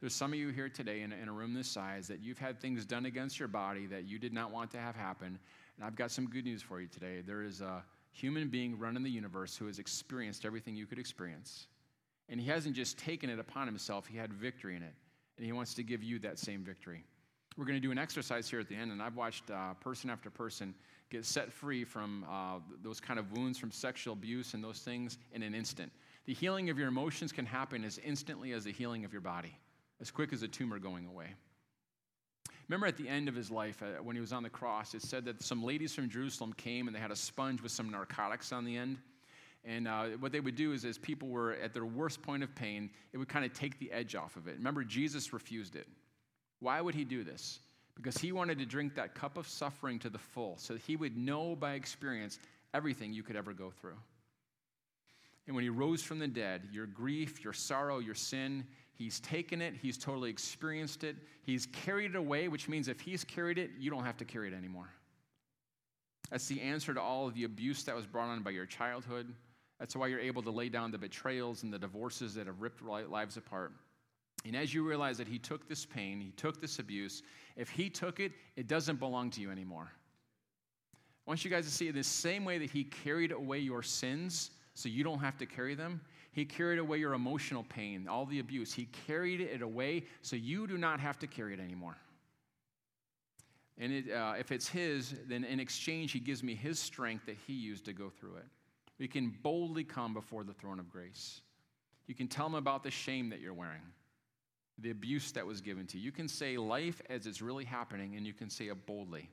There's 0.00 0.12
some 0.12 0.32
of 0.32 0.40
you 0.40 0.48
here 0.48 0.68
today 0.68 1.02
in, 1.02 1.12
in 1.12 1.28
a 1.28 1.32
room 1.32 1.54
this 1.54 1.68
size 1.68 2.08
that 2.08 2.18
you've 2.18 2.38
had 2.38 2.60
things 2.60 2.84
done 2.84 3.06
against 3.06 3.38
your 3.38 3.48
body 3.48 3.86
that 3.86 4.08
you 4.08 4.18
did 4.18 4.32
not 4.32 4.50
want 4.50 4.72
to 4.72 4.78
have 4.78 4.96
happen. 4.96 5.38
And 5.76 5.86
I've 5.86 5.94
got 5.94 6.10
some 6.10 6.26
good 6.26 6.44
news 6.44 6.62
for 6.62 6.80
you 6.80 6.88
today. 6.88 7.22
There 7.24 7.44
is 7.44 7.60
a 7.60 7.84
human 8.16 8.48
being 8.48 8.78
running 8.78 9.02
the 9.02 9.10
universe 9.10 9.56
who 9.56 9.66
has 9.66 9.78
experienced 9.78 10.44
everything 10.44 10.76
you 10.76 10.86
could 10.86 10.98
experience. 10.98 11.66
And 12.28 12.40
he 12.40 12.48
hasn't 12.48 12.74
just 12.74 12.98
taken 12.98 13.30
it 13.30 13.38
upon 13.38 13.66
himself, 13.66 14.06
he 14.06 14.16
had 14.16 14.32
victory 14.32 14.76
in 14.76 14.82
it 14.82 14.94
and 15.36 15.46
He 15.46 15.52
wants 15.52 15.74
to 15.74 15.82
give 15.82 16.02
you 16.02 16.18
that 16.20 16.38
same 16.38 16.62
victory. 16.62 17.04
We're 17.56 17.64
going 17.64 17.76
to 17.76 17.86
do 17.86 17.92
an 17.92 17.98
exercise 17.98 18.50
here 18.50 18.60
at 18.60 18.68
the 18.68 18.74
end, 18.74 18.92
and 18.92 19.02
I've 19.02 19.16
watched 19.16 19.50
uh, 19.50 19.74
person 19.74 20.10
after 20.10 20.28
person 20.28 20.74
get 21.08 21.24
set 21.24 21.52
free 21.52 21.84
from 21.84 22.24
uh, 22.28 22.58
those 22.82 23.00
kind 23.00 23.18
of 23.18 23.32
wounds 23.32 23.58
from 23.58 23.70
sexual 23.70 24.12
abuse 24.12 24.54
and 24.54 24.62
those 24.62 24.80
things 24.80 25.18
in 25.32 25.42
an 25.42 25.54
instant. 25.54 25.90
The 26.26 26.34
healing 26.34 26.68
of 26.68 26.78
your 26.78 26.88
emotions 26.88 27.32
can 27.32 27.46
happen 27.46 27.84
as 27.84 27.98
instantly 27.98 28.52
as 28.52 28.64
the 28.64 28.72
healing 28.72 29.04
of 29.04 29.12
your 29.12 29.22
body, 29.22 29.56
as 30.00 30.10
quick 30.10 30.32
as 30.32 30.42
a 30.42 30.48
tumor 30.48 30.78
going 30.78 31.06
away. 31.06 31.28
Remember 32.68 32.86
at 32.86 32.96
the 32.96 33.08
end 33.08 33.28
of 33.28 33.34
his 33.34 33.50
life, 33.50 33.82
uh, 33.82 34.02
when 34.02 34.16
he 34.16 34.20
was 34.20 34.32
on 34.32 34.42
the 34.42 34.50
cross, 34.50 34.94
it 34.94 35.02
said 35.02 35.24
that 35.26 35.42
some 35.42 35.62
ladies 35.62 35.94
from 35.94 36.10
Jerusalem 36.10 36.52
came 36.52 36.88
and 36.88 36.96
they 36.96 37.00
had 37.00 37.12
a 37.12 37.16
sponge 37.16 37.62
with 37.62 37.70
some 37.70 37.90
narcotics 37.90 38.52
on 38.52 38.64
the 38.64 38.76
end. 38.76 38.98
And 39.64 39.88
uh, 39.88 40.04
what 40.20 40.32
they 40.32 40.40
would 40.40 40.56
do 40.56 40.72
is, 40.72 40.84
as 40.84 40.96
people 40.98 41.28
were 41.28 41.54
at 41.54 41.72
their 41.74 41.84
worst 41.84 42.22
point 42.22 42.42
of 42.42 42.54
pain, 42.54 42.90
it 43.12 43.18
would 43.18 43.28
kind 43.28 43.44
of 43.44 43.52
take 43.52 43.78
the 43.78 43.90
edge 43.90 44.14
off 44.14 44.36
of 44.36 44.46
it. 44.46 44.56
Remember, 44.56 44.84
Jesus 44.84 45.32
refused 45.32 45.74
it. 45.74 45.86
Why 46.60 46.80
would 46.80 46.94
he 46.94 47.04
do 47.04 47.24
this? 47.24 47.60
Because 47.96 48.16
he 48.18 48.30
wanted 48.30 48.58
to 48.58 48.66
drink 48.66 48.94
that 48.94 49.14
cup 49.14 49.36
of 49.36 49.48
suffering 49.48 49.98
to 50.00 50.10
the 50.10 50.18
full, 50.18 50.56
so 50.58 50.74
that 50.74 50.82
he 50.82 50.96
would 50.96 51.16
know 51.16 51.56
by 51.56 51.72
experience 51.72 52.38
everything 52.74 53.12
you 53.12 53.22
could 53.22 53.36
ever 53.36 53.52
go 53.52 53.70
through. 53.70 53.96
And 55.46 55.54
when 55.54 55.62
he 55.62 55.70
rose 55.70 56.02
from 56.02 56.18
the 56.18 56.28
dead, 56.28 56.68
your 56.72 56.86
grief, 56.86 57.42
your 57.42 57.52
sorrow, 57.52 57.98
your 57.98 58.14
sin, 58.14 58.66
he's 58.96 59.20
taken 59.20 59.62
it, 59.62 59.74
he's 59.80 59.98
totally 59.98 60.30
experienced 60.30 61.04
it, 61.04 61.16
he's 61.42 61.66
carried 61.66 62.12
it 62.12 62.16
away, 62.16 62.48
which 62.48 62.68
means 62.68 62.88
if 62.88 63.00
he's 63.00 63.24
carried 63.24 63.58
it, 63.58 63.70
you 63.78 63.90
don't 63.90 64.04
have 64.04 64.16
to 64.18 64.24
carry 64.24 64.48
it 64.48 64.54
anymore. 64.54 64.88
That's 66.30 66.48
the 66.48 66.60
answer 66.60 66.92
to 66.92 67.00
all 67.00 67.28
of 67.28 67.34
the 67.34 67.44
abuse 67.44 67.84
that 67.84 67.94
was 67.94 68.06
brought 68.06 68.28
on 68.28 68.42
by 68.42 68.50
your 68.50 68.66
childhood, 68.66 69.32
that's 69.78 69.94
why 69.94 70.06
you're 70.06 70.20
able 70.20 70.42
to 70.42 70.50
lay 70.50 70.68
down 70.68 70.90
the 70.90 70.98
betrayals 70.98 71.62
and 71.62 71.72
the 71.72 71.78
divorces 71.78 72.34
that 72.34 72.46
have 72.46 72.60
ripped 72.60 72.82
lives 72.82 73.36
apart. 73.36 73.72
And 74.44 74.56
as 74.56 74.72
you 74.72 74.86
realize 74.86 75.18
that 75.18 75.28
he 75.28 75.38
took 75.38 75.68
this 75.68 75.84
pain, 75.84 76.20
he 76.20 76.30
took 76.32 76.60
this 76.60 76.78
abuse, 76.78 77.22
if 77.56 77.68
he 77.68 77.90
took 77.90 78.20
it, 78.20 78.32
it 78.56 78.68
doesn't 78.68 78.98
belong 78.98 79.30
to 79.30 79.40
you 79.40 79.50
anymore. 79.50 79.90
I 80.94 81.30
want 81.30 81.44
you 81.44 81.50
guys 81.50 81.64
to 81.64 81.70
see 81.70 81.90
the 81.90 82.04
same 82.04 82.44
way 82.44 82.58
that 82.58 82.70
he 82.70 82.84
carried 82.84 83.32
away 83.32 83.58
your 83.58 83.82
sins 83.82 84.52
so 84.74 84.88
you 84.88 85.02
don't 85.02 85.18
have 85.18 85.36
to 85.38 85.46
carry 85.46 85.74
them. 85.74 86.00
He 86.36 86.44
carried 86.44 86.78
away 86.78 86.98
your 86.98 87.14
emotional 87.14 87.64
pain, 87.64 88.06
all 88.08 88.26
the 88.26 88.40
abuse. 88.40 88.74
He 88.74 88.90
carried 89.06 89.40
it 89.40 89.62
away 89.62 90.04
so 90.20 90.36
you 90.36 90.66
do 90.66 90.76
not 90.76 91.00
have 91.00 91.18
to 91.20 91.26
carry 91.26 91.54
it 91.54 91.60
anymore. 91.60 91.96
And 93.78 93.90
it, 93.90 94.12
uh, 94.12 94.34
if 94.38 94.52
it's 94.52 94.68
his, 94.68 95.14
then 95.26 95.44
in 95.44 95.60
exchange, 95.60 96.12
he 96.12 96.20
gives 96.20 96.42
me 96.42 96.54
his 96.54 96.78
strength 96.78 97.24
that 97.24 97.38
he 97.46 97.54
used 97.54 97.86
to 97.86 97.94
go 97.94 98.10
through 98.10 98.36
it. 98.36 98.44
We 98.98 99.08
can 99.08 99.34
boldly 99.42 99.82
come 99.82 100.12
before 100.12 100.44
the 100.44 100.52
throne 100.52 100.78
of 100.78 100.90
grace. 100.90 101.40
You 102.06 102.14
can 102.14 102.28
tell 102.28 102.44
Him 102.44 102.54
about 102.54 102.82
the 102.82 102.90
shame 102.90 103.30
that 103.30 103.40
you're 103.40 103.54
wearing, 103.54 103.80
the 104.78 104.90
abuse 104.90 105.32
that 105.32 105.46
was 105.46 105.62
given 105.62 105.86
to 105.86 105.98
you. 105.98 106.04
You 106.04 106.12
can 106.12 106.28
say 106.28 106.58
life 106.58 107.00
as 107.08 107.26
it's 107.26 107.40
really 107.40 107.64
happening, 107.64 108.14
and 108.14 108.26
you 108.26 108.34
can 108.34 108.50
say 108.50 108.66
it 108.66 108.84
boldly. 108.84 109.30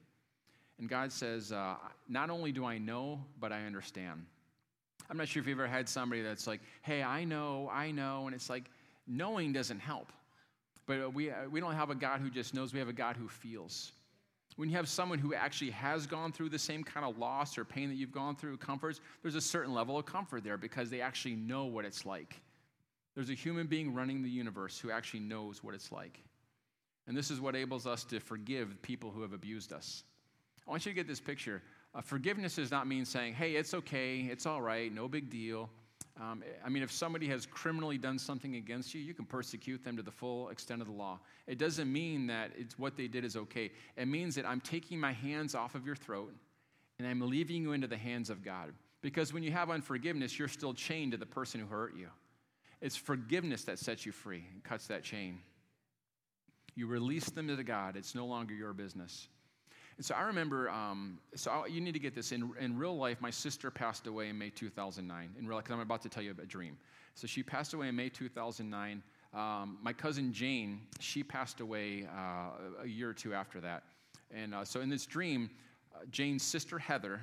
And 0.79 0.87
God 0.87 1.11
says, 1.11 1.51
uh, 1.51 1.75
Not 2.07 2.29
only 2.29 2.53
do 2.53 2.63
I 2.65 2.77
know, 2.77 3.25
but 3.41 3.51
I 3.51 3.65
understand. 3.65 4.25
I'm 5.09 5.17
not 5.17 5.27
sure 5.27 5.41
if 5.41 5.47
you've 5.47 5.59
ever 5.59 5.67
had 5.67 5.87
somebody 5.87 6.21
that's 6.21 6.47
like, 6.47 6.61
Hey, 6.81 7.03
I 7.03 7.23
know, 7.23 7.69
I 7.71 7.91
know. 7.91 8.25
And 8.25 8.35
it's 8.35 8.49
like, 8.49 8.65
knowing 9.07 9.53
doesn't 9.53 9.79
help. 9.79 10.11
But 10.85 11.01
uh, 11.01 11.09
we, 11.09 11.31
uh, 11.31 11.49
we 11.49 11.59
don't 11.59 11.75
have 11.75 11.89
a 11.89 11.95
God 11.95 12.19
who 12.19 12.29
just 12.29 12.53
knows, 12.53 12.73
we 12.73 12.79
have 12.79 12.89
a 12.89 12.93
God 12.93 13.15
who 13.15 13.27
feels. 13.27 13.91
When 14.55 14.69
you 14.69 14.75
have 14.75 14.87
someone 14.87 15.17
who 15.17 15.33
actually 15.33 15.71
has 15.71 16.05
gone 16.05 16.31
through 16.31 16.49
the 16.49 16.59
same 16.59 16.83
kind 16.83 17.05
of 17.05 17.17
loss 17.17 17.57
or 17.57 17.65
pain 17.65 17.89
that 17.89 17.95
you've 17.95 18.11
gone 18.11 18.35
through, 18.35 18.57
comforts, 18.57 18.99
there's 19.21 19.35
a 19.35 19.41
certain 19.41 19.73
level 19.73 19.97
of 19.97 20.05
comfort 20.05 20.43
there 20.43 20.57
because 20.57 20.89
they 20.89 21.01
actually 21.01 21.35
know 21.35 21.65
what 21.65 21.85
it's 21.85 22.05
like. 22.05 22.39
There's 23.15 23.29
a 23.29 23.35
human 23.35 23.67
being 23.67 23.93
running 23.93 24.21
the 24.21 24.29
universe 24.29 24.79
who 24.79 24.91
actually 24.91 25.21
knows 25.21 25.63
what 25.63 25.73
it's 25.73 25.91
like. 25.91 26.19
And 27.07 27.17
this 27.17 27.31
is 27.31 27.41
what 27.41 27.55
enables 27.55 27.87
us 27.87 28.03
to 28.05 28.19
forgive 28.19 28.81
people 28.81 29.11
who 29.11 29.21
have 29.21 29.33
abused 29.33 29.73
us. 29.73 30.03
I 30.67 30.71
want 30.71 30.85
you 30.85 30.91
to 30.91 30.95
get 30.95 31.07
this 31.07 31.19
picture. 31.19 31.61
Uh, 31.95 32.01
forgiveness 32.01 32.55
does 32.55 32.71
not 32.71 32.87
mean 32.87 33.05
saying, 33.05 33.33
hey, 33.33 33.55
it's 33.55 33.73
okay, 33.73 34.27
it's 34.31 34.45
all 34.45 34.61
right, 34.61 34.93
no 34.93 35.07
big 35.07 35.29
deal. 35.29 35.69
Um, 36.19 36.43
I 36.63 36.69
mean, 36.69 36.83
if 36.83 36.91
somebody 36.91 37.27
has 37.27 37.45
criminally 37.45 37.97
done 37.97 38.19
something 38.19 38.55
against 38.55 38.93
you, 38.93 39.01
you 39.01 39.13
can 39.13 39.25
persecute 39.25 39.83
them 39.83 39.97
to 39.97 40.03
the 40.03 40.11
full 40.11 40.49
extent 40.49 40.81
of 40.81 40.87
the 40.87 40.93
law. 40.93 41.19
It 41.47 41.57
doesn't 41.57 41.91
mean 41.91 42.27
that 42.27 42.51
it's 42.55 42.77
what 42.77 42.95
they 42.95 43.07
did 43.07 43.25
is 43.25 43.35
okay. 43.35 43.71
It 43.97 44.07
means 44.07 44.35
that 44.35 44.47
I'm 44.47 44.61
taking 44.61 44.99
my 44.99 45.11
hands 45.11 45.55
off 45.55 45.75
of 45.75 45.85
your 45.85 45.95
throat 45.95 46.33
and 46.99 47.07
I'm 47.07 47.21
leaving 47.21 47.63
you 47.63 47.71
into 47.71 47.87
the 47.87 47.97
hands 47.97 48.29
of 48.29 48.43
God. 48.43 48.73
Because 49.01 49.33
when 49.33 49.43
you 49.43 49.51
have 49.51 49.69
unforgiveness, 49.69 50.37
you're 50.37 50.47
still 50.47 50.73
chained 50.73 51.11
to 51.11 51.17
the 51.17 51.25
person 51.25 51.59
who 51.59 51.65
hurt 51.65 51.95
you. 51.97 52.07
It's 52.79 52.95
forgiveness 52.95 53.63
that 53.63 53.79
sets 53.79 54.05
you 54.05 54.11
free 54.11 54.45
and 54.53 54.63
cuts 54.63 54.87
that 54.87 55.03
chain. 55.03 55.39
You 56.75 56.87
release 56.87 57.29
them 57.29 57.47
to 57.47 57.63
God, 57.63 57.95
it's 57.95 58.15
no 58.15 58.25
longer 58.25 58.53
your 58.53 58.73
business. 58.73 59.27
And 59.97 60.05
so 60.05 60.15
I 60.15 60.21
remember, 60.23 60.69
um, 60.69 61.19
so 61.35 61.51
I, 61.51 61.67
you 61.67 61.81
need 61.81 61.93
to 61.93 61.99
get 61.99 62.15
this. 62.15 62.31
In, 62.31 62.51
in 62.59 62.77
real 62.77 62.97
life, 62.97 63.21
my 63.21 63.29
sister 63.29 63.69
passed 63.69 64.07
away 64.07 64.29
in 64.29 64.37
May 64.37 64.49
2009. 64.49 65.35
In 65.37 65.47
real 65.47 65.55
life, 65.55 65.65
because 65.65 65.75
I'm 65.75 65.81
about 65.81 66.01
to 66.03 66.09
tell 66.09 66.23
you 66.23 66.35
a 66.41 66.45
dream. 66.45 66.77
So 67.15 67.27
she 67.27 67.43
passed 67.43 67.73
away 67.73 67.89
in 67.89 67.95
May 67.95 68.09
2009. 68.09 69.03
Um, 69.33 69.77
my 69.81 69.93
cousin 69.93 70.33
Jane, 70.33 70.81
she 70.99 71.23
passed 71.23 71.59
away 71.59 72.07
uh, 72.15 72.83
a 72.83 72.87
year 72.87 73.09
or 73.09 73.13
two 73.13 73.33
after 73.33 73.59
that. 73.61 73.83
And 74.31 74.53
uh, 74.53 74.65
so 74.65 74.81
in 74.81 74.89
this 74.89 75.05
dream, 75.05 75.49
uh, 75.95 75.99
Jane's 76.11 76.43
sister 76.43 76.79
Heather, 76.79 77.21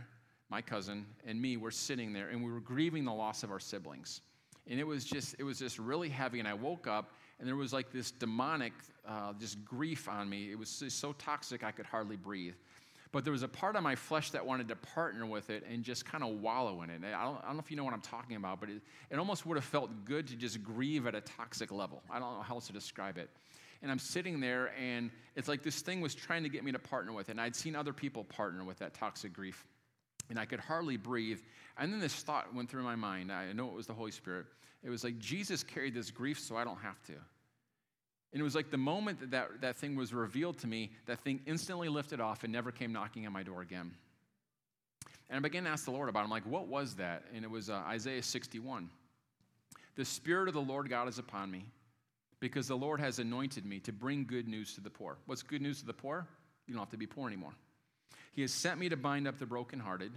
my 0.48 0.60
cousin, 0.60 1.06
and 1.26 1.40
me 1.40 1.56
were 1.56 1.70
sitting 1.70 2.12
there, 2.12 2.28
and 2.28 2.44
we 2.44 2.50
were 2.50 2.60
grieving 2.60 3.04
the 3.04 3.12
loss 3.12 3.42
of 3.42 3.50
our 3.50 3.60
siblings. 3.60 4.20
And 4.68 4.78
it 4.78 4.86
was 4.86 5.04
just, 5.04 5.36
it 5.38 5.44
was 5.44 5.58
just 5.58 5.78
really 5.78 6.08
heavy. 6.08 6.38
And 6.38 6.48
I 6.48 6.54
woke 6.54 6.86
up, 6.86 7.12
and 7.40 7.48
there 7.48 7.56
was 7.56 7.72
like 7.72 7.90
this 7.90 8.10
demonic, 8.10 8.74
uh, 9.08 9.32
just 9.40 9.64
grief 9.64 10.08
on 10.08 10.28
me. 10.28 10.50
It 10.50 10.58
was 10.58 10.84
so 10.88 11.12
toxic 11.14 11.64
I 11.64 11.72
could 11.72 11.86
hardly 11.86 12.16
breathe. 12.16 12.54
But 13.12 13.24
there 13.24 13.32
was 13.32 13.42
a 13.42 13.48
part 13.48 13.74
of 13.74 13.82
my 13.82 13.96
flesh 13.96 14.30
that 14.30 14.46
wanted 14.46 14.68
to 14.68 14.76
partner 14.76 15.26
with 15.26 15.50
it 15.50 15.64
and 15.68 15.82
just 15.82 16.04
kind 16.04 16.22
of 16.22 16.40
wallow 16.40 16.82
in 16.82 16.90
it. 16.90 17.00
I 17.02 17.24
don't, 17.24 17.38
I 17.42 17.46
don't 17.46 17.54
know 17.54 17.60
if 17.60 17.70
you 17.70 17.76
know 17.76 17.82
what 17.82 17.94
I'm 17.94 18.02
talking 18.02 18.36
about, 18.36 18.60
but 18.60 18.68
it, 18.68 18.82
it 19.10 19.18
almost 19.18 19.46
would 19.46 19.56
have 19.56 19.64
felt 19.64 20.04
good 20.04 20.28
to 20.28 20.36
just 20.36 20.62
grieve 20.62 21.06
at 21.06 21.16
a 21.16 21.20
toxic 21.20 21.72
level. 21.72 22.02
I 22.08 22.20
don't 22.20 22.36
know 22.36 22.42
how 22.42 22.54
else 22.54 22.68
to 22.68 22.72
describe 22.72 23.18
it. 23.18 23.28
And 23.82 23.90
I'm 23.90 23.98
sitting 23.98 24.38
there, 24.38 24.72
and 24.78 25.10
it's 25.34 25.48
like 25.48 25.62
this 25.62 25.80
thing 25.80 26.00
was 26.00 26.14
trying 26.14 26.42
to 26.42 26.48
get 26.50 26.62
me 26.62 26.70
to 26.70 26.78
partner 26.78 27.12
with 27.12 27.30
it. 27.30 27.32
And 27.32 27.40
I'd 27.40 27.56
seen 27.56 27.74
other 27.74 27.94
people 27.94 28.22
partner 28.22 28.62
with 28.62 28.78
that 28.78 28.94
toxic 28.94 29.32
grief, 29.32 29.64
and 30.28 30.38
I 30.38 30.44
could 30.44 30.60
hardly 30.60 30.98
breathe. 30.98 31.40
And 31.78 31.92
then 31.92 31.98
this 31.98 32.14
thought 32.14 32.54
went 32.54 32.70
through 32.70 32.82
my 32.82 32.96
mind. 32.96 33.32
I 33.32 33.52
know 33.52 33.68
it 33.68 33.74
was 33.74 33.86
the 33.86 33.94
Holy 33.94 34.10
Spirit. 34.10 34.46
It 34.82 34.90
was 34.90 35.04
like 35.04 35.18
Jesus 35.18 35.62
carried 35.62 35.94
this 35.94 36.10
grief 36.10 36.38
so 36.38 36.56
I 36.56 36.64
don't 36.64 36.80
have 36.80 37.02
to. 37.04 37.14
And 38.32 38.40
it 38.40 38.42
was 38.42 38.54
like 38.54 38.70
the 38.70 38.78
moment 38.78 39.20
that, 39.20 39.30
that 39.32 39.60
that 39.60 39.76
thing 39.76 39.96
was 39.96 40.14
revealed 40.14 40.58
to 40.58 40.66
me, 40.66 40.90
that 41.06 41.20
thing 41.20 41.40
instantly 41.46 41.88
lifted 41.88 42.20
off 42.20 42.44
and 42.44 42.52
never 42.52 42.70
came 42.70 42.92
knocking 42.92 43.26
on 43.26 43.32
my 43.32 43.42
door 43.42 43.60
again. 43.60 43.92
And 45.28 45.36
I 45.36 45.40
began 45.40 45.64
to 45.64 45.70
ask 45.70 45.84
the 45.84 45.90
Lord 45.90 46.08
about 46.08 46.20
it. 46.20 46.24
I'm 46.24 46.30
like, 46.30 46.46
what 46.46 46.68
was 46.68 46.94
that? 46.96 47.24
And 47.34 47.44
it 47.44 47.50
was 47.50 47.70
uh, 47.70 47.82
Isaiah 47.86 48.22
61. 48.22 48.88
The 49.96 50.04
Spirit 50.04 50.48
of 50.48 50.54
the 50.54 50.60
Lord 50.60 50.88
God 50.88 51.08
is 51.08 51.18
upon 51.18 51.50
me 51.50 51.66
because 52.38 52.68
the 52.68 52.76
Lord 52.76 53.00
has 53.00 53.18
anointed 53.18 53.66
me 53.66 53.80
to 53.80 53.92
bring 53.92 54.24
good 54.24 54.48
news 54.48 54.74
to 54.74 54.80
the 54.80 54.90
poor. 54.90 55.18
What's 55.26 55.42
good 55.42 55.60
news 55.60 55.80
to 55.80 55.86
the 55.86 55.92
poor? 55.92 56.26
You 56.66 56.74
don't 56.74 56.82
have 56.82 56.90
to 56.90 56.96
be 56.96 57.06
poor 57.06 57.28
anymore. 57.28 57.52
He 58.32 58.42
has 58.42 58.52
sent 58.52 58.78
me 58.78 58.88
to 58.88 58.96
bind 58.96 59.28
up 59.28 59.38
the 59.38 59.46
brokenhearted, 59.46 60.12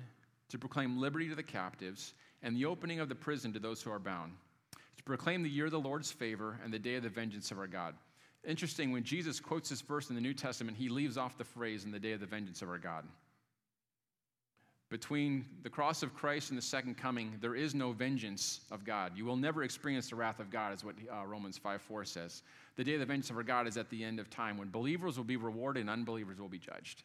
to 0.49 0.57
proclaim 0.57 0.99
liberty 0.99 1.29
to 1.29 1.35
the 1.35 1.43
captives, 1.43 2.13
and 2.43 2.55
the 2.55 2.65
opening 2.65 2.99
of 2.99 3.09
the 3.09 3.15
prison 3.15 3.53
to 3.53 3.59
those 3.59 3.81
who 3.81 3.91
are 3.91 3.99
bound 3.99 4.33
to 4.97 5.03
proclaim 5.03 5.43
the 5.43 5.49
year 5.49 5.65
of 5.65 5.71
the 5.71 5.79
Lord's 5.79 6.11
favor 6.11 6.59
and 6.63 6.73
the 6.73 6.79
day 6.79 6.95
of 6.95 7.03
the 7.03 7.09
vengeance 7.09 7.51
of 7.51 7.57
our 7.57 7.67
God. 7.67 7.95
Interesting, 8.45 8.91
when 8.91 9.03
Jesus 9.03 9.39
quotes 9.39 9.69
this 9.69 9.81
verse 9.81 10.09
in 10.09 10.15
the 10.15 10.21
New 10.21 10.33
Testament, 10.33 10.77
he 10.77 10.89
leaves 10.89 11.17
off 11.17 11.37
the 11.37 11.43
phrase, 11.43 11.85
in 11.85 11.91
the 11.91 11.99
day 11.99 12.11
of 12.11 12.19
the 12.19 12.25
vengeance 12.25 12.61
of 12.61 12.69
our 12.69 12.77
God. 12.77 13.05
Between 14.89 15.45
the 15.63 15.69
cross 15.69 16.03
of 16.03 16.13
Christ 16.13 16.49
and 16.49 16.57
the 16.57 16.61
second 16.61 16.97
coming, 16.97 17.33
there 17.41 17.55
is 17.55 17.73
no 17.73 17.93
vengeance 17.93 18.59
of 18.69 18.83
God. 18.83 19.13
You 19.15 19.25
will 19.25 19.37
never 19.37 19.63
experience 19.63 20.09
the 20.09 20.17
wrath 20.17 20.39
of 20.39 20.51
God, 20.51 20.73
is 20.73 20.83
what 20.83 20.95
uh, 21.11 21.25
Romans 21.25 21.57
5 21.57 21.81
4 21.81 22.05
says. 22.05 22.43
The 22.75 22.83
day 22.83 22.93
of 22.93 22.99
the 22.99 23.05
vengeance 23.05 23.29
of 23.29 23.37
our 23.37 23.43
God 23.43 23.65
is 23.65 23.77
at 23.77 23.89
the 23.89 24.03
end 24.03 24.19
of 24.19 24.29
time 24.29 24.57
when 24.57 24.69
believers 24.69 25.17
will 25.17 25.23
be 25.23 25.37
rewarded 25.37 25.81
and 25.81 25.89
unbelievers 25.89 26.39
will 26.39 26.49
be 26.49 26.59
judged. 26.59 27.03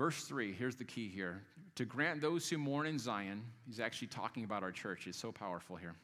Verse 0.00 0.24
3, 0.24 0.54
here's 0.54 0.76
the 0.76 0.84
key 0.84 1.08
here. 1.08 1.42
To 1.74 1.84
grant 1.84 2.22
those 2.22 2.48
who 2.48 2.56
mourn 2.56 2.86
in 2.86 2.98
Zion, 2.98 3.42
he's 3.66 3.80
actually 3.80 4.08
talking 4.08 4.44
about 4.44 4.62
our 4.62 4.72
church. 4.72 5.06
It's 5.06 5.18
so 5.18 5.30
powerful 5.30 5.76
here. 5.76 5.94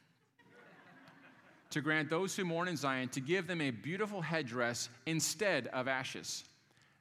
to 1.71 1.81
grant 1.81 2.07
those 2.07 2.35
who 2.35 2.45
mourn 2.45 2.67
in 2.67 2.77
Zion, 2.77 3.09
to 3.09 3.19
give 3.19 3.47
them 3.47 3.59
a 3.59 3.71
beautiful 3.71 4.21
headdress 4.21 4.89
instead 5.07 5.65
of 5.73 5.87
ashes. 5.87 6.43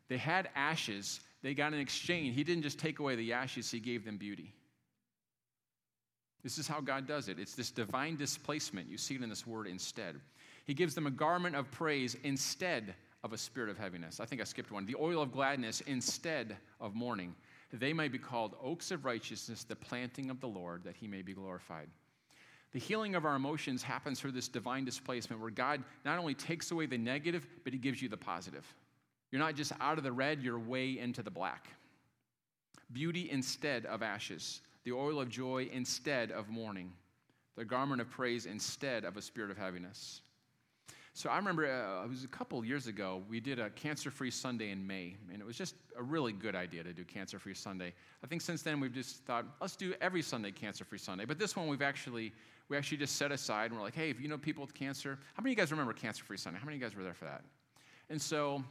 They 0.09 0.17
had 0.17 0.49
ashes, 0.57 1.21
they 1.43 1.53
got 1.53 1.75
an 1.75 1.81
exchange. 1.81 2.35
He 2.35 2.45
didn't 2.45 2.63
just 2.63 2.79
take 2.79 2.99
away 2.99 3.15
the 3.15 3.35
ashes, 3.35 3.71
He 3.71 3.79
gave 3.79 4.07
them 4.07 4.17
beauty. 4.17 4.55
This 6.43 6.57
is 6.57 6.67
how 6.67 6.81
God 6.81 7.07
does 7.07 7.29
it. 7.29 7.39
It's 7.39 7.55
this 7.55 7.71
divine 7.71 8.17
displacement. 8.17 8.89
You 8.89 8.97
see 8.97 9.17
it 9.17 9.23
in 9.23 9.29
this 9.29 9.47
word 9.47 9.67
instead. 9.67 10.19
He 10.65 10.73
gives 10.73 10.95
them 10.95 11.07
a 11.07 11.11
garment 11.11 11.57
of 11.57 11.71
praise 11.71 12.17
instead 12.25 12.95
of 13.27 13.33
a 13.33 13.39
spirit 13.39 13.69
of 13.69 13.77
heaviness. 13.77 14.21
I 14.21 14.25
think 14.25 14.41
I 14.41 14.45
skipped 14.45 14.71
one. 14.71 14.87
The 14.87 14.95
oil 14.95 15.21
of 15.21 15.33
gladness 15.33 15.83
instead 15.83 16.57
of 16.81 16.95
mourning. 16.95 17.35
They 17.73 17.93
might 17.93 18.13
be 18.13 18.19
called 18.19 18.55
oaks 18.63 18.93
of 18.93 19.05
righteousness, 19.05 19.65
the 19.65 19.75
planting 19.75 20.31
of 20.31 20.41
the 20.41 20.47
Lord, 20.47 20.85
that 20.85 20.95
he 20.95 21.09
may 21.09 21.23
be 21.23 21.33
glorified. 21.35 21.89
The 22.73 22.79
healing 22.79 23.17
of 23.17 23.25
our 23.25 23.35
emotions 23.35 23.83
happens 23.83 24.21
through 24.21 24.31
this 24.31 24.47
divine 24.47 24.85
displacement 24.85 25.43
where 25.43 25.51
God 25.51 25.83
not 26.05 26.21
only 26.21 26.35
takes 26.35 26.71
away 26.71 26.87
the 26.87 26.99
negative, 26.99 27.45
but 27.65 27.73
he 27.73 27.81
gives 27.81 28.01
you 28.01 28.09
the 28.09 28.17
positive. 28.17 28.65
You're 29.33 29.41
not 29.41 29.57
just 29.57 29.73
out 29.81 29.99
of 29.99 30.05
the 30.05 30.13
red, 30.13 30.41
you're 30.41 30.59
way 30.59 30.97
into 30.97 31.25
the 31.25 31.31
black. 31.31 31.67
Beauty 32.93 33.29
instead 33.29 33.87
of 33.87 34.05
ashes, 34.05 34.61
the 34.85 34.93
oil 34.93 35.21
of 35.21 35.29
joy 35.29 35.69
instead 35.73 36.31
of 36.31 36.49
mourning, 36.49 36.93
the 37.57 37.65
garment 37.65 38.01
of 38.01 38.09
praise 38.09 38.47
instead 38.47 39.05
of 39.05 39.17
a 39.17 39.23
spirit 39.23 39.51
of 39.51 39.59
heaviness. 39.59 40.21
So 41.17 41.31
I 41.31 41.39
remember 41.39 41.65
uh, 41.65 42.05
it 42.05 42.11
was 42.11 42.25
a 42.25 42.29
couple 42.29 42.63
years 42.63 42.89
ago, 42.89 43.23
we 43.27 43.41
did 43.41 43.59
a 43.59 43.71
cancer 43.71 44.11
free 44.11 44.31
Sunday 44.31 44.71
in 44.71 44.87
May, 44.87 45.17
and 45.33 45.41
it 45.41 45.47
was 45.47 45.57
just 45.57 45.75
a 45.99 46.03
really 46.03 46.35
good 46.35 46.55
idea 46.55 46.85
to 46.85 46.93
do 46.93 47.05
cancer 47.05 47.39
free 47.39 47.55
Sunday. 47.55 47.95
I 48.23 48.27
think 48.27 48.43
since 48.43 48.61
then 48.61 48.81
we've 48.81 48.93
just 48.93 49.25
thought, 49.25 49.47
let's 49.59 49.77
do 49.77 49.95
every 50.03 50.21
Sunday 50.21 50.51
cancer 50.51 50.85
free 50.85 50.99
Sunday. 50.99 51.25
But 51.25 51.39
this 51.39 51.57
one 51.57 51.69
we've 51.69 51.81
actually, 51.81 52.35
we 52.69 52.77
actually 52.77 52.99
just 52.99 53.17
set 53.17 53.33
aside 53.33 53.71
and 53.71 53.77
we're 53.77 53.83
like, 53.87 53.95
hey, 53.95 54.11
if 54.11 54.21
you 54.21 54.29
know 54.29 54.37
people 54.37 54.61
with 54.61 54.75
cancer, 54.75 55.19
how 55.33 55.43
many 55.43 55.55
of 55.55 55.57
you 55.57 55.63
guys 55.63 55.71
remember 55.71 55.95
cancer 55.95 56.23
free 56.23 56.37
Sunday? 56.37 56.59
How 56.59 56.67
many 56.67 56.77
of 56.77 56.83
you 56.83 56.87
guys 56.87 56.95
were 56.95 57.03
there 57.03 57.15
for 57.15 57.25
that? 57.25 57.45
And 58.11 58.21
so, 58.21 58.63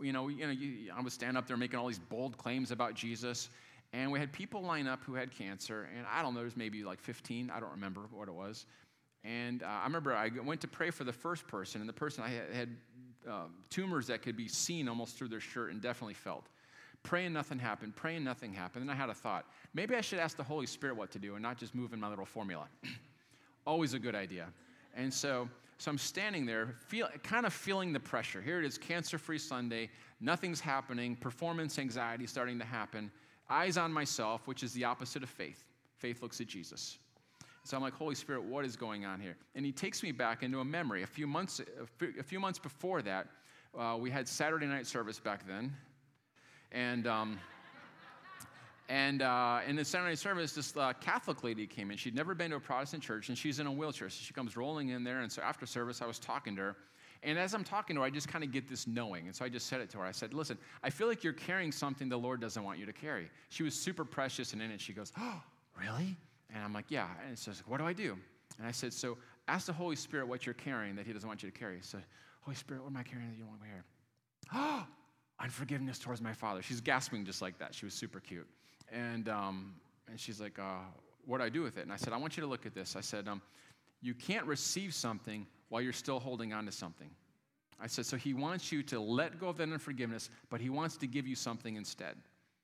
you 0.00 0.12
know, 0.12 0.28
you 0.28 0.46
know 0.46 0.52
you, 0.52 0.92
I 0.96 1.00
would 1.00 1.12
stand 1.12 1.36
up 1.36 1.48
there 1.48 1.56
making 1.56 1.80
all 1.80 1.88
these 1.88 1.98
bold 1.98 2.38
claims 2.38 2.70
about 2.70 2.94
Jesus. 2.94 3.50
And 3.92 4.12
we 4.12 4.20
had 4.20 4.32
people 4.32 4.62
line 4.62 4.86
up 4.86 5.02
who 5.02 5.14
had 5.14 5.32
cancer, 5.32 5.88
and 5.96 6.06
I 6.08 6.22
don't 6.22 6.34
know, 6.34 6.40
there's 6.40 6.56
maybe 6.56 6.84
like 6.84 7.00
15, 7.00 7.50
I 7.52 7.58
don't 7.58 7.72
remember 7.72 8.02
what 8.12 8.28
it 8.28 8.34
was. 8.34 8.66
And 9.24 9.62
uh, 9.62 9.66
I 9.66 9.84
remember 9.84 10.14
I 10.14 10.30
went 10.44 10.60
to 10.62 10.68
pray 10.68 10.90
for 10.90 11.04
the 11.04 11.12
first 11.12 11.46
person, 11.46 11.80
and 11.80 11.88
the 11.88 11.94
person 11.94 12.24
I 12.24 12.28
had, 12.28 12.54
had 12.54 12.76
uh, 13.28 13.44
tumors 13.70 14.06
that 14.06 14.22
could 14.22 14.36
be 14.36 14.48
seen 14.48 14.88
almost 14.88 15.16
through 15.16 15.28
their 15.28 15.40
shirt 15.40 15.70
and 15.70 15.80
definitely 15.80 16.14
felt. 16.14 16.46
Praying, 17.02 17.32
nothing 17.32 17.58
happened. 17.58 17.94
Praying, 17.96 18.24
nothing 18.24 18.52
happened. 18.52 18.82
And 18.82 18.90
I 18.90 18.94
had 18.94 19.08
a 19.08 19.14
thought 19.14 19.46
maybe 19.74 19.94
I 19.94 20.00
should 20.00 20.18
ask 20.18 20.36
the 20.36 20.42
Holy 20.42 20.66
Spirit 20.66 20.96
what 20.96 21.10
to 21.12 21.18
do 21.18 21.34
and 21.34 21.42
not 21.42 21.56
just 21.56 21.74
move 21.74 21.92
in 21.92 22.00
my 22.00 22.08
little 22.08 22.24
formula. 22.24 22.66
Always 23.66 23.94
a 23.94 23.98
good 23.98 24.14
idea. 24.14 24.48
And 24.94 25.12
so, 25.12 25.48
so 25.78 25.90
I'm 25.90 25.98
standing 25.98 26.44
there, 26.44 26.74
feel, 26.88 27.08
kind 27.22 27.46
of 27.46 27.52
feeling 27.52 27.92
the 27.92 28.00
pressure. 28.00 28.40
Here 28.40 28.58
it 28.58 28.64
is, 28.64 28.78
cancer 28.78 29.18
free 29.18 29.38
Sunday. 29.38 29.90
Nothing's 30.20 30.60
happening. 30.60 31.14
Performance 31.14 31.78
anxiety 31.78 32.26
starting 32.26 32.58
to 32.58 32.64
happen. 32.64 33.10
Eyes 33.48 33.76
on 33.76 33.92
myself, 33.92 34.46
which 34.48 34.62
is 34.62 34.72
the 34.72 34.84
opposite 34.84 35.22
of 35.22 35.28
faith. 35.28 35.64
Faith 35.96 36.22
looks 36.22 36.40
at 36.40 36.46
Jesus. 36.46 36.98
So 37.68 37.76
I'm 37.76 37.82
like, 37.82 37.92
Holy 37.92 38.14
Spirit, 38.14 38.44
what 38.44 38.64
is 38.64 38.76
going 38.76 39.04
on 39.04 39.20
here? 39.20 39.36
And 39.54 39.62
he 39.62 39.72
takes 39.72 40.02
me 40.02 40.10
back 40.10 40.42
into 40.42 40.60
a 40.60 40.64
memory. 40.64 41.02
A 41.02 41.06
few 41.06 41.26
months, 41.26 41.60
a 42.18 42.22
few 42.22 42.40
months 42.40 42.58
before 42.58 43.02
that, 43.02 43.26
uh, 43.78 43.94
we 44.00 44.10
had 44.10 44.26
Saturday 44.26 44.64
night 44.64 44.86
service 44.86 45.20
back 45.20 45.46
then. 45.46 45.76
And, 46.72 47.06
um, 47.06 47.38
and 48.88 49.20
uh, 49.20 49.60
in 49.66 49.76
the 49.76 49.84
Saturday 49.84 50.12
night 50.12 50.18
service, 50.18 50.54
this 50.54 50.74
uh, 50.78 50.94
Catholic 50.94 51.44
lady 51.44 51.66
came 51.66 51.90
in. 51.90 51.98
She'd 51.98 52.14
never 52.14 52.34
been 52.34 52.52
to 52.52 52.56
a 52.56 52.60
Protestant 52.60 53.02
church, 53.02 53.28
and 53.28 53.36
she's 53.36 53.58
in 53.58 53.66
a 53.66 53.72
wheelchair. 53.72 54.08
So 54.08 54.16
she 54.22 54.32
comes 54.32 54.56
rolling 54.56 54.88
in 54.88 55.04
there. 55.04 55.20
And 55.20 55.30
so 55.30 55.42
after 55.42 55.66
service, 55.66 56.00
I 56.00 56.06
was 56.06 56.18
talking 56.18 56.56
to 56.56 56.62
her. 56.62 56.76
And 57.22 57.38
as 57.38 57.52
I'm 57.52 57.64
talking 57.64 57.96
to 57.96 58.00
her, 58.00 58.06
I 58.06 58.10
just 58.10 58.28
kind 58.28 58.44
of 58.44 58.50
get 58.50 58.66
this 58.66 58.86
knowing. 58.86 59.26
And 59.26 59.36
so 59.36 59.44
I 59.44 59.50
just 59.50 59.66
said 59.66 59.82
it 59.82 59.90
to 59.90 59.98
her. 59.98 60.04
I 60.04 60.12
said, 60.12 60.32
Listen, 60.32 60.56
I 60.82 60.88
feel 60.88 61.06
like 61.06 61.22
you're 61.22 61.34
carrying 61.34 61.72
something 61.72 62.08
the 62.08 62.16
Lord 62.16 62.40
doesn't 62.40 62.64
want 62.64 62.78
you 62.78 62.86
to 62.86 62.94
carry. 62.94 63.28
She 63.50 63.62
was 63.62 63.74
super 63.74 64.06
precious 64.06 64.54
and 64.54 64.62
in 64.62 64.70
it. 64.70 64.80
She 64.80 64.94
goes, 64.94 65.12
Oh, 65.18 65.42
really? 65.78 66.16
And 66.54 66.62
I'm 66.64 66.72
like, 66.72 66.86
yeah. 66.88 67.08
And 67.22 67.32
it 67.32 67.38
says, 67.38 67.62
what 67.66 67.78
do 67.78 67.86
I 67.86 67.92
do? 67.92 68.16
And 68.58 68.66
I 68.66 68.70
said, 68.70 68.92
so 68.92 69.18
ask 69.46 69.66
the 69.66 69.72
Holy 69.72 69.96
Spirit 69.96 70.26
what 70.28 70.46
you're 70.46 70.54
carrying 70.54 70.96
that 70.96 71.06
he 71.06 71.12
doesn't 71.12 71.28
want 71.28 71.42
you 71.42 71.50
to 71.50 71.58
carry. 71.58 71.78
So, 71.82 71.98
Holy 72.40 72.56
Spirit, 72.56 72.82
what 72.82 72.90
am 72.90 72.96
I 72.96 73.02
carrying 73.02 73.28
that 73.28 73.36
you 73.36 73.42
don't 73.42 73.50
want 73.50 73.62
me 73.62 73.68
to 73.68 73.72
carry? 73.72 73.84
Oh, 74.54 74.86
unforgiveness 75.40 75.98
towards 75.98 76.20
my 76.20 76.32
father. 76.32 76.62
She's 76.62 76.80
gasping 76.80 77.24
just 77.24 77.40
like 77.40 77.58
that. 77.58 77.74
She 77.74 77.84
was 77.84 77.94
super 77.94 78.18
cute. 78.20 78.48
And, 78.90 79.28
um, 79.28 79.74
and 80.08 80.18
she's 80.18 80.40
like, 80.40 80.58
uh, 80.58 80.78
what 81.26 81.38
do 81.38 81.44
I 81.44 81.48
do 81.48 81.62
with 81.62 81.76
it? 81.76 81.82
And 81.82 81.92
I 81.92 81.96
said, 81.96 82.12
I 82.12 82.16
want 82.16 82.36
you 82.36 82.40
to 82.42 82.48
look 82.48 82.66
at 82.66 82.74
this. 82.74 82.96
I 82.96 83.00
said, 83.00 83.28
um, 83.28 83.40
you 84.00 84.14
can't 84.14 84.46
receive 84.46 84.94
something 84.94 85.46
while 85.68 85.82
you're 85.82 85.92
still 85.92 86.18
holding 86.18 86.52
on 86.52 86.64
to 86.66 86.72
something. 86.72 87.10
I 87.80 87.86
said, 87.86 88.06
so 88.06 88.16
he 88.16 88.34
wants 88.34 88.72
you 88.72 88.82
to 88.84 88.98
let 88.98 89.38
go 89.38 89.48
of 89.48 89.58
that 89.58 89.68
unforgiveness, 89.68 90.30
but 90.50 90.60
he 90.60 90.70
wants 90.70 90.96
to 90.96 91.06
give 91.06 91.26
you 91.26 91.36
something 91.36 91.76
instead. 91.76 92.16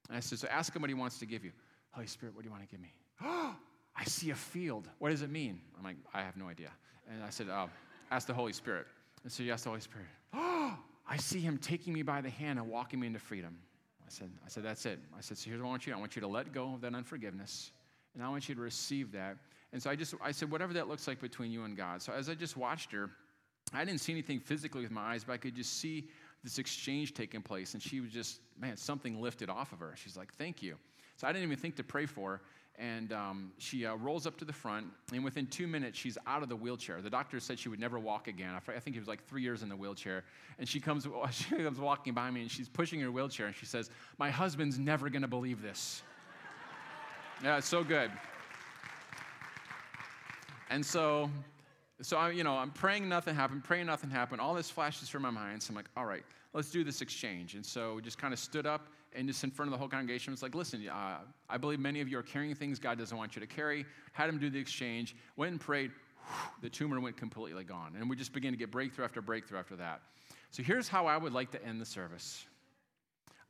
And 0.08 0.16
I 0.16 0.20
said, 0.20 0.38
so 0.38 0.48
ask 0.48 0.74
him 0.74 0.82
what 0.82 0.90
he 0.90 0.94
wants 0.94 1.18
to 1.18 1.26
give 1.26 1.44
you. 1.44 1.52
Holy 1.90 2.08
Spirit, 2.08 2.34
what 2.34 2.42
do 2.42 2.48
you 2.48 2.50
want 2.50 2.68
to 2.68 2.68
give 2.68 2.80
me? 2.80 2.94
I 3.96 4.04
see 4.04 4.30
a 4.30 4.34
field. 4.34 4.88
What 4.98 5.10
does 5.10 5.22
it 5.22 5.30
mean? 5.30 5.60
I'm 5.78 5.84
like, 5.84 5.96
I 6.12 6.22
have 6.22 6.36
no 6.36 6.48
idea. 6.48 6.70
And 7.10 7.22
I 7.22 7.30
said, 7.30 7.48
uh, 7.48 7.66
Ask 8.10 8.26
the 8.26 8.34
Holy 8.34 8.52
Spirit. 8.52 8.86
And 9.22 9.32
so 9.32 9.42
you 9.42 9.52
ask 9.52 9.64
the 9.64 9.70
Holy 9.70 9.80
Spirit. 9.80 10.06
Oh, 10.32 10.76
I 11.08 11.16
see 11.16 11.40
him 11.40 11.58
taking 11.58 11.92
me 11.92 12.02
by 12.02 12.20
the 12.20 12.30
hand 12.30 12.58
and 12.58 12.68
walking 12.68 13.00
me 13.00 13.06
into 13.06 13.18
freedom. 13.18 13.58
I 14.06 14.10
said, 14.10 14.30
I 14.44 14.48
said, 14.48 14.64
that's 14.64 14.86
it. 14.86 14.98
I 15.16 15.20
said, 15.20 15.38
so 15.38 15.50
here's 15.50 15.60
what 15.60 15.66
I 15.66 15.70
want 15.70 15.86
you 15.86 15.92
to. 15.92 15.98
I 15.98 16.00
want 16.00 16.16
you 16.16 16.20
to 16.22 16.28
let 16.28 16.52
go 16.52 16.74
of 16.74 16.80
that 16.82 16.94
unforgiveness, 16.94 17.72
and 18.14 18.22
I 18.22 18.28
want 18.28 18.48
you 18.48 18.54
to 18.54 18.60
receive 18.60 19.12
that. 19.12 19.36
And 19.72 19.82
so 19.82 19.90
I 19.90 19.96
just, 19.96 20.14
I 20.22 20.30
said, 20.30 20.50
whatever 20.50 20.72
that 20.74 20.88
looks 20.88 21.08
like 21.08 21.20
between 21.20 21.50
you 21.50 21.64
and 21.64 21.76
God. 21.76 22.00
So 22.00 22.12
as 22.12 22.28
I 22.28 22.34
just 22.34 22.56
watched 22.56 22.92
her, 22.92 23.10
I 23.72 23.84
didn't 23.84 24.00
see 24.00 24.12
anything 24.12 24.40
physically 24.40 24.82
with 24.82 24.90
my 24.90 25.14
eyes, 25.14 25.24
but 25.24 25.32
I 25.32 25.36
could 25.36 25.56
just 25.56 25.78
see 25.78 26.08
this 26.42 26.58
exchange 26.58 27.14
taking 27.14 27.42
place. 27.42 27.74
And 27.74 27.82
she 27.82 28.00
was 28.00 28.10
just, 28.10 28.40
man, 28.58 28.76
something 28.76 29.20
lifted 29.20 29.50
off 29.50 29.72
of 29.72 29.80
her. 29.80 29.94
She's 29.96 30.16
like, 30.16 30.32
thank 30.34 30.62
you. 30.62 30.76
So 31.16 31.26
I 31.26 31.32
didn't 31.32 31.44
even 31.44 31.58
think 31.58 31.76
to 31.76 31.84
pray 31.84 32.06
for 32.06 32.32
her 32.32 32.40
and 32.78 33.12
um, 33.12 33.52
she 33.58 33.86
uh, 33.86 33.94
rolls 33.94 34.26
up 34.26 34.36
to 34.38 34.44
the 34.44 34.52
front, 34.52 34.86
and 35.12 35.22
within 35.22 35.46
two 35.46 35.66
minutes, 35.66 35.96
she's 35.96 36.18
out 36.26 36.42
of 36.42 36.48
the 36.48 36.56
wheelchair. 36.56 37.00
The 37.00 37.10
doctor 37.10 37.38
said 37.38 37.58
she 37.58 37.68
would 37.68 37.78
never 37.78 37.98
walk 38.00 38.26
again. 38.26 38.52
I 38.54 38.80
think 38.80 38.96
it 38.96 38.98
was 38.98 39.06
like 39.06 39.24
three 39.26 39.42
years 39.42 39.62
in 39.62 39.68
the 39.68 39.76
wheelchair. 39.76 40.24
And 40.58 40.68
she 40.68 40.80
comes, 40.80 41.06
she 41.30 41.56
comes 41.56 41.78
walking 41.78 42.14
by 42.14 42.30
me, 42.30 42.42
and 42.42 42.50
she's 42.50 42.68
pushing 42.68 43.00
her 43.00 43.12
wheelchair, 43.12 43.46
and 43.46 43.54
she 43.54 43.66
says, 43.66 43.90
My 44.18 44.30
husband's 44.30 44.78
never 44.78 45.08
going 45.08 45.22
to 45.22 45.28
believe 45.28 45.62
this. 45.62 46.02
yeah, 47.44 47.58
it's 47.58 47.68
so 47.68 47.84
good. 47.84 48.10
And 50.70 50.84
so, 50.84 51.30
so 52.00 52.16
I, 52.16 52.30
you 52.30 52.42
know, 52.42 52.56
I'm 52.56 52.72
praying 52.72 53.08
nothing 53.08 53.36
happened, 53.36 53.62
praying 53.62 53.86
nothing 53.86 54.10
happened. 54.10 54.40
All 54.40 54.54
this 54.54 54.68
flashes 54.68 55.08
through 55.08 55.20
my 55.20 55.30
mind. 55.30 55.62
So 55.62 55.70
I'm 55.70 55.76
like, 55.76 55.90
all 55.96 56.06
right, 56.06 56.24
let's 56.52 56.70
do 56.70 56.82
this 56.82 57.00
exchange. 57.02 57.54
And 57.54 57.64
so 57.64 57.94
we 57.94 58.02
just 58.02 58.18
kind 58.18 58.32
of 58.32 58.40
stood 58.40 58.66
up 58.66 58.88
and 59.14 59.28
just 59.28 59.44
in 59.44 59.50
front 59.50 59.68
of 59.68 59.72
the 59.72 59.78
whole 59.78 59.88
congregation 59.88 60.32
was 60.32 60.42
like, 60.42 60.54
listen, 60.54 60.86
uh, 60.88 61.18
I 61.48 61.56
believe 61.56 61.78
many 61.78 62.00
of 62.00 62.08
you 62.08 62.18
are 62.18 62.22
carrying 62.22 62.54
things 62.54 62.78
God 62.78 62.98
doesn't 62.98 63.16
want 63.16 63.36
you 63.36 63.40
to 63.40 63.46
carry. 63.46 63.86
Had 64.12 64.28
him 64.28 64.38
do 64.38 64.50
the 64.50 64.58
exchange, 64.58 65.14
went 65.36 65.52
and 65.52 65.60
prayed. 65.60 65.90
Whew, 65.90 66.50
the 66.62 66.70
tumor 66.70 67.00
went 67.00 67.16
completely 67.16 67.64
gone. 67.64 67.94
And 67.98 68.08
we 68.10 68.16
just 68.16 68.32
began 68.32 68.52
to 68.52 68.58
get 68.58 68.70
breakthrough 68.70 69.04
after 69.04 69.20
breakthrough 69.22 69.58
after 69.58 69.76
that. 69.76 70.02
So 70.50 70.62
here's 70.62 70.88
how 70.88 71.06
I 71.06 71.16
would 71.16 71.32
like 71.32 71.50
to 71.52 71.64
end 71.64 71.80
the 71.80 71.86
service. 71.86 72.46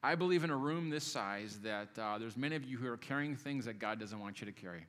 I 0.03 0.15
believe 0.15 0.45
in 0.45 0.51
a 0.51 0.57
room 0.57 0.91
this 0.91 1.05
size 1.05 1.59
that 1.63 1.89
uh, 1.99 2.19
there's 2.19 2.37
many 2.37 2.57
of 2.57 2.65
you 2.65 2.77
who 2.77 2.89
are 2.89 2.97
carrying 2.99 3.37
things 3.37 3.65
that 3.65 3.79
God 3.79 3.99
doesn't 3.99 4.19
want 4.19 4.41
you 4.41 4.47
to 4.47 4.53
carry. 4.53 4.87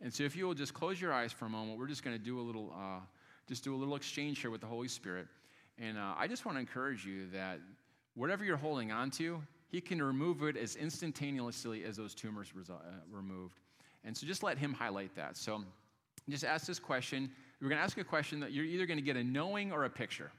And 0.00 0.12
so 0.12 0.24
if 0.24 0.36
you 0.36 0.46
will 0.46 0.54
just 0.54 0.74
close 0.74 1.00
your 1.00 1.12
eyes 1.12 1.32
for 1.32 1.46
a 1.46 1.50
moment, 1.50 1.78
we're 1.78 1.86
just 1.86 2.02
going 2.02 2.16
to 2.16 2.22
do 2.22 2.40
a 2.40 2.42
little, 2.42 2.72
uh, 2.74 3.00
just 3.46 3.62
do 3.62 3.74
a 3.74 3.76
little 3.76 3.94
exchange 3.94 4.40
here 4.40 4.50
with 4.50 4.60
the 4.60 4.66
Holy 4.66 4.88
Spirit. 4.88 5.26
And 5.78 5.98
uh, 5.98 6.14
I 6.16 6.28
just 6.28 6.46
want 6.46 6.56
to 6.56 6.60
encourage 6.60 7.04
you 7.04 7.26
that 7.32 7.60
whatever 8.14 8.44
you're 8.44 8.56
holding 8.56 8.92
on 8.92 9.10
to, 9.12 9.42
he 9.74 9.80
can 9.80 10.00
remove 10.00 10.44
it 10.44 10.56
as 10.56 10.76
instantaneously 10.76 11.82
as 11.82 11.96
those 11.96 12.14
tumors 12.14 12.52
uh, 12.70 12.74
removed. 13.10 13.58
And 14.04 14.16
so 14.16 14.24
just 14.24 14.44
let 14.44 14.56
him 14.56 14.72
highlight 14.72 15.12
that. 15.16 15.36
So 15.36 15.64
just 16.28 16.44
ask 16.44 16.64
this 16.64 16.78
question. 16.78 17.28
We're 17.60 17.70
going 17.70 17.80
to 17.80 17.82
ask 17.82 17.98
a 17.98 18.04
question 18.04 18.38
that 18.38 18.52
you're 18.52 18.64
either 18.64 18.86
going 18.86 19.00
to 19.00 19.04
get 19.04 19.16
a 19.16 19.24
knowing 19.24 19.72
or 19.72 19.82
a 19.82 19.90
picture. 19.90 20.30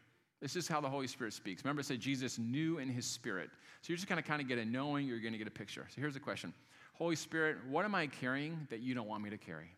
This 0.42 0.56
is 0.56 0.70
how 0.70 0.80
the 0.80 0.88
Holy 0.88 1.08
Spirit 1.08 1.34
speaks. 1.34 1.66
Remember, 1.66 1.82
it 1.82 1.86
said 1.86 2.00
Jesus 2.00 2.40
knew 2.40 2.78
in 2.78 2.88
his 2.88 3.06
spirit. 3.06 3.50
So 3.82 3.92
you're 3.92 3.98
just 3.98 4.08
going 4.08 4.24
to 4.24 4.28
kind 4.28 4.42
of 4.42 4.48
get 4.48 4.58
a 4.58 4.64
knowing, 4.64 5.06
you're 5.06 5.20
going 5.20 5.34
to 5.34 5.38
get 5.38 5.48
a 5.48 5.52
picture. 5.52 5.86
So 5.94 6.00
here's 6.00 6.14
the 6.14 6.22
question 6.22 6.54
Holy 6.94 7.18
Spirit, 7.18 7.58
what 7.70 7.84
am 7.84 7.94
I 7.94 8.08
carrying 8.08 8.66
that 8.70 8.80
you 8.80 8.96
don't 8.96 9.08
want 9.10 9.22
me 9.22 9.30
to 9.32 9.38
carry? 9.38 9.70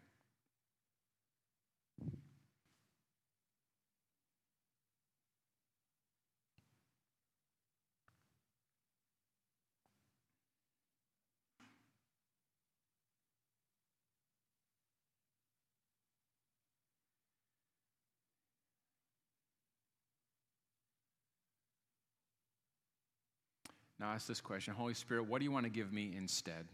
I'll 24.07 24.13
ask 24.13 24.25
this 24.25 24.39
question 24.39 24.73
Holy 24.73 24.93
Spirit, 24.93 25.27
what 25.27 25.39
do 25.39 25.43
you 25.43 25.51
want 25.51 25.65
to 25.65 25.69
give 25.69 25.91
me 25.91 26.13
instead? 26.15 26.65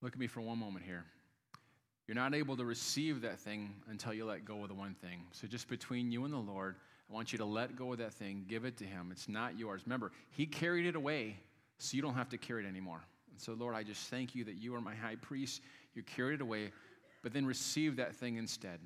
Look 0.00 0.12
at 0.14 0.18
me 0.18 0.26
for 0.26 0.40
one 0.40 0.58
moment 0.58 0.84
here. 0.84 1.04
You're 2.08 2.14
not 2.14 2.34
able 2.34 2.56
to 2.56 2.64
receive 2.64 3.20
that 3.20 3.38
thing 3.38 3.74
until 3.88 4.14
you 4.14 4.24
let 4.24 4.44
go 4.44 4.62
of 4.62 4.68
the 4.68 4.74
one 4.74 4.94
thing. 4.94 5.20
So, 5.32 5.46
just 5.46 5.68
between 5.68 6.10
you 6.10 6.24
and 6.24 6.32
the 6.32 6.38
Lord, 6.38 6.76
I 7.10 7.14
want 7.14 7.32
you 7.32 7.38
to 7.38 7.44
let 7.44 7.76
go 7.76 7.92
of 7.92 7.98
that 7.98 8.12
thing, 8.12 8.44
give 8.48 8.64
it 8.64 8.76
to 8.78 8.84
Him. 8.84 9.08
It's 9.10 9.28
not 9.28 9.58
yours. 9.58 9.82
Remember, 9.86 10.12
He 10.30 10.46
carried 10.46 10.86
it 10.86 10.94
away, 10.94 11.36
so 11.78 11.96
you 11.96 12.02
don't 12.02 12.14
have 12.14 12.28
to 12.30 12.38
carry 12.38 12.64
it 12.64 12.68
anymore. 12.68 13.00
And 13.30 13.40
so, 13.40 13.54
Lord, 13.54 13.74
I 13.74 13.82
just 13.82 14.08
thank 14.08 14.34
you 14.34 14.44
that 14.44 14.56
you 14.56 14.74
are 14.74 14.80
my 14.80 14.94
high 14.94 15.16
priest. 15.16 15.62
You 15.94 16.02
carried 16.02 16.34
it 16.34 16.42
away, 16.42 16.72
but 17.22 17.32
then 17.32 17.46
receive 17.46 17.96
that 17.96 18.14
thing 18.14 18.36
instead. 18.36 18.80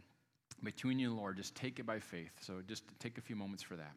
Between 0.63 0.99
you 0.99 1.09
and 1.09 1.17
Lord, 1.17 1.37
just 1.37 1.55
take 1.57 1.81
it 1.81 1.87
by 1.87 1.99
faith. 1.99 2.33
So, 2.41 2.63
just 2.67 2.85
take 3.01 3.19
a 3.19 3.21
few 3.21 3.35
moments 3.35 3.63
for 3.63 3.77
that. 3.77 3.93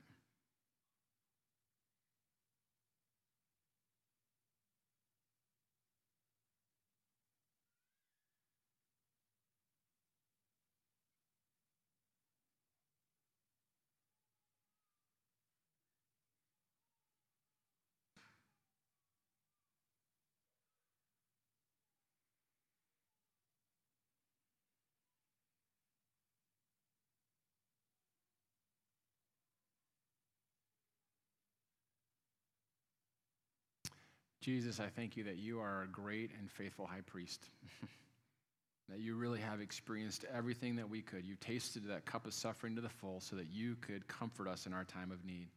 Jesus, 34.45 34.79
I 34.79 34.89
thank 34.89 35.17
you 35.17 35.23
that 35.23 35.37
you 35.37 35.59
are 35.59 35.81
a 35.81 35.87
great 35.87 36.29
and 36.37 36.51
faithful 36.51 36.85
high 36.85 37.01
priest. 37.01 37.43
that 38.89 38.99
you 38.99 39.15
really 39.15 39.39
have 39.39 39.59
experienced 39.59 40.23
everything 40.31 40.75
that 40.75 40.87
we 40.87 41.01
could. 41.01 41.25
You 41.25 41.33
tasted 41.41 41.87
that 41.87 42.05
cup 42.05 42.27
of 42.27 42.33
suffering 42.35 42.75
to 42.75 42.81
the 42.81 42.89
full 42.89 43.21
so 43.21 43.35
that 43.37 43.47
you 43.51 43.75
could 43.81 44.07
comfort 44.07 44.47
us 44.47 44.67
in 44.67 44.73
our 44.73 44.83
time 44.83 45.11
of 45.11 45.25
need. 45.25 45.47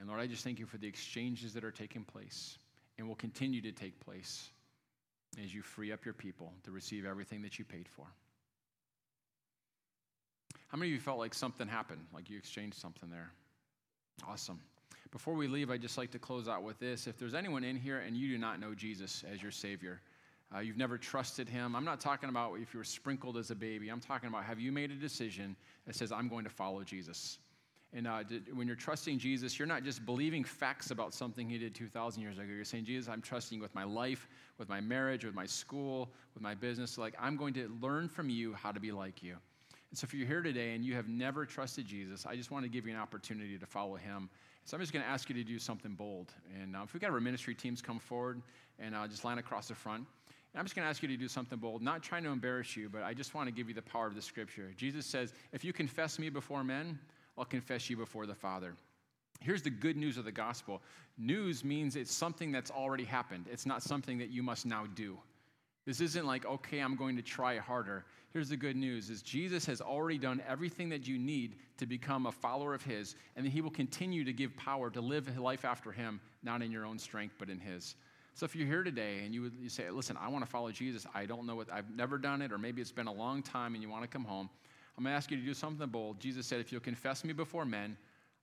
And 0.00 0.08
Lord, 0.08 0.20
I 0.20 0.26
just 0.26 0.42
thank 0.42 0.58
you 0.58 0.66
for 0.66 0.78
the 0.78 0.88
exchanges 0.88 1.54
that 1.54 1.62
are 1.62 1.70
taking 1.70 2.02
place 2.02 2.58
and 2.98 3.06
will 3.06 3.14
continue 3.14 3.62
to 3.62 3.70
take 3.70 4.00
place 4.00 4.50
as 5.40 5.54
you 5.54 5.62
free 5.62 5.92
up 5.92 6.04
your 6.04 6.14
people 6.14 6.52
to 6.64 6.72
receive 6.72 7.06
everything 7.06 7.42
that 7.42 7.56
you 7.56 7.64
paid 7.64 7.86
for. 7.94 8.06
How 10.66 10.76
many 10.76 10.90
of 10.90 10.94
you 10.94 11.00
felt 11.00 11.18
like 11.18 11.34
something 11.34 11.68
happened, 11.68 12.04
like 12.12 12.30
you 12.30 12.36
exchanged 12.36 12.78
something 12.78 13.10
there? 13.10 13.30
Awesome. 14.26 14.58
Before 15.10 15.34
we 15.34 15.46
leave, 15.46 15.70
I'd 15.70 15.82
just 15.82 15.98
like 15.98 16.10
to 16.12 16.18
close 16.18 16.48
out 16.48 16.62
with 16.62 16.78
this. 16.78 17.06
If 17.06 17.18
there's 17.18 17.34
anyone 17.34 17.64
in 17.64 17.76
here 17.76 17.98
and 17.98 18.16
you 18.16 18.28
do 18.28 18.38
not 18.38 18.60
know 18.60 18.74
Jesus 18.74 19.24
as 19.30 19.42
your 19.42 19.52
Savior, 19.52 20.00
uh, 20.54 20.60
you've 20.60 20.76
never 20.76 20.98
trusted 20.98 21.48
Him, 21.48 21.76
I'm 21.76 21.84
not 21.84 22.00
talking 22.00 22.28
about 22.28 22.58
if 22.60 22.72
you 22.72 22.78
were 22.78 22.84
sprinkled 22.84 23.36
as 23.36 23.50
a 23.50 23.54
baby. 23.54 23.88
I'm 23.88 24.00
talking 24.00 24.28
about 24.28 24.44
have 24.44 24.60
you 24.60 24.72
made 24.72 24.90
a 24.90 24.94
decision 24.94 25.56
that 25.86 25.94
says, 25.94 26.12
I'm 26.12 26.28
going 26.28 26.44
to 26.44 26.50
follow 26.50 26.82
Jesus? 26.82 27.38
And 27.92 28.06
uh, 28.06 28.24
when 28.52 28.66
you're 28.66 28.76
trusting 28.76 29.18
Jesus, 29.18 29.58
you're 29.58 29.68
not 29.68 29.84
just 29.84 30.04
believing 30.04 30.44
facts 30.44 30.90
about 30.90 31.14
something 31.14 31.48
He 31.48 31.56
did 31.56 31.74
2,000 31.74 32.20
years 32.20 32.38
ago. 32.38 32.48
You're 32.52 32.64
saying, 32.64 32.84
Jesus, 32.84 33.08
I'm 33.08 33.22
trusting 33.22 33.56
you 33.56 33.62
with 33.62 33.74
my 33.74 33.84
life, 33.84 34.28
with 34.58 34.68
my 34.68 34.80
marriage, 34.80 35.24
with 35.24 35.34
my 35.34 35.46
school, 35.46 36.10
with 36.34 36.42
my 36.42 36.54
business. 36.54 36.98
Like, 36.98 37.14
I'm 37.18 37.36
going 37.36 37.54
to 37.54 37.70
learn 37.80 38.08
from 38.08 38.28
you 38.28 38.54
how 38.54 38.72
to 38.72 38.80
be 38.80 38.92
like 38.92 39.22
you. 39.22 39.36
And 39.90 39.98
so, 39.98 40.04
if 40.04 40.12
you're 40.12 40.26
here 40.26 40.42
today 40.42 40.74
and 40.74 40.84
you 40.84 40.94
have 40.94 41.08
never 41.08 41.46
trusted 41.46 41.86
Jesus, 41.86 42.26
I 42.26 42.34
just 42.34 42.50
want 42.50 42.64
to 42.64 42.68
give 42.68 42.86
you 42.86 42.92
an 42.92 42.98
opportunity 42.98 43.56
to 43.56 43.66
follow 43.66 43.94
Him 43.94 44.28
so 44.66 44.76
I'm 44.76 44.80
just 44.80 44.92
going 44.92 45.04
to 45.04 45.08
ask 45.08 45.28
you 45.28 45.34
to 45.36 45.44
do 45.44 45.60
something 45.60 45.92
bold. 45.92 46.32
And 46.60 46.74
uh, 46.74 46.80
if 46.82 46.92
we've 46.92 47.00
got 47.00 47.12
our 47.12 47.20
ministry 47.20 47.54
teams 47.54 47.80
come 47.80 48.00
forward 48.00 48.42
and 48.80 48.96
uh, 48.96 49.06
just 49.06 49.24
line 49.24 49.38
across 49.38 49.68
the 49.68 49.76
front. 49.76 50.00
And 50.52 50.58
I'm 50.58 50.64
just 50.64 50.74
going 50.74 50.84
to 50.84 50.90
ask 50.90 51.02
you 51.02 51.08
to 51.08 51.16
do 51.16 51.28
something 51.28 51.56
bold, 51.56 51.82
not 51.82 52.02
trying 52.02 52.24
to 52.24 52.30
embarrass 52.30 52.76
you, 52.76 52.88
but 52.88 53.04
I 53.04 53.14
just 53.14 53.32
want 53.32 53.46
to 53.46 53.52
give 53.52 53.68
you 53.68 53.74
the 53.74 53.82
power 53.82 54.08
of 54.08 54.16
the 54.16 54.22
scripture. 54.22 54.72
Jesus 54.76 55.06
says, 55.06 55.32
If 55.52 55.64
you 55.64 55.72
confess 55.72 56.18
me 56.18 56.30
before 56.30 56.64
men, 56.64 56.98
I'll 57.38 57.44
confess 57.44 57.88
you 57.88 57.96
before 57.96 58.26
the 58.26 58.34
Father. 58.34 58.74
Here's 59.40 59.62
the 59.62 59.70
good 59.70 59.96
news 59.96 60.16
of 60.16 60.24
the 60.24 60.32
gospel 60.32 60.82
news 61.16 61.62
means 61.62 61.94
it's 61.94 62.12
something 62.12 62.50
that's 62.50 62.72
already 62.72 63.04
happened, 63.04 63.46
it's 63.50 63.66
not 63.66 63.84
something 63.84 64.18
that 64.18 64.30
you 64.30 64.42
must 64.42 64.66
now 64.66 64.86
do. 64.96 65.16
This 65.86 66.00
isn't 66.00 66.26
like, 66.26 66.44
okay, 66.44 66.80
I'm 66.80 66.96
going 66.96 67.16
to 67.16 67.22
try 67.22 67.58
harder. 67.58 68.04
Here's 68.32 68.48
the 68.48 68.56
good 68.56 68.76
news 68.76 69.08
is 69.08 69.22
Jesus 69.22 69.64
has 69.66 69.80
already 69.80 70.18
done 70.18 70.42
everything 70.46 70.88
that 70.90 71.06
you 71.06 71.16
need 71.16 71.54
to 71.78 71.86
become 71.86 72.26
a 72.26 72.32
follower 72.32 72.74
of 72.74 72.82
his, 72.82 73.14
and 73.36 73.46
he 73.46 73.60
will 73.60 73.70
continue 73.70 74.24
to 74.24 74.32
give 74.32 74.54
power 74.56 74.90
to 74.90 75.00
live 75.00 75.38
life 75.38 75.64
after 75.64 75.92
him, 75.92 76.20
not 76.42 76.60
in 76.60 76.72
your 76.72 76.84
own 76.84 76.98
strength, 76.98 77.36
but 77.38 77.48
in 77.48 77.60
his. 77.60 77.94
So 78.34 78.44
if 78.44 78.54
you're 78.54 78.66
here 78.66 78.82
today 78.82 79.20
and 79.24 79.32
you, 79.32 79.42
would, 79.42 79.54
you 79.54 79.70
say, 79.70 79.88
listen, 79.88 80.18
I 80.20 80.28
want 80.28 80.44
to 80.44 80.50
follow 80.50 80.70
Jesus, 80.70 81.06
I 81.14 81.24
don't 81.24 81.46
know 81.46 81.54
what, 81.54 81.72
I've 81.72 81.88
never 81.88 82.18
done 82.18 82.42
it, 82.42 82.52
or 82.52 82.58
maybe 82.58 82.82
it's 82.82 82.92
been 82.92 83.06
a 83.06 83.12
long 83.12 83.42
time 83.42 83.74
and 83.74 83.82
you 83.82 83.88
want 83.88 84.02
to 84.02 84.08
come 84.08 84.24
home, 84.24 84.50
I'm 84.98 85.04
going 85.04 85.12
to 85.12 85.16
ask 85.16 85.30
you 85.30 85.38
to 85.38 85.42
do 85.42 85.54
something 85.54 85.88
bold. 85.88 86.20
Jesus 86.20 86.46
said, 86.46 86.60
if 86.60 86.72
you'll 86.72 86.80
confess 86.82 87.24
me 87.24 87.32
before 87.32 87.64
men, 87.64 87.96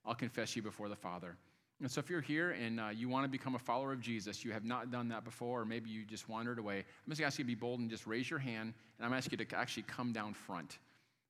I'll 0.05 0.15
confess 0.15 0.55
you 0.55 0.61
before 0.61 0.89
the 0.89 0.95
Father. 0.95 1.35
And 1.83 1.91
so, 1.91 1.99
if 1.99 2.09
you're 2.09 2.21
here 2.21 2.51
and 2.51 2.79
uh, 2.79 2.87
you 2.95 3.09
want 3.09 3.25
to 3.25 3.29
become 3.29 3.55
a 3.55 3.59
follower 3.59 3.91
of 3.91 3.99
Jesus, 3.99 4.45
you 4.45 4.53
have 4.53 4.63
not 4.63 4.89
done 4.89 5.09
that 5.09 5.25
before, 5.25 5.63
or 5.63 5.65
maybe 5.65 5.89
you 5.89 6.05
just 6.05 6.29
wandered 6.29 6.57
away, 6.57 6.77
I'm 6.77 7.09
just 7.09 7.19
going 7.19 7.25
to 7.25 7.25
ask 7.25 7.37
you 7.37 7.43
to 7.43 7.47
be 7.47 7.55
bold 7.55 7.81
and 7.81 7.89
just 7.89 8.07
raise 8.07 8.29
your 8.29 8.39
hand, 8.39 8.73
and 8.97 9.05
I'm 9.05 9.09
going 9.09 9.21
to 9.21 9.25
ask 9.25 9.31
you 9.33 9.45
to 9.45 9.55
actually 9.57 9.83
come 9.83 10.13
down 10.13 10.33
front. 10.33 10.77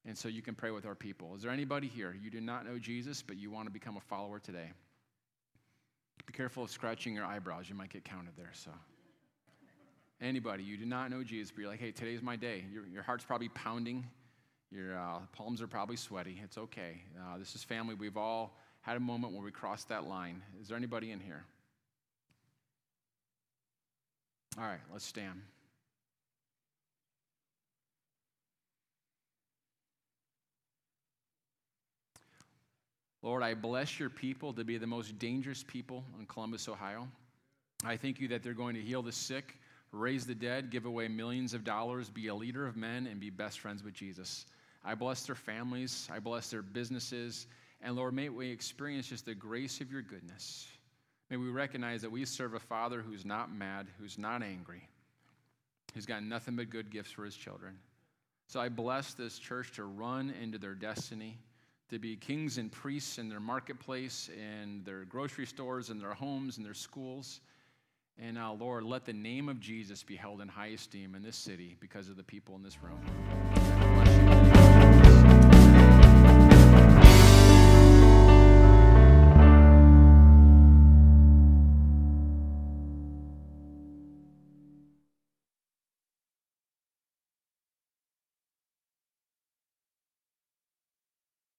And 0.05 0.15
so 0.15 0.29
you 0.29 0.43
can 0.43 0.53
pray 0.53 0.69
with 0.69 0.85
our 0.85 0.93
people. 0.93 1.33
Is 1.33 1.41
there 1.41 1.49
anybody 1.49 1.87
here? 1.87 2.15
You 2.21 2.29
do 2.29 2.39
not 2.39 2.67
know 2.67 2.77
Jesus, 2.77 3.23
but 3.23 3.37
you 3.37 3.49
want 3.49 3.65
to 3.65 3.71
become 3.71 3.97
a 3.97 4.01
follower 4.01 4.37
today. 4.37 4.69
Be 6.27 6.33
careful 6.33 6.65
of 6.65 6.69
scratching 6.69 7.15
your 7.15 7.25
eyebrows. 7.25 7.67
You 7.67 7.73
might 7.73 7.89
get 7.89 8.05
counted 8.05 8.33
there. 8.37 8.51
So, 8.53 8.69
anybody, 10.21 10.61
you 10.61 10.77
do 10.77 10.85
not 10.85 11.09
know 11.09 11.23
Jesus, 11.23 11.49
but 11.49 11.61
you're 11.61 11.71
like, 11.71 11.79
hey, 11.79 11.91
today's 11.91 12.21
my 12.21 12.35
day. 12.35 12.63
Your, 12.71 12.85
your 12.85 13.01
heart's 13.01 13.25
probably 13.25 13.49
pounding. 13.49 14.05
Your 14.69 14.99
uh, 14.99 15.17
palms 15.31 15.63
are 15.63 15.67
probably 15.67 15.95
sweaty. 15.95 16.39
It's 16.43 16.59
okay. 16.59 17.01
Uh, 17.19 17.39
this 17.39 17.55
is 17.55 17.63
family. 17.63 17.95
We've 17.95 18.17
all 18.17 18.55
had 18.83 18.97
a 18.97 18.99
moment 18.99 19.33
where 19.33 19.41
we 19.41 19.51
crossed 19.51 19.89
that 19.89 20.07
line. 20.07 20.41
Is 20.61 20.67
there 20.67 20.77
anybody 20.77 21.11
in 21.11 21.19
here? 21.19 21.43
All 24.57 24.65
right, 24.65 24.79
let's 24.91 25.05
stand. 25.05 25.41
Lord, 33.23 33.41
I 33.41 33.53
bless 33.53 33.99
your 33.99 34.09
people 34.09 34.51
to 34.53 34.65
be 34.65 34.77
the 34.77 34.85
most 34.85 35.17
dangerous 35.17 35.63
people 35.63 36.03
in 36.19 36.25
Columbus, 36.25 36.67
Ohio. 36.67 37.07
I 37.85 37.95
thank 37.95 38.19
you 38.19 38.27
that 38.27 38.43
they're 38.43 38.53
going 38.53 38.75
to 38.75 38.81
heal 38.81 39.01
the 39.01 39.13
sick, 39.13 39.57
raise 39.93 40.25
the 40.25 40.35
dead, 40.35 40.69
give 40.69 40.85
away 40.85 41.07
millions 41.07 41.53
of 41.53 41.63
dollars, 41.63 42.09
be 42.09 42.27
a 42.27 42.35
leader 42.35 42.67
of 42.67 42.75
men, 42.75 43.07
and 43.07 43.21
be 43.21 43.29
best 43.29 43.61
friends 43.61 43.81
with 43.81 43.93
Jesus. 43.93 44.45
I 44.83 44.93
bless 44.93 45.25
their 45.25 45.35
families. 45.35 46.09
I 46.11 46.19
bless 46.19 46.49
their 46.49 46.61
businesses. 46.61 47.47
And 47.83 47.97
Lord, 47.97 48.13
may 48.13 48.29
we 48.29 48.49
experience 48.49 49.07
just 49.07 49.25
the 49.25 49.35
grace 49.35 49.81
of 49.81 49.91
your 49.91 50.01
goodness. 50.01 50.67
May 51.29 51.35
we 51.35 51.49
recognize 51.49 52.01
that 52.01 52.11
we 52.11 52.23
serve 52.23 52.53
a 52.53 52.59
Father 52.59 53.01
who's 53.01 53.25
not 53.25 53.53
mad, 53.53 53.87
who's 53.99 54.17
not 54.17 54.41
angry, 54.41 54.87
who's 55.93 56.05
got 56.05 56.23
nothing 56.23 56.55
but 56.55 56.69
good 56.69 56.89
gifts 56.89 57.11
for 57.11 57.25
his 57.25 57.35
children. 57.35 57.77
So 58.47 58.61
I 58.61 58.69
bless 58.69 59.13
this 59.13 59.37
church 59.37 59.73
to 59.73 59.83
run 59.83 60.33
into 60.41 60.57
their 60.57 60.75
destiny, 60.75 61.37
to 61.89 61.99
be 61.99 62.15
kings 62.15 62.57
and 62.57 62.71
priests 62.71 63.17
in 63.17 63.27
their 63.27 63.41
marketplace, 63.41 64.29
in 64.33 64.81
their 64.85 65.03
grocery 65.03 65.45
stores, 65.45 65.89
in 65.89 65.99
their 65.99 66.13
homes, 66.13 66.57
in 66.57 66.63
their 66.63 66.73
schools. 66.73 67.41
And 68.17 68.35
now, 68.35 68.53
Lord, 68.53 68.83
let 68.83 69.05
the 69.05 69.13
name 69.13 69.49
of 69.49 69.59
Jesus 69.59 70.03
be 70.03 70.15
held 70.15 70.39
in 70.39 70.47
high 70.47 70.67
esteem 70.67 71.15
in 71.15 71.23
this 71.23 71.35
city 71.35 71.75
because 71.79 72.07
of 72.07 72.15
the 72.15 72.23
people 72.23 72.55
in 72.55 72.63
this 72.63 72.81
room. 72.81 73.42